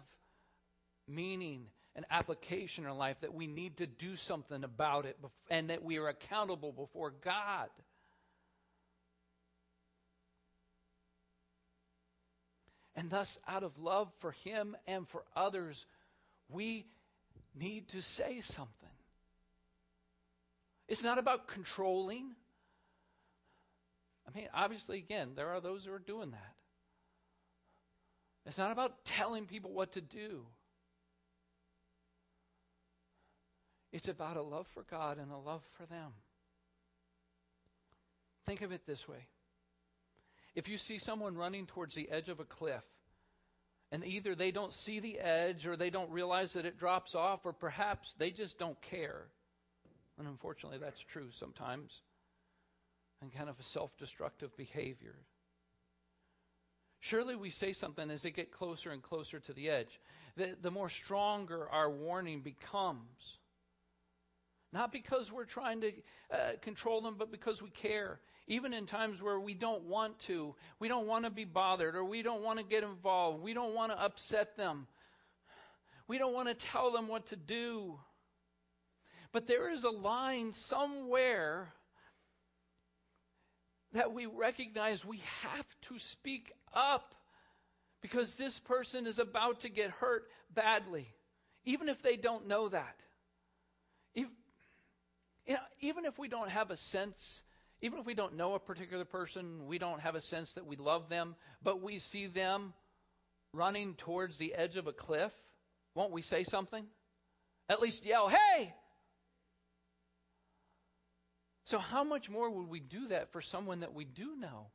meaning 1.07 1.65
and 1.95 2.05
application 2.11 2.83
in 2.83 2.91
our 2.91 2.95
life, 2.95 3.19
that 3.21 3.33
we 3.33 3.47
need 3.47 3.77
to 3.77 3.87
do 3.87 4.15
something 4.15 4.63
about 4.63 5.05
it, 5.05 5.17
and 5.49 5.71
that 5.71 5.83
we 5.83 5.97
are 5.97 6.09
accountable 6.09 6.71
before 6.71 7.11
God. 7.25 7.69
And 12.95 13.09
thus, 13.09 13.39
out 13.47 13.63
of 13.63 13.79
love 13.79 14.11
for 14.19 14.33
Him 14.43 14.77
and 14.85 15.07
for 15.09 15.23
others, 15.35 15.83
we 16.49 16.85
need 17.59 17.87
to 17.89 18.03
say 18.03 18.41
something. 18.41 18.96
It's 20.87 21.03
not 21.03 21.17
about 21.17 21.47
controlling. 21.47 22.35
I 24.27 24.37
mean, 24.37 24.47
obviously, 24.53 24.97
again, 24.97 25.31
there 25.35 25.49
are 25.49 25.61
those 25.61 25.85
who 25.85 25.93
are 25.93 25.99
doing 25.99 26.31
that. 26.31 26.53
It's 28.45 28.57
not 28.57 28.71
about 28.71 29.03
telling 29.03 29.45
people 29.45 29.73
what 29.73 29.93
to 29.93 30.01
do. 30.01 30.45
It's 33.91 34.07
about 34.07 34.37
a 34.37 34.41
love 34.41 34.67
for 34.73 34.83
God 34.83 35.17
and 35.17 35.31
a 35.31 35.37
love 35.37 35.63
for 35.77 35.85
them. 35.85 36.11
Think 38.45 38.61
of 38.61 38.71
it 38.71 38.85
this 38.85 39.07
way. 39.07 39.27
If 40.55 40.69
you 40.69 40.77
see 40.77 40.99
someone 40.99 41.35
running 41.35 41.65
towards 41.67 41.95
the 41.95 42.09
edge 42.09 42.29
of 42.29 42.39
a 42.39 42.45
cliff, 42.45 42.83
and 43.91 44.05
either 44.05 44.35
they 44.35 44.51
don't 44.51 44.73
see 44.73 44.99
the 44.99 45.19
edge 45.19 45.67
or 45.67 45.75
they 45.75 45.89
don't 45.89 46.11
realize 46.11 46.53
that 46.53 46.65
it 46.65 46.77
drops 46.77 47.15
off, 47.15 47.45
or 47.45 47.53
perhaps 47.53 48.13
they 48.17 48.31
just 48.31 48.57
don't 48.57 48.81
care. 48.81 49.25
And 50.17 50.27
unfortunately, 50.27 50.79
that's 50.79 50.99
true 50.99 51.29
sometimes. 51.31 52.01
And 53.21 53.33
kind 53.33 53.49
of 53.49 53.59
a 53.59 53.63
self 53.63 53.95
destructive 53.97 54.55
behavior. 54.57 55.15
Surely 56.99 57.35
we 57.35 57.51
say 57.51 57.73
something 57.73 58.09
as 58.09 58.23
they 58.23 58.31
get 58.31 58.51
closer 58.51 58.91
and 58.91 59.01
closer 59.01 59.39
to 59.39 59.53
the 59.53 59.69
edge. 59.69 59.99
The, 60.35 60.55
the 60.61 60.71
more 60.71 60.89
stronger 60.89 61.67
our 61.69 61.89
warning 61.89 62.41
becomes. 62.41 63.37
Not 64.73 64.91
because 64.91 65.31
we're 65.31 65.45
trying 65.45 65.81
to 65.81 65.91
uh, 66.31 66.37
control 66.61 67.01
them, 67.01 67.15
but 67.17 67.31
because 67.31 67.61
we 67.61 67.69
care. 67.69 68.19
Even 68.47 68.73
in 68.73 68.85
times 68.85 69.21
where 69.21 69.39
we 69.39 69.53
don't 69.53 69.83
want 69.83 70.19
to, 70.21 70.55
we 70.79 70.87
don't 70.87 71.07
want 71.07 71.25
to 71.25 71.31
be 71.31 71.45
bothered, 71.45 71.95
or 71.95 72.03
we 72.03 72.21
don't 72.21 72.43
want 72.43 72.59
to 72.59 72.65
get 72.65 72.83
involved, 72.83 73.41
we 73.41 73.53
don't 73.53 73.73
want 73.73 73.91
to 73.91 74.01
upset 74.01 74.55
them, 74.57 74.87
we 76.07 76.17
don't 76.17 76.33
want 76.33 76.47
to 76.47 76.53
tell 76.53 76.91
them 76.91 77.07
what 77.07 77.25
to 77.27 77.35
do. 77.35 77.99
But 79.31 79.47
there 79.47 79.71
is 79.71 79.83
a 79.83 79.89
line 79.89 80.53
somewhere 80.53 81.67
that 83.93 84.13
we 84.13 84.25
recognize 84.25 85.05
we 85.05 85.21
have 85.43 85.65
to 85.83 85.99
speak 85.99 86.51
up 86.73 87.15
because 88.01 88.35
this 88.35 88.59
person 88.59 89.07
is 89.07 89.19
about 89.19 89.61
to 89.61 89.69
get 89.69 89.91
hurt 89.91 90.27
badly, 90.53 91.07
even 91.65 91.89
if 91.89 92.01
they 92.01 92.15
don't 92.15 92.47
know 92.47 92.69
that. 92.69 92.95
You 94.13 94.27
know, 95.47 95.57
even 95.81 96.05
if 96.05 96.17
we 96.17 96.27
don't 96.27 96.49
have 96.49 96.71
a 96.71 96.77
sense, 96.77 97.41
even 97.81 97.99
if 97.99 98.05
we 98.05 98.13
don't 98.13 98.35
know 98.35 98.55
a 98.55 98.59
particular 98.59 99.05
person, 99.05 99.67
we 99.67 99.77
don't 99.77 100.01
have 100.01 100.15
a 100.15 100.21
sense 100.21 100.53
that 100.53 100.65
we 100.65 100.75
love 100.75 101.09
them, 101.09 101.35
but 101.63 101.81
we 101.81 101.99
see 101.99 102.27
them 102.27 102.73
running 103.53 103.95
towards 103.95 104.37
the 104.37 104.53
edge 104.53 104.75
of 104.75 104.87
a 104.87 104.93
cliff, 104.93 105.31
won't 105.95 106.11
we 106.11 106.21
say 106.21 106.43
something? 106.43 106.85
At 107.69 107.81
least 107.81 108.05
yell, 108.05 108.29
hey! 108.29 108.73
So, 111.67 111.79
how 111.79 112.05
much 112.05 112.29
more 112.29 112.49
would 112.49 112.69
we 112.69 112.79
do 112.79 113.09
that 113.09 113.33
for 113.33 113.41
someone 113.41 113.81
that 113.81 113.93
we 113.93 114.05
do 114.05 114.37
know, 114.37 114.67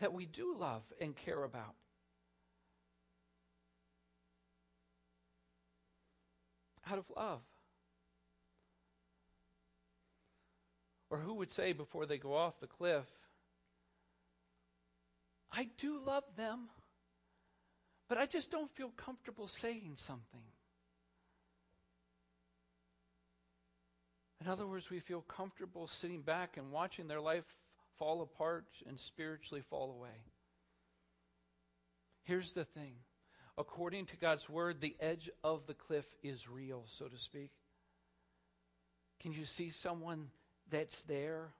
that 0.00 0.14
we 0.14 0.24
do 0.24 0.56
love 0.58 0.82
and 0.98 1.14
care 1.14 1.44
about? 1.44 1.74
Out 6.90 6.96
of 6.96 7.04
love. 7.14 7.42
Or 11.10 11.18
who 11.18 11.34
would 11.34 11.52
say 11.52 11.74
before 11.74 12.06
they 12.06 12.16
go 12.16 12.34
off 12.34 12.58
the 12.60 12.66
cliff, 12.66 13.04
I 15.52 15.68
do 15.76 16.00
love 16.02 16.24
them, 16.38 16.70
but 18.08 18.16
I 18.16 18.24
just 18.24 18.50
don't 18.50 18.70
feel 18.70 18.88
comfortable 18.96 19.48
saying 19.48 19.96
something. 19.96 20.44
In 24.42 24.48
other 24.48 24.66
words, 24.66 24.90
we 24.90 24.98
feel 24.98 25.20
comfortable 25.20 25.86
sitting 25.86 26.22
back 26.22 26.56
and 26.56 26.72
watching 26.72 27.06
their 27.06 27.20
life 27.20 27.44
fall 27.98 28.22
apart 28.22 28.64
and 28.88 28.98
spiritually 28.98 29.62
fall 29.70 29.92
away. 29.92 30.16
Here's 32.24 32.52
the 32.52 32.64
thing 32.64 32.94
according 33.56 34.06
to 34.06 34.16
God's 34.16 34.48
word, 34.48 34.80
the 34.80 34.96
edge 34.98 35.30
of 35.44 35.66
the 35.68 35.74
cliff 35.74 36.06
is 36.24 36.48
real, 36.48 36.82
so 36.88 37.06
to 37.06 37.18
speak. 37.18 37.50
Can 39.20 39.32
you 39.32 39.44
see 39.44 39.70
someone 39.70 40.26
that's 40.70 41.02
there. 41.02 41.52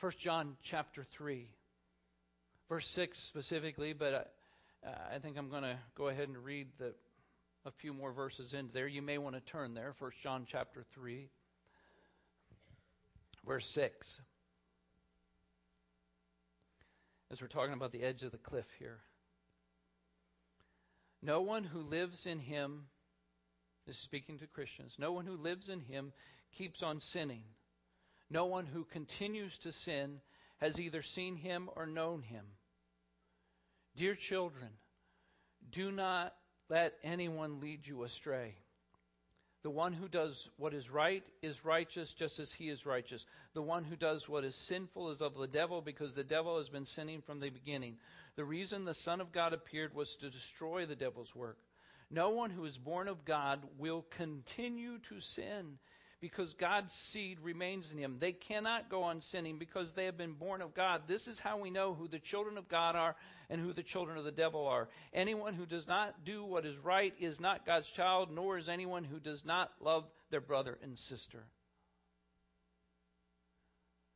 1 0.00 0.12
John 0.18 0.56
chapter 0.62 1.04
3, 1.04 1.48
verse 2.68 2.88
6 2.88 3.18
specifically, 3.18 3.94
but 3.94 4.34
uh, 4.84 4.90
I 5.14 5.20
think 5.20 5.38
I'm 5.38 5.48
going 5.48 5.62
to 5.62 5.78
go 5.96 6.08
ahead 6.08 6.28
and 6.28 6.36
read 6.36 6.66
the, 6.78 6.92
a 7.66 7.70
few 7.70 7.94
more 7.94 8.12
verses 8.12 8.52
into 8.52 8.72
there. 8.72 8.86
You 8.86 9.02
may 9.02 9.18
want 9.18 9.36
to 9.36 9.40
turn 9.40 9.74
there. 9.74 9.94
1 9.98 10.10
John 10.22 10.46
chapter 10.50 10.84
3, 10.94 11.28
verse 13.46 13.66
6. 13.70 14.20
As 17.32 17.40
we're 17.40 17.48
talking 17.48 17.72
about 17.72 17.92
the 17.92 18.02
edge 18.02 18.22
of 18.22 18.32
the 18.32 18.38
cliff 18.38 18.66
here. 18.78 18.98
No 21.22 21.40
one 21.40 21.64
who 21.64 21.80
lives 21.80 22.26
in 22.26 22.38
him, 22.38 22.84
this 23.86 23.96
is 23.96 24.02
speaking 24.02 24.38
to 24.38 24.46
Christians, 24.46 24.96
no 24.98 25.12
one 25.12 25.24
who 25.24 25.36
lives 25.36 25.70
in 25.70 25.80
him 25.80 26.12
keeps 26.52 26.82
on 26.82 27.00
sinning. 27.00 27.44
No 28.30 28.46
one 28.46 28.66
who 28.66 28.84
continues 28.84 29.56
to 29.58 29.72
sin 29.72 30.20
has 30.58 30.78
either 30.78 31.02
seen 31.02 31.36
him 31.36 31.70
or 31.74 31.86
known 31.86 32.22
him. 32.22 32.44
Dear 33.96 34.14
children, 34.14 34.68
do 35.70 35.90
not 35.90 36.34
let 36.74 36.92
anyone 37.04 37.60
lead 37.60 37.86
you 37.86 38.02
astray. 38.02 38.52
The 39.62 39.70
one 39.70 39.92
who 39.92 40.08
does 40.08 40.50
what 40.56 40.74
is 40.74 40.90
right 40.90 41.22
is 41.40 41.64
righteous 41.64 42.12
just 42.12 42.40
as 42.40 42.52
he 42.52 42.68
is 42.68 42.84
righteous. 42.84 43.24
The 43.54 43.62
one 43.62 43.84
who 43.84 43.94
does 43.94 44.28
what 44.28 44.42
is 44.42 44.56
sinful 44.56 45.10
is 45.10 45.22
of 45.22 45.36
the 45.36 45.46
devil 45.46 45.82
because 45.82 46.14
the 46.14 46.24
devil 46.24 46.58
has 46.58 46.68
been 46.68 46.84
sinning 46.84 47.22
from 47.22 47.38
the 47.38 47.50
beginning. 47.50 47.98
The 48.34 48.44
reason 48.44 48.84
the 48.84 48.92
Son 48.92 49.20
of 49.20 49.30
God 49.30 49.52
appeared 49.52 49.94
was 49.94 50.16
to 50.16 50.30
destroy 50.30 50.84
the 50.84 50.96
devil's 50.96 51.32
work. 51.32 51.58
No 52.10 52.30
one 52.30 52.50
who 52.50 52.64
is 52.64 52.76
born 52.76 53.06
of 53.06 53.24
God 53.24 53.60
will 53.78 54.04
continue 54.16 54.98
to 55.10 55.20
sin 55.20 55.78
because 56.24 56.54
God's 56.54 56.94
seed 56.94 57.36
remains 57.42 57.92
in 57.92 57.98
him. 57.98 58.16
They 58.18 58.32
cannot 58.32 58.88
go 58.88 59.02
on 59.02 59.20
sinning 59.20 59.58
because 59.58 59.92
they 59.92 60.06
have 60.06 60.16
been 60.16 60.32
born 60.32 60.62
of 60.62 60.72
God. 60.72 61.02
This 61.06 61.28
is 61.28 61.38
how 61.38 61.58
we 61.58 61.68
know 61.68 61.92
who 61.92 62.08
the 62.08 62.18
children 62.18 62.56
of 62.56 62.66
God 62.66 62.96
are 62.96 63.14
and 63.50 63.60
who 63.60 63.74
the 63.74 63.82
children 63.82 64.16
of 64.16 64.24
the 64.24 64.32
devil 64.32 64.66
are. 64.66 64.88
Anyone 65.12 65.52
who 65.52 65.66
does 65.66 65.86
not 65.86 66.24
do 66.24 66.42
what 66.42 66.64
is 66.64 66.78
right 66.78 67.12
is 67.20 67.40
not 67.40 67.66
God's 67.66 67.90
child, 67.90 68.30
nor 68.32 68.56
is 68.56 68.70
anyone 68.70 69.04
who 69.04 69.20
does 69.20 69.44
not 69.44 69.70
love 69.82 70.08
their 70.30 70.40
brother 70.40 70.78
and 70.82 70.98
sister. 70.98 71.44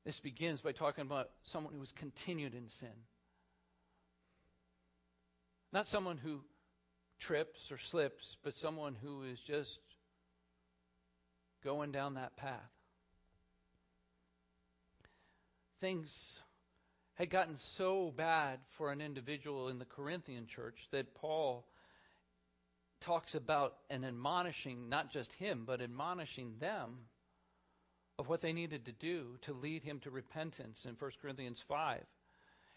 This 0.07 0.19
begins 0.19 0.63
by 0.63 0.73
talking 0.73 1.03
about 1.03 1.29
someone 1.43 1.75
who 1.75 1.81
has 1.81 1.93
continued 1.93 2.55
in 2.55 2.71
sin. 2.71 2.89
Not 5.75 5.87
someone 5.87 6.17
who 6.17 6.41
trips 7.21 7.71
or 7.71 7.77
slips, 7.77 8.39
but 8.43 8.55
someone 8.55 8.97
who 9.03 9.25
is 9.25 9.39
just 9.41 9.79
going 11.65 11.93
down 11.93 12.15
that 12.15 12.37
path. 12.37 12.71
Things 15.81 16.41
had 17.15 17.31
gotten 17.31 17.57
so 17.57 18.13
bad 18.17 18.61
for 18.71 18.93
an 18.93 19.01
individual 19.01 19.69
in 19.69 19.79
the 19.79 19.85
Corinthian 19.85 20.47
church 20.47 20.87
that 20.93 21.15
Paul 21.15 21.67
talks 23.01 23.35
about 23.35 23.77
and 23.91 24.05
admonishing 24.05 24.89
not 24.89 25.11
just 25.11 25.33
him, 25.35 25.65
but 25.67 25.81
admonishing 25.81 26.55
them 26.59 26.99
of 28.19 28.29
what 28.29 28.41
they 28.41 28.53
needed 28.53 28.87
to 28.87 28.93
do 28.93 29.37
to 29.43 29.53
lead 29.53 29.83
him 29.83 30.01
to 30.01 30.11
repentance 30.11 30.87
in 30.87 30.95
1 30.99 31.11
Corinthians 31.23 31.63
5. 31.69 32.03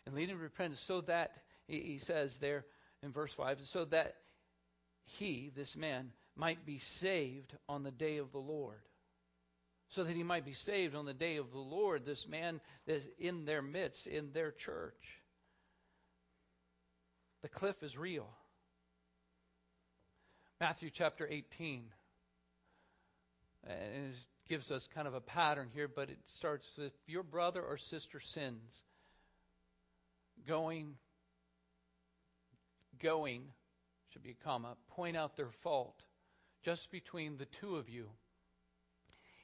And 0.05 0.15
lead 0.15 0.29
him 0.29 0.38
to 0.38 0.43
repentance 0.43 0.82
so 0.82 1.01
that, 1.01 1.32
he 1.67 1.99
says 1.99 2.38
there 2.39 2.65
in 3.03 3.11
verse 3.11 3.34
5, 3.34 3.59
so 3.63 3.86
that 3.86 4.15
he, 5.03 5.51
this 5.55 5.75
man, 5.75 6.11
might 6.36 6.65
be 6.65 6.79
saved 6.79 7.53
on 7.67 7.84
the 7.84 7.91
day 7.91 8.17
of 8.17 8.32
the 8.32 8.39
Lord. 8.39 8.82
So 9.89 10.03
that 10.03 10.15
he 10.15 10.23
might 10.23 10.45
be 10.45 10.53
saved 10.53 10.95
on 10.95 11.05
the 11.05 11.13
day 11.13 11.36
of 11.36 11.51
the 11.51 11.59
Lord, 11.59 12.05
this 12.05 12.27
man 12.27 12.61
is 12.88 13.03
in 13.19 13.43
their 13.45 13.61
midst, 13.61 14.07
in 14.07 14.32
their 14.32 14.51
church. 14.51 15.19
The 17.41 17.49
cliff 17.49 17.84
is 17.84 17.97
real. 17.97 18.29
Matthew 20.59 20.89
chapter 20.93 21.27
18 21.29 21.84
and 23.67 23.73
it 23.73 24.15
gives 24.47 24.71
us 24.71 24.88
kind 24.93 25.07
of 25.07 25.13
a 25.13 25.21
pattern 25.21 25.69
here, 25.73 25.88
but 25.88 26.09
it 26.09 26.17
starts 26.25 26.67
with 26.77 26.93
your 27.07 27.23
brother 27.23 27.61
or 27.61 27.77
sister 27.77 28.19
sins, 28.19 28.84
going, 30.47 30.95
going, 32.99 33.43
should 34.09 34.23
be 34.23 34.32
a 34.32 34.43
comma, 34.45 34.75
point 34.89 35.15
out 35.15 35.36
their 35.36 35.51
fault 35.61 36.01
just 36.64 36.91
between 36.91 37.38
the 37.38 37.45
two 37.45 37.76
of 37.76 37.89
you. 37.89 38.09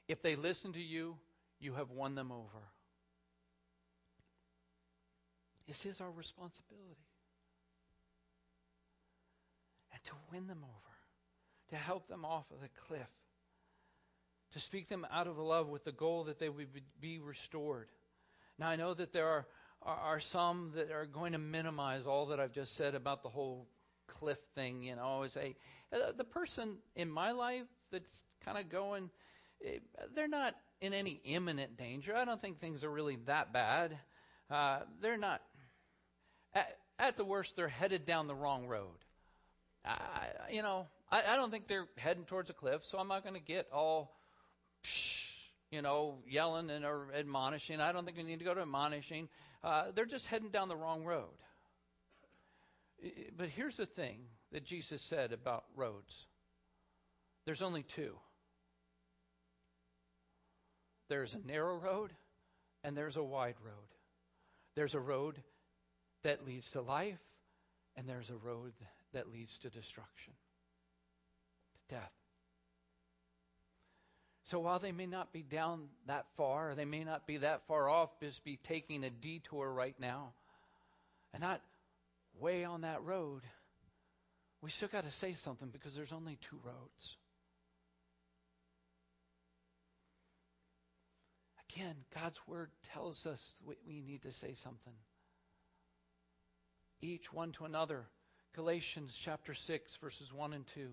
If 0.07 0.21
they 0.21 0.35
listen 0.35 0.73
to 0.73 0.81
you, 0.81 1.17
you 1.59 1.73
have 1.73 1.91
won 1.91 2.15
them 2.15 2.31
over. 2.31 2.63
This 5.67 5.85
is 5.85 5.99
our 5.99 6.11
responsibility. 6.11 7.07
And 9.91 10.03
to 10.05 10.11
win 10.31 10.47
them 10.47 10.63
over 10.63 10.87
to 11.69 11.75
help 11.75 12.07
them 12.07 12.23
off 12.23 12.45
of 12.51 12.61
the 12.61 12.69
cliff, 12.87 13.09
to 14.53 14.59
speak 14.59 14.87
them 14.87 15.05
out 15.11 15.27
of 15.27 15.37
love 15.37 15.67
with 15.67 15.83
the 15.83 15.91
goal 15.91 16.25
that 16.25 16.39
they 16.39 16.49
would 16.49 16.67
be 17.01 17.19
restored. 17.19 17.87
Now, 18.57 18.69
I 18.69 18.75
know 18.75 18.93
that 18.93 19.11
there 19.11 19.27
are, 19.27 19.45
are, 19.81 19.97
are 19.97 20.19
some 20.19 20.71
that 20.75 20.91
are 20.91 21.05
going 21.05 21.33
to 21.33 21.37
minimize 21.37 22.05
all 22.05 22.27
that 22.27 22.39
I've 22.39 22.53
just 22.53 22.75
said 22.75 22.95
about 22.95 23.23
the 23.23 23.29
whole 23.29 23.67
cliff 24.07 24.39
thing, 24.55 24.83
you 24.83 24.95
know, 24.95 25.23
is 25.23 25.37
a 25.37 25.55
the 26.17 26.23
person 26.23 26.77
in 26.95 27.09
my 27.09 27.31
life 27.31 27.65
that's 27.91 28.25
kind 28.43 28.57
of 28.57 28.69
going, 28.69 29.09
eh, 29.65 29.79
they're 30.15 30.27
not 30.27 30.55
in 30.81 30.93
any 30.93 31.19
imminent 31.23 31.77
danger. 31.77 32.15
I 32.15 32.25
don't 32.25 32.41
think 32.41 32.59
things 32.59 32.83
are 32.83 32.89
really 32.89 33.17
that 33.25 33.53
bad. 33.53 33.97
Uh, 34.49 34.79
they're 35.01 35.17
not, 35.17 35.41
at, 36.53 36.77
at 36.99 37.17
the 37.17 37.23
worst, 37.23 37.55
they're 37.55 37.67
headed 37.67 38.05
down 38.05 38.27
the 38.27 38.35
wrong 38.35 38.67
road. 38.67 38.97
I, 39.85 40.27
you 40.51 40.61
know, 40.61 40.87
I, 41.11 41.23
I 41.29 41.35
don't 41.35 41.51
think 41.51 41.67
they're 41.67 41.87
heading 41.97 42.25
towards 42.25 42.49
a 42.49 42.53
cliff, 42.53 42.83
so 42.85 42.97
I'm 42.97 43.07
not 43.07 43.23
going 43.23 43.35
to 43.35 43.41
get 43.41 43.67
all, 43.71 44.13
you 45.71 45.81
know, 45.81 46.19
yelling 46.27 46.69
and 46.69 46.83
or 46.83 47.07
admonishing. 47.15 47.79
I 47.79 47.91
don't 47.93 48.05
think 48.05 48.17
we 48.17 48.23
need 48.23 48.39
to 48.39 48.45
go 48.45 48.53
to 48.53 48.61
admonishing. 48.61 49.29
Uh, 49.63 49.85
they're 49.95 50.05
just 50.05 50.27
heading 50.27 50.49
down 50.49 50.67
the 50.67 50.75
wrong 50.75 51.05
road. 51.05 51.29
But 53.37 53.49
here's 53.49 53.77
the 53.77 53.85
thing 53.85 54.19
that 54.51 54.63
Jesus 54.63 55.01
said 55.01 55.31
about 55.31 55.65
roads 55.75 56.25
there's 57.45 57.61
only 57.61 57.83
two 57.83 58.15
there's 61.09 61.33
a 61.33 61.47
narrow 61.47 61.77
road 61.77 62.11
and 62.83 62.95
there's 62.95 63.17
a 63.17 63.23
wide 63.23 63.55
road. 63.63 63.73
There's 64.75 64.95
a 64.95 64.99
road 64.99 65.41
that 66.23 66.45
leads 66.45 66.71
to 66.71 66.81
life, 66.81 67.19
and 67.95 68.07
there's 68.07 68.29
a 68.29 68.35
road 68.35 68.73
that 69.13 69.31
leads 69.31 69.57
to 69.59 69.69
destruction 69.69 70.33
to 71.73 71.95
death. 71.95 72.11
So 74.43 74.59
while 74.59 74.79
they 74.79 74.91
may 74.91 75.07
not 75.07 75.33
be 75.33 75.41
down 75.41 75.89
that 76.05 76.25
far, 76.37 76.75
they 76.75 76.85
may 76.85 77.03
not 77.03 77.27
be 77.27 77.37
that 77.37 77.67
far 77.67 77.89
off, 77.89 78.19
just 78.21 78.43
be 78.45 78.57
taking 78.57 79.03
a 79.03 79.09
detour 79.09 79.71
right 79.71 79.95
now, 79.99 80.33
and 81.33 81.41
not 81.41 81.61
way 82.39 82.63
on 82.63 82.81
that 82.81 83.03
road, 83.03 83.41
we 84.61 84.69
still 84.69 84.89
got 84.89 85.03
to 85.03 85.11
say 85.11 85.33
something 85.33 85.69
because 85.69 85.95
there's 85.95 86.11
only 86.11 86.37
two 86.49 86.59
roads. 86.63 87.17
Again, 91.69 91.95
God's 92.15 92.39
word 92.47 92.69
tells 92.93 93.25
us 93.25 93.53
we 93.85 94.01
need 94.01 94.23
to 94.23 94.31
say 94.31 94.53
something. 94.55 94.93
Each 97.01 97.31
one 97.31 97.51
to 97.53 97.65
another. 97.65 98.05
Galatians 98.55 99.15
chapter 99.21 99.53
6, 99.53 99.95
verses 99.97 100.33
1 100.33 100.53
and 100.53 100.65
2. 100.73 100.89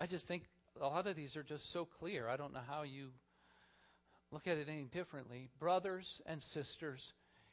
I 0.00 0.06
just 0.06 0.26
think 0.26 0.42
a 0.80 0.86
lot 0.86 1.06
of 1.06 1.14
these 1.14 1.36
are 1.36 1.42
just 1.42 1.70
so 1.70 1.84
clear. 1.84 2.28
I 2.28 2.36
don't 2.36 2.52
know 2.52 2.60
how 2.68 2.82
you 2.82 3.10
look 4.32 4.46
at 4.46 4.58
it 4.58 4.68
any 4.68 4.84
differently. 4.84 5.48
Brothers 5.60 6.20
and 6.26 6.42
sisters, 6.42 7.12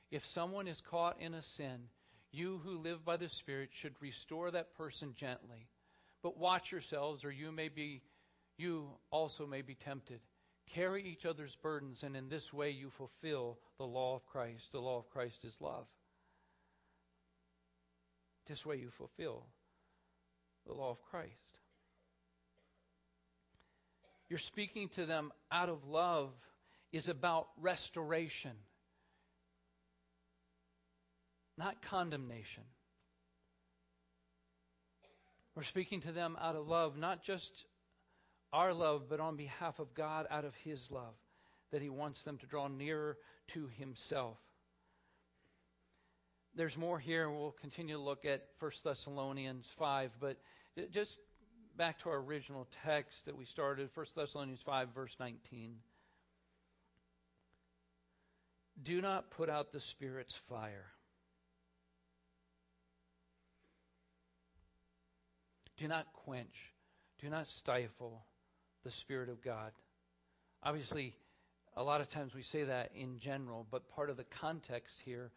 if 0.10 0.26
someone 0.26 0.68
is 0.68 0.82
caught 0.82 1.22
in 1.22 1.34
a 1.34 1.42
sin, 1.42 1.88
you 2.36 2.60
who 2.64 2.82
live 2.82 3.06
by 3.06 3.18
the 3.18 3.30
Spirit 3.30 3.70
should 3.74 3.96
restore 4.02 4.52
that 4.52 4.76
person 4.76 5.14
gently. 5.16 5.68
But 6.22 6.38
watch 6.38 6.72
yourselves, 6.72 7.24
or 7.24 7.32
you 7.32 7.52
may 7.52 7.70
be 7.70 8.02
you 8.58 8.90
also 9.12 9.46
may 9.46 9.62
be 9.62 9.76
tempted. 9.76 10.20
Carry 10.72 11.04
each 11.04 11.26
other's 11.26 11.56
burdens, 11.58 12.04
and 12.04 12.16
in 12.16 12.30
this 12.30 12.52
way 12.52 12.72
you 12.72 12.90
fulfill 12.90 13.60
the 13.78 13.86
law 13.86 14.16
of 14.16 14.26
Christ. 14.26 14.72
The 14.72 14.80
law 14.80 14.98
of 14.98 15.10
Christ 15.10 15.44
is 15.44 15.56
love. 15.60 15.86
This 18.48 18.66
way 18.66 18.78
you 18.78 18.90
fulfill 18.92 19.46
the 20.66 20.74
law 20.74 20.92
of 20.92 21.02
Christ. 21.12 21.32
You're 24.30 24.40
speaking 24.40 24.90
to 24.90 25.06
them 25.06 25.32
out 25.52 25.70
of 25.70 25.86
love 25.86 26.32
is 26.92 27.10
about 27.10 27.48
restoration, 27.60 28.54
not 31.58 31.82
condemnation. 31.82 32.64
We're 35.56 35.64
speaking 35.64 36.02
to 36.02 36.12
them 36.12 36.38
out 36.42 36.56
of 36.56 36.68
love, 36.68 36.98
not 36.98 37.24
just 37.24 37.66
our 38.52 38.74
love, 38.74 39.04
but 39.10 39.20
on 39.20 39.38
behalf 39.38 39.80
of 39.80 39.94
God, 39.94 40.28
out 40.30 40.46
of 40.46 40.54
His 40.56 40.92
love, 40.92 41.16
that 41.72 41.82
He 41.82 41.90
wants 41.90 42.24
them 42.24 42.38
to 42.40 42.46
draw 42.46 42.68
nearer 42.68 43.18
to 43.50 43.70
Himself. 43.78 44.38
There's 46.56 46.78
more 46.78 47.00
here, 47.00 47.28
and 47.28 47.38
we'll 47.38 47.56
continue 47.60 47.96
to 47.96 48.02
look 48.02 48.26
at 48.26 48.48
1 48.60 48.72
Thessalonians 48.84 49.70
5, 49.78 50.12
but 50.20 50.38
just 50.92 51.20
back 51.78 52.00
to 52.00 52.10
our 52.10 52.18
original 52.18 52.68
text 52.84 53.26
that 53.26 53.38
we 53.38 53.46
started, 53.46 53.90
1 53.94 54.06
Thessalonians 54.16 54.62
5, 54.62 54.90
verse 54.94 55.16
19. 55.20 55.76
Do 58.82 59.02
not 59.02 59.32
put 59.32 59.50
out 59.50 59.72
the 59.72 59.82
Spirit's 59.82 60.36
fire. 60.50 60.86
Do 65.78 65.88
not 65.88 66.08
quench, 66.14 66.74
do 67.20 67.30
not 67.30 67.48
stifle 67.48 68.26
the 68.84 68.92
Spirit 68.92 69.30
of 69.30 69.42
God. 69.42 69.72
Obviously, 70.64 71.16
a 71.76 71.84
lot 71.84 72.00
of 72.00 72.08
times 72.08 72.34
we 72.34 72.44
say 72.44 72.64
that 72.64 72.92
in 72.96 73.20
general, 73.20 73.68
but 73.70 73.90
part 73.90 74.10
of 74.10 74.16
the 74.16 74.24
context 74.24 75.02
here 75.02 75.32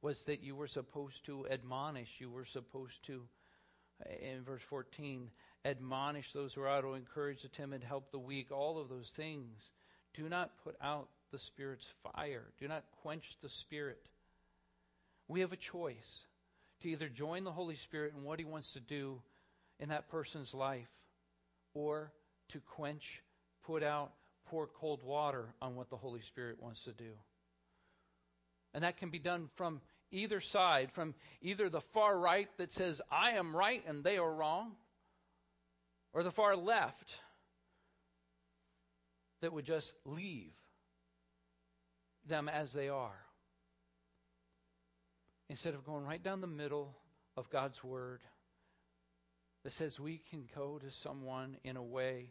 was 0.00 0.24
that 0.24 0.44
you 0.44 0.54
were 0.54 0.68
supposed 0.68 1.24
to 1.26 1.46
admonish, 1.50 2.08
you 2.18 2.30
were 2.30 2.44
supposed 2.44 3.04
to, 3.06 3.22
in 4.20 4.44
verse 4.44 4.62
14, 4.68 5.30
admonish 5.64 6.32
those 6.32 6.54
who 6.54 6.62
are 6.62 6.68
out, 6.68 6.84
encourage 6.84 7.42
the 7.42 7.48
timid, 7.48 7.82
help 7.82 8.12
the 8.12 8.18
weak, 8.18 8.52
all 8.52 8.78
of 8.78 8.88
those 8.88 9.10
things. 9.10 9.70
Do 10.14 10.28
not 10.28 10.52
put 10.62 10.76
out 10.80 11.08
the 11.32 11.38
Spirit's 11.38 11.88
fire. 12.04 12.44
Do 12.60 12.68
not 12.68 12.84
quench 13.02 13.36
the 13.42 13.48
Spirit. 13.48 14.00
We 15.26 15.40
have 15.40 15.52
a 15.52 15.56
choice 15.56 16.26
to 16.82 16.88
either 16.90 17.08
join 17.08 17.42
the 17.42 17.50
Holy 17.50 17.76
Spirit 17.76 18.12
in 18.16 18.22
what 18.22 18.38
He 18.38 18.44
wants 18.44 18.74
to 18.74 18.80
do 18.80 19.20
in 19.80 19.88
that 19.88 20.08
person's 20.08 20.54
life 20.54 20.88
or 21.74 22.12
to 22.50 22.60
quench, 22.60 23.22
put 23.64 23.82
out, 23.82 24.12
pour 24.46 24.66
cold 24.66 25.02
water 25.02 25.54
on 25.60 25.74
what 25.74 25.90
the 25.90 25.96
Holy 25.96 26.20
Spirit 26.20 26.62
wants 26.62 26.84
to 26.84 26.92
do. 26.92 27.10
And 28.72 28.84
that 28.84 28.98
can 28.98 29.10
be 29.10 29.18
done 29.18 29.48
from 29.54 29.80
either 30.10 30.40
side, 30.40 30.90
from 30.92 31.14
either 31.42 31.68
the 31.68 31.80
far 31.80 32.16
right 32.16 32.48
that 32.58 32.72
says, 32.72 33.00
I 33.10 33.32
am 33.32 33.56
right 33.56 33.82
and 33.86 34.04
they 34.04 34.18
are 34.18 34.32
wrong, 34.32 34.72
or 36.12 36.22
the 36.22 36.30
far 36.30 36.56
left 36.56 37.16
that 39.40 39.52
would 39.52 39.64
just 39.64 39.92
leave 40.04 40.52
them 42.26 42.48
as 42.48 42.72
they 42.72 42.88
are. 42.88 43.18
Instead 45.50 45.74
of 45.74 45.84
going 45.84 46.04
right 46.04 46.22
down 46.22 46.40
the 46.40 46.46
middle 46.46 46.96
of 47.36 47.50
God's 47.50 47.82
Word 47.82 48.20
that 49.64 49.72
says 49.72 49.98
we 49.98 50.20
can 50.30 50.44
go 50.54 50.78
to 50.78 50.90
someone 50.90 51.56
in 51.64 51.76
a 51.76 51.82
way 51.82 52.30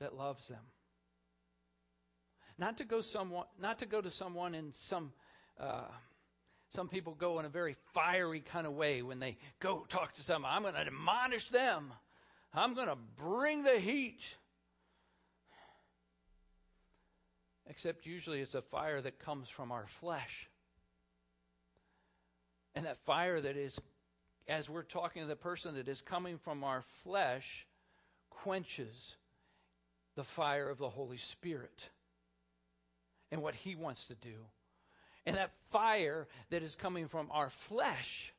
that 0.00 0.16
loves 0.16 0.48
them. 0.48 0.62
Not 2.58 2.78
to 2.78 2.84
go 2.84 3.00
someone, 3.00 3.46
not 3.58 3.78
to 3.78 3.86
go 3.86 4.00
to 4.00 4.10
someone 4.10 4.54
in 4.54 4.72
some. 4.74 5.12
Uh, 5.58 5.84
some 6.70 6.88
people 6.88 7.14
go 7.14 7.38
in 7.40 7.46
a 7.46 7.48
very 7.48 7.74
fiery 7.94 8.40
kind 8.40 8.66
of 8.66 8.74
way 8.74 9.02
when 9.02 9.18
they 9.18 9.38
go 9.60 9.84
talk 9.88 10.12
to 10.14 10.22
someone. 10.22 10.52
I'm 10.52 10.62
going 10.62 10.74
to 10.74 10.80
admonish 10.80 11.48
them. 11.48 11.92
I'm 12.52 12.74
going 12.74 12.88
to 12.88 12.98
bring 13.16 13.62
the 13.62 13.78
heat. 13.78 14.20
Except 17.66 18.06
usually 18.06 18.40
it's 18.40 18.54
a 18.54 18.62
fire 18.62 19.00
that 19.00 19.18
comes 19.20 19.48
from 19.48 19.72
our 19.72 19.86
flesh. 20.00 20.48
And 22.74 22.86
that 22.86 22.98
fire 23.04 23.40
that 23.40 23.56
is, 23.56 23.80
as 24.50 24.68
we're 24.68 24.82
talking 24.82 25.22
to 25.22 25.28
the 25.28 25.36
person 25.36 25.76
that 25.76 25.86
is 25.86 26.00
coming 26.00 26.36
from 26.38 26.64
our 26.64 26.82
flesh, 27.04 27.66
quenches 28.30 29.14
the 30.16 30.24
fire 30.24 30.68
of 30.68 30.76
the 30.76 30.88
Holy 30.88 31.18
Spirit 31.18 31.88
and 33.30 33.42
what 33.42 33.54
He 33.54 33.76
wants 33.76 34.08
to 34.08 34.16
do. 34.16 34.34
And 35.24 35.36
that 35.36 35.52
fire 35.70 36.26
that 36.50 36.64
is 36.64 36.74
coming 36.74 37.06
from 37.06 37.28
our 37.30 37.48
flesh 37.48 38.34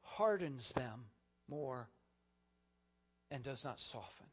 hardens 0.00 0.72
them 0.72 1.04
more 1.46 1.86
and 3.30 3.42
does 3.42 3.62
not 3.62 3.78
soften. 3.78 4.26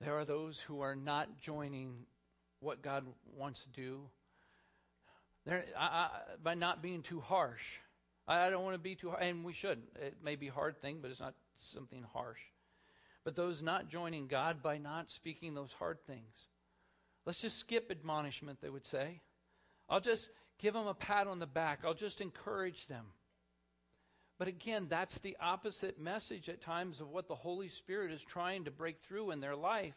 There 0.00 0.14
are 0.14 0.24
those 0.24 0.58
who 0.60 0.80
are 0.80 0.96
not 0.96 1.40
joining 1.40 2.06
what 2.60 2.82
God 2.82 3.04
wants 3.36 3.62
to 3.62 3.68
do 3.70 4.08
I, 5.48 5.62
I, 5.78 6.08
by 6.42 6.54
not 6.54 6.82
being 6.82 7.02
too 7.02 7.20
harsh. 7.20 7.78
I, 8.26 8.46
I 8.46 8.50
don't 8.50 8.64
want 8.64 8.74
to 8.74 8.80
be 8.80 8.96
too, 8.96 9.10
harsh, 9.10 9.22
and 9.22 9.44
we 9.44 9.52
shouldn't. 9.52 9.86
It 10.00 10.16
may 10.22 10.36
be 10.36 10.48
a 10.48 10.52
hard 10.52 10.80
thing, 10.80 10.98
but 11.00 11.10
it's 11.10 11.20
not 11.20 11.34
something 11.54 12.04
harsh. 12.12 12.40
But 13.24 13.36
those 13.36 13.62
not 13.62 13.88
joining 13.88 14.26
God 14.26 14.62
by 14.62 14.78
not 14.78 15.10
speaking 15.10 15.54
those 15.54 15.72
hard 15.74 15.98
things. 16.06 16.34
Let's 17.24 17.40
just 17.40 17.58
skip 17.58 17.90
admonishment, 17.90 18.60
they 18.60 18.70
would 18.70 18.86
say. 18.86 19.20
I'll 19.88 20.00
just 20.00 20.28
give 20.60 20.74
them 20.74 20.86
a 20.86 20.94
pat 20.94 21.26
on 21.26 21.38
the 21.38 21.46
back. 21.46 21.80
I'll 21.84 21.94
just 21.94 22.20
encourage 22.20 22.86
them. 22.86 23.06
But 24.38 24.48
again, 24.48 24.86
that's 24.88 25.18
the 25.18 25.36
opposite 25.40 25.98
message 25.98 26.48
at 26.48 26.60
times 26.60 27.00
of 27.00 27.08
what 27.08 27.26
the 27.26 27.34
Holy 27.34 27.68
Spirit 27.68 28.12
is 28.12 28.22
trying 28.22 28.64
to 28.64 28.70
break 28.70 29.00
through 29.02 29.30
in 29.30 29.40
their 29.40 29.56
life. 29.56 29.94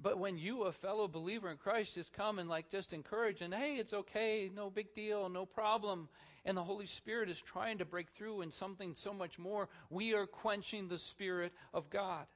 But 0.00 0.18
when 0.18 0.38
you, 0.38 0.64
a 0.64 0.72
fellow 0.72 1.08
believer 1.08 1.50
in 1.50 1.56
Christ, 1.56 1.94
just 1.94 2.12
come 2.12 2.38
and 2.38 2.48
like 2.48 2.70
just 2.70 2.92
encourage 2.92 3.40
and 3.40 3.54
hey, 3.54 3.76
it's 3.76 3.92
okay, 3.92 4.50
no 4.54 4.68
big 4.70 4.94
deal, 4.94 5.28
no 5.28 5.46
problem, 5.46 6.08
and 6.44 6.56
the 6.56 6.64
Holy 6.64 6.86
Spirit 6.86 7.30
is 7.30 7.40
trying 7.40 7.78
to 7.78 7.84
break 7.84 8.10
through 8.10 8.42
in 8.42 8.50
something 8.50 8.94
so 8.94 9.14
much 9.14 9.38
more, 9.38 9.68
we 9.90 10.14
are 10.14 10.26
quenching 10.26 10.88
the 10.88 10.98
Spirit 10.98 11.52
of 11.72 11.90
God 11.90 12.26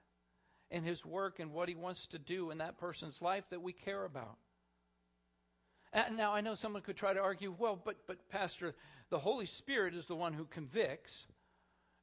and 0.71 0.85
His 0.85 1.05
work 1.05 1.41
and 1.41 1.53
what 1.53 1.69
He 1.69 1.75
wants 1.75 2.07
to 2.09 2.19
do 2.19 2.51
in 2.51 2.59
that 2.59 2.79
person's 2.79 3.21
life 3.21 3.45
that 3.51 3.61
we 3.63 3.73
care 3.73 4.05
about. 4.05 4.39
And 5.93 6.17
now 6.17 6.35
I 6.35 6.43
know 6.43 6.55
someone 6.55 6.83
could 6.83 6.97
try 6.97 7.13
to 7.15 7.21
argue, 7.21 7.55
well, 7.59 7.81
but 7.83 7.97
but 8.07 8.29
Pastor, 8.29 8.75
the 9.11 9.19
Holy 9.19 9.47
Spirit 9.47 9.95
is 9.95 10.07
the 10.07 10.17
one 10.17 10.33
who 10.33 10.45
convicts. 10.45 11.27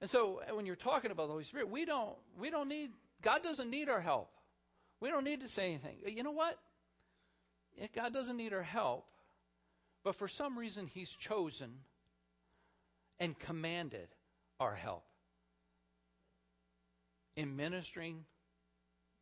And 0.01 0.09
so 0.09 0.41
when 0.53 0.65
you're 0.65 0.75
talking 0.75 1.11
about 1.11 1.27
the 1.27 1.31
Holy 1.31 1.43
Spirit, 1.43 1.69
we 1.69 1.85
don't 1.85 2.15
we 2.37 2.49
don't 2.49 2.67
need 2.67 2.91
God 3.21 3.43
doesn't 3.43 3.69
need 3.69 3.89
our 3.89 4.01
help. 4.01 4.29
We 4.99 5.09
don't 5.09 5.23
need 5.23 5.41
to 5.41 5.47
say 5.47 5.69
anything. 5.69 5.97
You 6.05 6.23
know 6.23 6.31
what? 6.31 6.57
God 7.95 8.13
doesn't 8.13 8.37
need 8.37 8.53
our 8.53 8.63
help, 8.63 9.05
but 10.03 10.15
for 10.15 10.27
some 10.27 10.57
reason 10.57 10.87
He's 10.87 11.09
chosen 11.09 11.71
and 13.19 13.37
commanded 13.37 14.07
our 14.59 14.75
help 14.75 15.03
in 17.35 17.55
ministering 17.55 18.23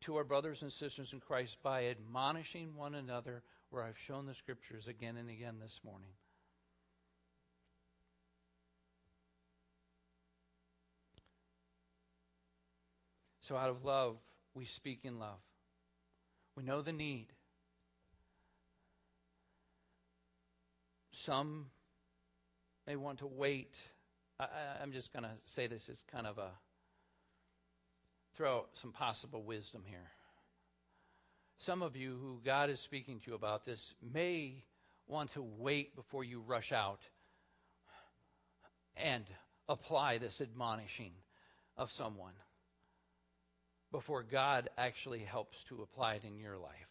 to 0.02 0.16
our 0.16 0.24
brothers 0.24 0.62
and 0.62 0.72
sisters 0.72 1.12
in 1.12 1.20
Christ 1.20 1.56
by 1.62 1.86
admonishing 1.86 2.74
one 2.76 2.94
another, 2.94 3.42
where 3.70 3.82
I've 3.82 3.98
shown 3.98 4.26
the 4.26 4.34
scriptures 4.34 4.86
again 4.86 5.16
and 5.16 5.30
again 5.30 5.56
this 5.60 5.80
morning. 5.84 6.10
So, 13.40 13.56
out 13.56 13.70
of 13.70 13.84
love, 13.84 14.16
we 14.54 14.64
speak 14.64 15.00
in 15.04 15.18
love. 15.18 15.40
We 16.56 16.62
know 16.62 16.82
the 16.82 16.92
need. 16.92 17.26
Some 21.10 21.66
may 22.86 22.96
want 22.96 23.18
to 23.18 23.26
wait. 23.26 23.76
I, 24.38 24.48
am 24.82 24.92
just 24.92 25.12
going 25.12 25.24
to 25.24 25.30
say 25.44 25.66
this 25.66 25.88
as 25.88 26.02
kind 26.12 26.26
of 26.26 26.38
a 26.38 26.50
throw 28.36 28.66
some 28.74 28.92
possible 28.92 29.42
wisdom 29.42 29.82
here. 29.86 30.10
Some 31.58 31.82
of 31.82 31.96
you 31.96 32.18
who 32.20 32.40
God 32.44 32.68
is 32.68 32.80
speaking 32.80 33.20
to 33.20 33.30
you 33.30 33.34
about 33.36 33.64
this 33.64 33.94
may 34.12 34.64
want 35.06 35.32
to 35.32 35.42
wait 35.42 35.94
before 35.94 36.24
you 36.24 36.40
rush 36.40 36.72
out 36.72 37.00
and 38.96 39.24
apply 39.68 40.18
this 40.18 40.40
admonishing 40.40 41.12
of 41.76 41.90
someone 41.90 42.34
before 43.94 44.24
God 44.24 44.68
actually 44.76 45.20
helps 45.20 45.62
to 45.68 45.80
apply 45.82 46.14
it 46.14 46.24
in 46.24 46.36
your 46.36 46.58
life. 46.58 46.90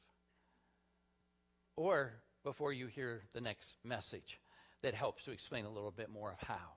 Or 1.76 2.14
before 2.46 2.72
you 2.72 2.88
hear 2.88 3.24
the 3.34 3.42
next 3.42 3.76
message 3.84 4.40
that 4.84 4.94
helps 4.94 5.26
to 5.26 5.32
explain 5.32 5.66
a 5.66 5.70
little 5.70 5.92
bit 5.92 6.10
more 6.10 6.32
of 6.32 6.48
how. 6.48 6.72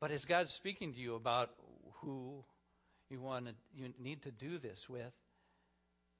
But 0.00 0.10
as 0.10 0.24
God's 0.24 0.54
speaking 0.54 0.94
to 0.94 0.98
you 0.98 1.16
about 1.16 1.50
who 2.00 2.42
you 3.10 3.20
want 3.20 3.48
to, 3.48 3.54
you 3.74 3.92
need 4.02 4.22
to 4.22 4.30
do 4.30 4.56
this 4.56 4.88
with, 4.88 5.12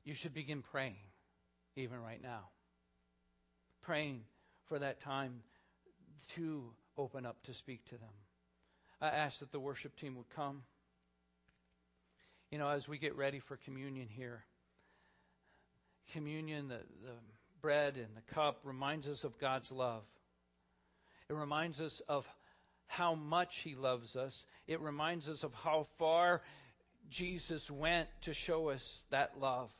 you 0.04 0.12
should 0.12 0.34
begin 0.34 0.60
praying 0.60 0.96
even 1.74 2.02
right 2.02 2.22
now. 2.22 2.50
Praying 3.80 4.24
for 4.66 4.78
that 4.78 5.00
time 5.00 5.40
to 6.34 6.64
open 6.98 7.24
up 7.24 7.42
to 7.44 7.54
speak 7.54 7.82
to 7.86 7.94
them. 7.96 8.14
I 9.00 9.08
ask 9.08 9.38
that 9.38 9.52
the 9.52 9.60
worship 9.60 9.96
team 9.96 10.16
would 10.16 10.28
come 10.28 10.64
you 12.56 12.62
know, 12.62 12.70
as 12.70 12.88
we 12.88 12.96
get 12.96 13.14
ready 13.18 13.38
for 13.38 13.58
communion 13.66 14.08
here, 14.08 14.42
communion, 16.14 16.68
the, 16.68 16.76
the 16.76 17.12
bread 17.60 17.96
and 17.96 18.06
the 18.16 18.34
cup 18.34 18.60
reminds 18.64 19.06
us 19.06 19.24
of 19.24 19.38
God's 19.38 19.70
love. 19.70 20.04
It 21.28 21.34
reminds 21.34 21.82
us 21.82 22.00
of 22.08 22.26
how 22.86 23.14
much 23.14 23.58
He 23.58 23.74
loves 23.74 24.16
us. 24.16 24.46
It 24.66 24.80
reminds 24.80 25.28
us 25.28 25.44
of 25.44 25.52
how 25.52 25.86
far 25.98 26.40
Jesus 27.10 27.70
went 27.70 28.08
to 28.22 28.32
show 28.32 28.70
us 28.70 29.04
that 29.10 29.38
love. 29.38 29.70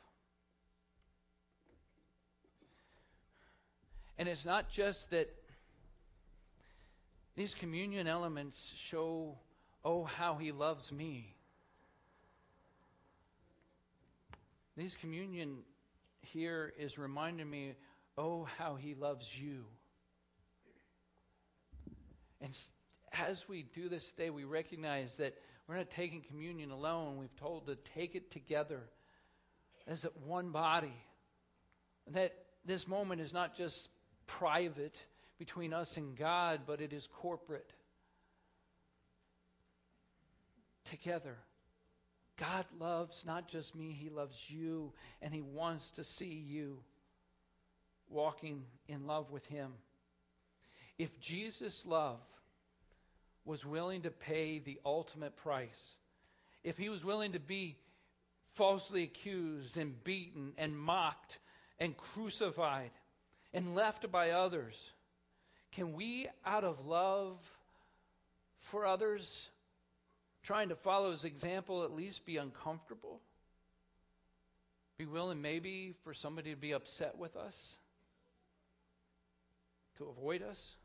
And 4.19 4.29
it's 4.29 4.45
not 4.45 4.69
just 4.69 5.09
that 5.09 5.33
these 7.35 7.55
communion 7.55 8.05
elements 8.05 8.71
show, 8.77 9.35
oh, 9.83 10.03
how 10.03 10.35
He 10.35 10.51
loves 10.51 10.91
me. 10.91 11.36
These 14.77 14.95
communion 14.97 15.57
here 16.21 16.71
is 16.77 16.99
reminding 16.99 17.49
me, 17.49 17.73
oh, 18.15 18.47
how 18.59 18.75
he 18.75 18.93
loves 18.93 19.27
you. 19.35 19.65
And 22.39 22.55
as 23.11 23.43
we 23.49 23.63
do 23.63 23.89
this 23.89 24.07
today, 24.09 24.29
we 24.29 24.43
recognize 24.43 25.17
that 25.17 25.33
we're 25.67 25.77
not 25.77 25.89
taking 25.89 26.21
communion 26.21 26.69
alone. 26.69 27.17
We've 27.17 27.35
told 27.37 27.65
to 27.65 27.75
take 27.95 28.13
it 28.13 28.29
together 28.29 28.83
as 29.87 30.05
one 30.25 30.51
body. 30.51 30.93
That 32.11 32.33
this 32.63 32.87
moment 32.87 33.19
is 33.19 33.33
not 33.33 33.57
just 33.57 33.89
private 34.27 34.95
between 35.39 35.73
us 35.73 35.97
and 35.97 36.15
God, 36.15 36.61
but 36.67 36.81
it 36.81 36.93
is 36.93 37.07
corporate. 37.07 37.69
Together. 40.85 41.35
God 42.39 42.65
loves 42.79 43.23
not 43.25 43.47
just 43.47 43.75
me, 43.75 43.91
He 43.91 44.09
loves 44.09 44.49
you, 44.49 44.93
and 45.21 45.33
He 45.33 45.41
wants 45.41 45.91
to 45.91 46.03
see 46.03 46.43
you 46.47 46.79
walking 48.09 48.63
in 48.87 49.07
love 49.07 49.31
with 49.31 49.45
Him. 49.47 49.71
If 50.97 51.19
Jesus' 51.19 51.85
love 51.85 52.19
was 53.45 53.65
willing 53.65 54.03
to 54.03 54.11
pay 54.11 54.59
the 54.59 54.79
ultimate 54.85 55.35
price, 55.37 55.95
if 56.63 56.77
He 56.77 56.89
was 56.89 57.03
willing 57.03 57.31
to 57.33 57.39
be 57.39 57.75
falsely 58.53 59.03
accused 59.03 59.77
and 59.77 60.03
beaten 60.03 60.53
and 60.57 60.77
mocked 60.77 61.39
and 61.79 61.95
crucified 61.95 62.91
and 63.53 63.75
left 63.75 64.11
by 64.11 64.31
others, 64.31 64.91
can 65.71 65.93
we, 65.93 66.27
out 66.45 66.63
of 66.63 66.85
love 66.85 67.37
for 68.59 68.85
others, 68.85 69.49
trying 70.47 70.69
to 70.69 70.75
follow 70.75 71.11
his 71.11 71.25
example, 71.25 71.83
at 71.83 71.91
least 71.91 72.25
be 72.25 72.37
uncomfortable? 72.37 73.19
Be 74.97 75.05
willing, 75.05 75.41
maybe, 75.41 75.93
for 76.05 76.13
somebody 76.13 76.51
to 76.51 76.55
be 76.55 76.71
upset 76.71 77.17
with 77.17 77.35
us? 77.35 77.77
To 79.97 80.05
avoid 80.05 80.41
us? 80.41 80.75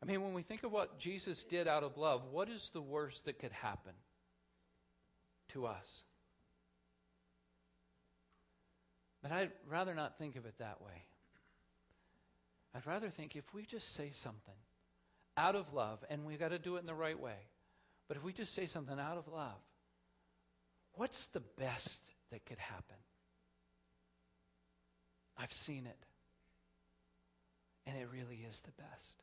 I 0.00 0.06
mean, 0.06 0.22
when 0.22 0.32
we 0.32 0.42
think 0.42 0.62
of 0.62 0.70
what 0.70 1.00
Jesus 1.00 1.42
did 1.42 1.66
out 1.66 1.82
of 1.82 1.98
love, 1.98 2.22
what 2.30 2.48
is 2.48 2.70
the 2.72 2.80
worst 2.80 3.24
that 3.24 3.40
could 3.40 3.52
happen 3.52 3.92
to 5.48 5.66
us? 5.66 6.04
But 9.22 9.32
I'd 9.32 9.50
rather 9.68 9.94
not 9.94 10.18
think 10.18 10.36
of 10.36 10.46
it 10.46 10.54
that 10.58 10.80
way. 10.80 11.04
I'd 12.76 12.86
rather 12.86 13.10
think 13.10 13.34
if 13.34 13.52
we 13.52 13.66
just 13.66 13.92
say 13.92 14.10
something 14.12 14.54
out 15.36 15.56
of 15.56 15.72
love, 15.72 15.98
and 16.10 16.24
we've 16.24 16.38
got 16.38 16.50
to 16.50 16.58
do 16.58 16.76
it 16.76 16.80
in 16.80 16.86
the 16.86 16.94
right 16.94 17.18
way, 17.18 17.38
but 18.08 18.16
if 18.16 18.24
we 18.24 18.32
just 18.32 18.54
say 18.54 18.66
something 18.66 18.98
out 18.98 19.16
of 19.16 19.28
love, 19.28 19.60
what's 20.94 21.26
the 21.28 21.42
best 21.58 22.00
that 22.30 22.44
could 22.46 22.58
happen? 22.58 22.96
I've 25.38 25.52
seen 25.52 25.86
it. 25.86 25.96
And 27.86 27.96
it 27.96 28.08
really 28.12 28.36
is 28.48 28.60
the 28.60 28.72
best. 28.82 29.22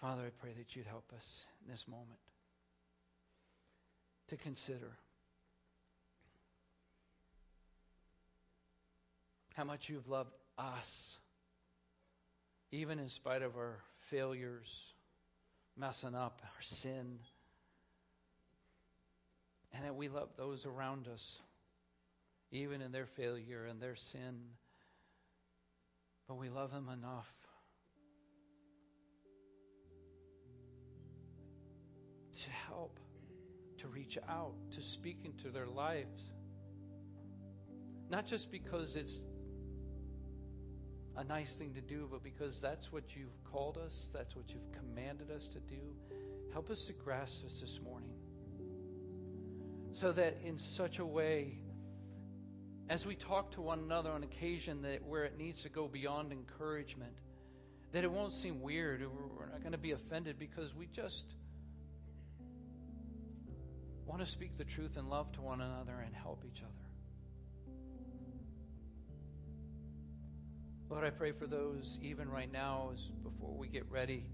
Father, 0.00 0.22
I 0.26 0.30
pray 0.40 0.52
that 0.56 0.76
you'd 0.76 0.86
help 0.86 1.10
us 1.16 1.44
in 1.64 1.70
this 1.70 1.88
moment 1.88 2.20
to 4.28 4.36
consider 4.36 4.92
how 9.56 9.64
much 9.64 9.88
you've 9.88 10.08
loved 10.08 10.30
us, 10.56 11.18
even 12.70 12.98
in 12.98 13.08
spite 13.08 13.42
of 13.42 13.56
our 13.56 13.78
failures, 14.10 14.92
messing 15.76 16.14
up, 16.14 16.40
our 16.44 16.62
sin, 16.62 17.18
and 19.72 19.84
that 19.84 19.94
we 19.94 20.08
love 20.08 20.28
those 20.36 20.66
around 20.66 21.08
us, 21.08 21.38
even 22.50 22.82
in 22.82 22.92
their 22.92 23.06
failure 23.06 23.64
and 23.64 23.80
their 23.80 23.96
sin. 23.96 24.40
But 26.26 26.36
we 26.36 26.50
love 26.50 26.72
them 26.72 26.88
enough 26.88 27.28
to 32.44 32.50
help, 32.50 33.00
to 33.78 33.88
reach 33.88 34.18
out, 34.28 34.54
to 34.72 34.82
speak 34.82 35.18
into 35.24 35.50
their 35.50 35.66
lives. 35.66 36.22
Not 38.10 38.26
just 38.26 38.50
because 38.50 38.96
it's 38.96 39.22
a 41.18 41.24
nice 41.24 41.56
thing 41.56 41.74
to 41.74 41.80
do, 41.80 42.06
but 42.08 42.22
because 42.22 42.60
that's 42.60 42.92
what 42.92 43.02
you've 43.16 43.42
called 43.50 43.76
us, 43.76 44.08
that's 44.14 44.36
what 44.36 44.44
you've 44.50 44.70
commanded 44.72 45.32
us 45.32 45.48
to 45.48 45.58
do. 45.58 45.80
Help 46.52 46.70
us 46.70 46.84
to 46.84 46.92
grasp 46.92 47.42
this 47.42 47.60
this 47.60 47.80
morning. 47.82 48.12
So 49.92 50.12
that 50.12 50.38
in 50.44 50.58
such 50.58 51.00
a 51.00 51.04
way, 51.04 51.58
as 52.88 53.04
we 53.04 53.16
talk 53.16 53.50
to 53.52 53.60
one 53.60 53.80
another 53.80 54.10
on 54.10 54.22
occasion 54.22 54.82
that 54.82 55.04
where 55.04 55.24
it 55.24 55.36
needs 55.36 55.62
to 55.64 55.68
go 55.68 55.88
beyond 55.88 56.30
encouragement, 56.30 57.16
that 57.90 58.04
it 58.04 58.12
won't 58.12 58.32
seem 58.32 58.60
weird 58.62 59.02
we're 59.36 59.46
not 59.46 59.60
going 59.60 59.72
to 59.72 59.78
be 59.78 59.90
offended 59.90 60.38
because 60.38 60.72
we 60.72 60.86
just 60.86 61.24
want 64.06 64.20
to 64.20 64.26
speak 64.26 64.56
the 64.56 64.64
truth 64.64 64.96
and 64.96 65.10
love 65.10 65.32
to 65.32 65.42
one 65.42 65.60
another 65.60 65.98
and 66.04 66.14
help 66.14 66.44
each 66.46 66.62
other. 66.62 66.87
Lord, 70.90 71.04
I 71.04 71.10
pray 71.10 71.32
for 71.32 71.46
those 71.46 71.98
even 72.00 72.30
right 72.30 72.50
now, 72.50 72.92
as 72.94 73.00
before 73.22 73.54
we 73.54 73.68
get 73.68 73.84
ready 73.90 74.24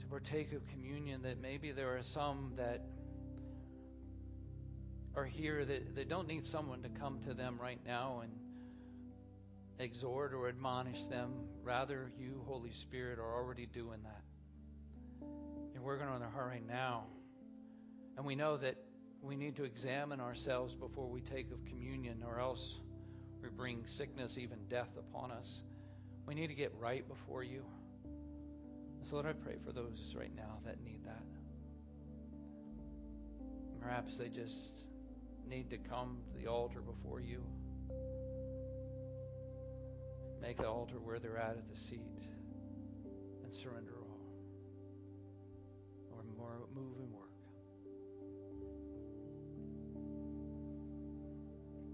to 0.00 0.06
partake 0.06 0.52
of 0.54 0.66
communion, 0.68 1.22
that 1.22 1.42
maybe 1.42 1.72
there 1.72 1.94
are 1.94 2.02
some 2.02 2.54
that 2.56 2.80
are 5.14 5.26
here 5.26 5.62
that, 5.62 5.94
that 5.96 6.08
don't 6.08 6.26
need 6.26 6.46
someone 6.46 6.82
to 6.84 6.88
come 6.88 7.20
to 7.20 7.34
them 7.34 7.58
right 7.60 7.80
now 7.86 8.22
and 8.22 8.32
exhort 9.78 10.32
or 10.32 10.48
admonish 10.48 11.04
them. 11.04 11.32
Rather, 11.62 12.10
you, 12.18 12.42
Holy 12.46 12.72
Spirit, 12.72 13.18
are 13.18 13.34
already 13.34 13.66
doing 13.66 14.00
that. 14.04 14.22
You're 15.74 15.82
working 15.82 16.08
on 16.08 16.20
their 16.20 16.30
heart 16.30 16.48
right 16.48 16.66
now. 16.66 17.04
And 18.16 18.24
we 18.24 18.36
know 18.36 18.56
that 18.56 18.76
we 19.20 19.36
need 19.36 19.56
to 19.56 19.64
examine 19.64 20.18
ourselves 20.18 20.74
before 20.74 21.10
we 21.10 21.20
take 21.20 21.52
of 21.52 21.62
communion, 21.66 22.24
or 22.26 22.40
else 22.40 22.80
we 23.42 23.50
bring 23.50 23.84
sickness, 23.84 24.38
even 24.38 24.60
death 24.70 24.96
upon 24.98 25.30
us. 25.30 25.60
We 26.30 26.36
need 26.36 26.46
to 26.46 26.54
get 26.54 26.72
right 26.78 27.02
before 27.08 27.42
you. 27.42 27.64
So, 29.02 29.16
Lord, 29.16 29.26
I 29.26 29.32
pray 29.32 29.56
for 29.64 29.72
those 29.72 30.14
right 30.16 30.30
now 30.32 30.60
that 30.64 30.80
need 30.80 31.04
that. 31.04 31.24
Perhaps 33.82 34.16
they 34.16 34.28
just 34.28 34.90
need 35.48 35.70
to 35.70 35.76
come 35.76 36.18
to 36.28 36.40
the 36.40 36.46
altar 36.46 36.82
before 36.82 37.18
you. 37.18 37.42
Make 40.40 40.58
the 40.58 40.68
altar 40.68 41.00
where 41.00 41.18
they're 41.18 41.36
at 41.36 41.56
at 41.56 41.68
the 41.68 41.76
seat 41.76 42.28
and 43.42 43.52
surrender 43.52 43.94
all. 44.00 44.20
Or 46.12 46.22
more, 46.38 46.68
move 46.72 47.00
in 47.00 47.09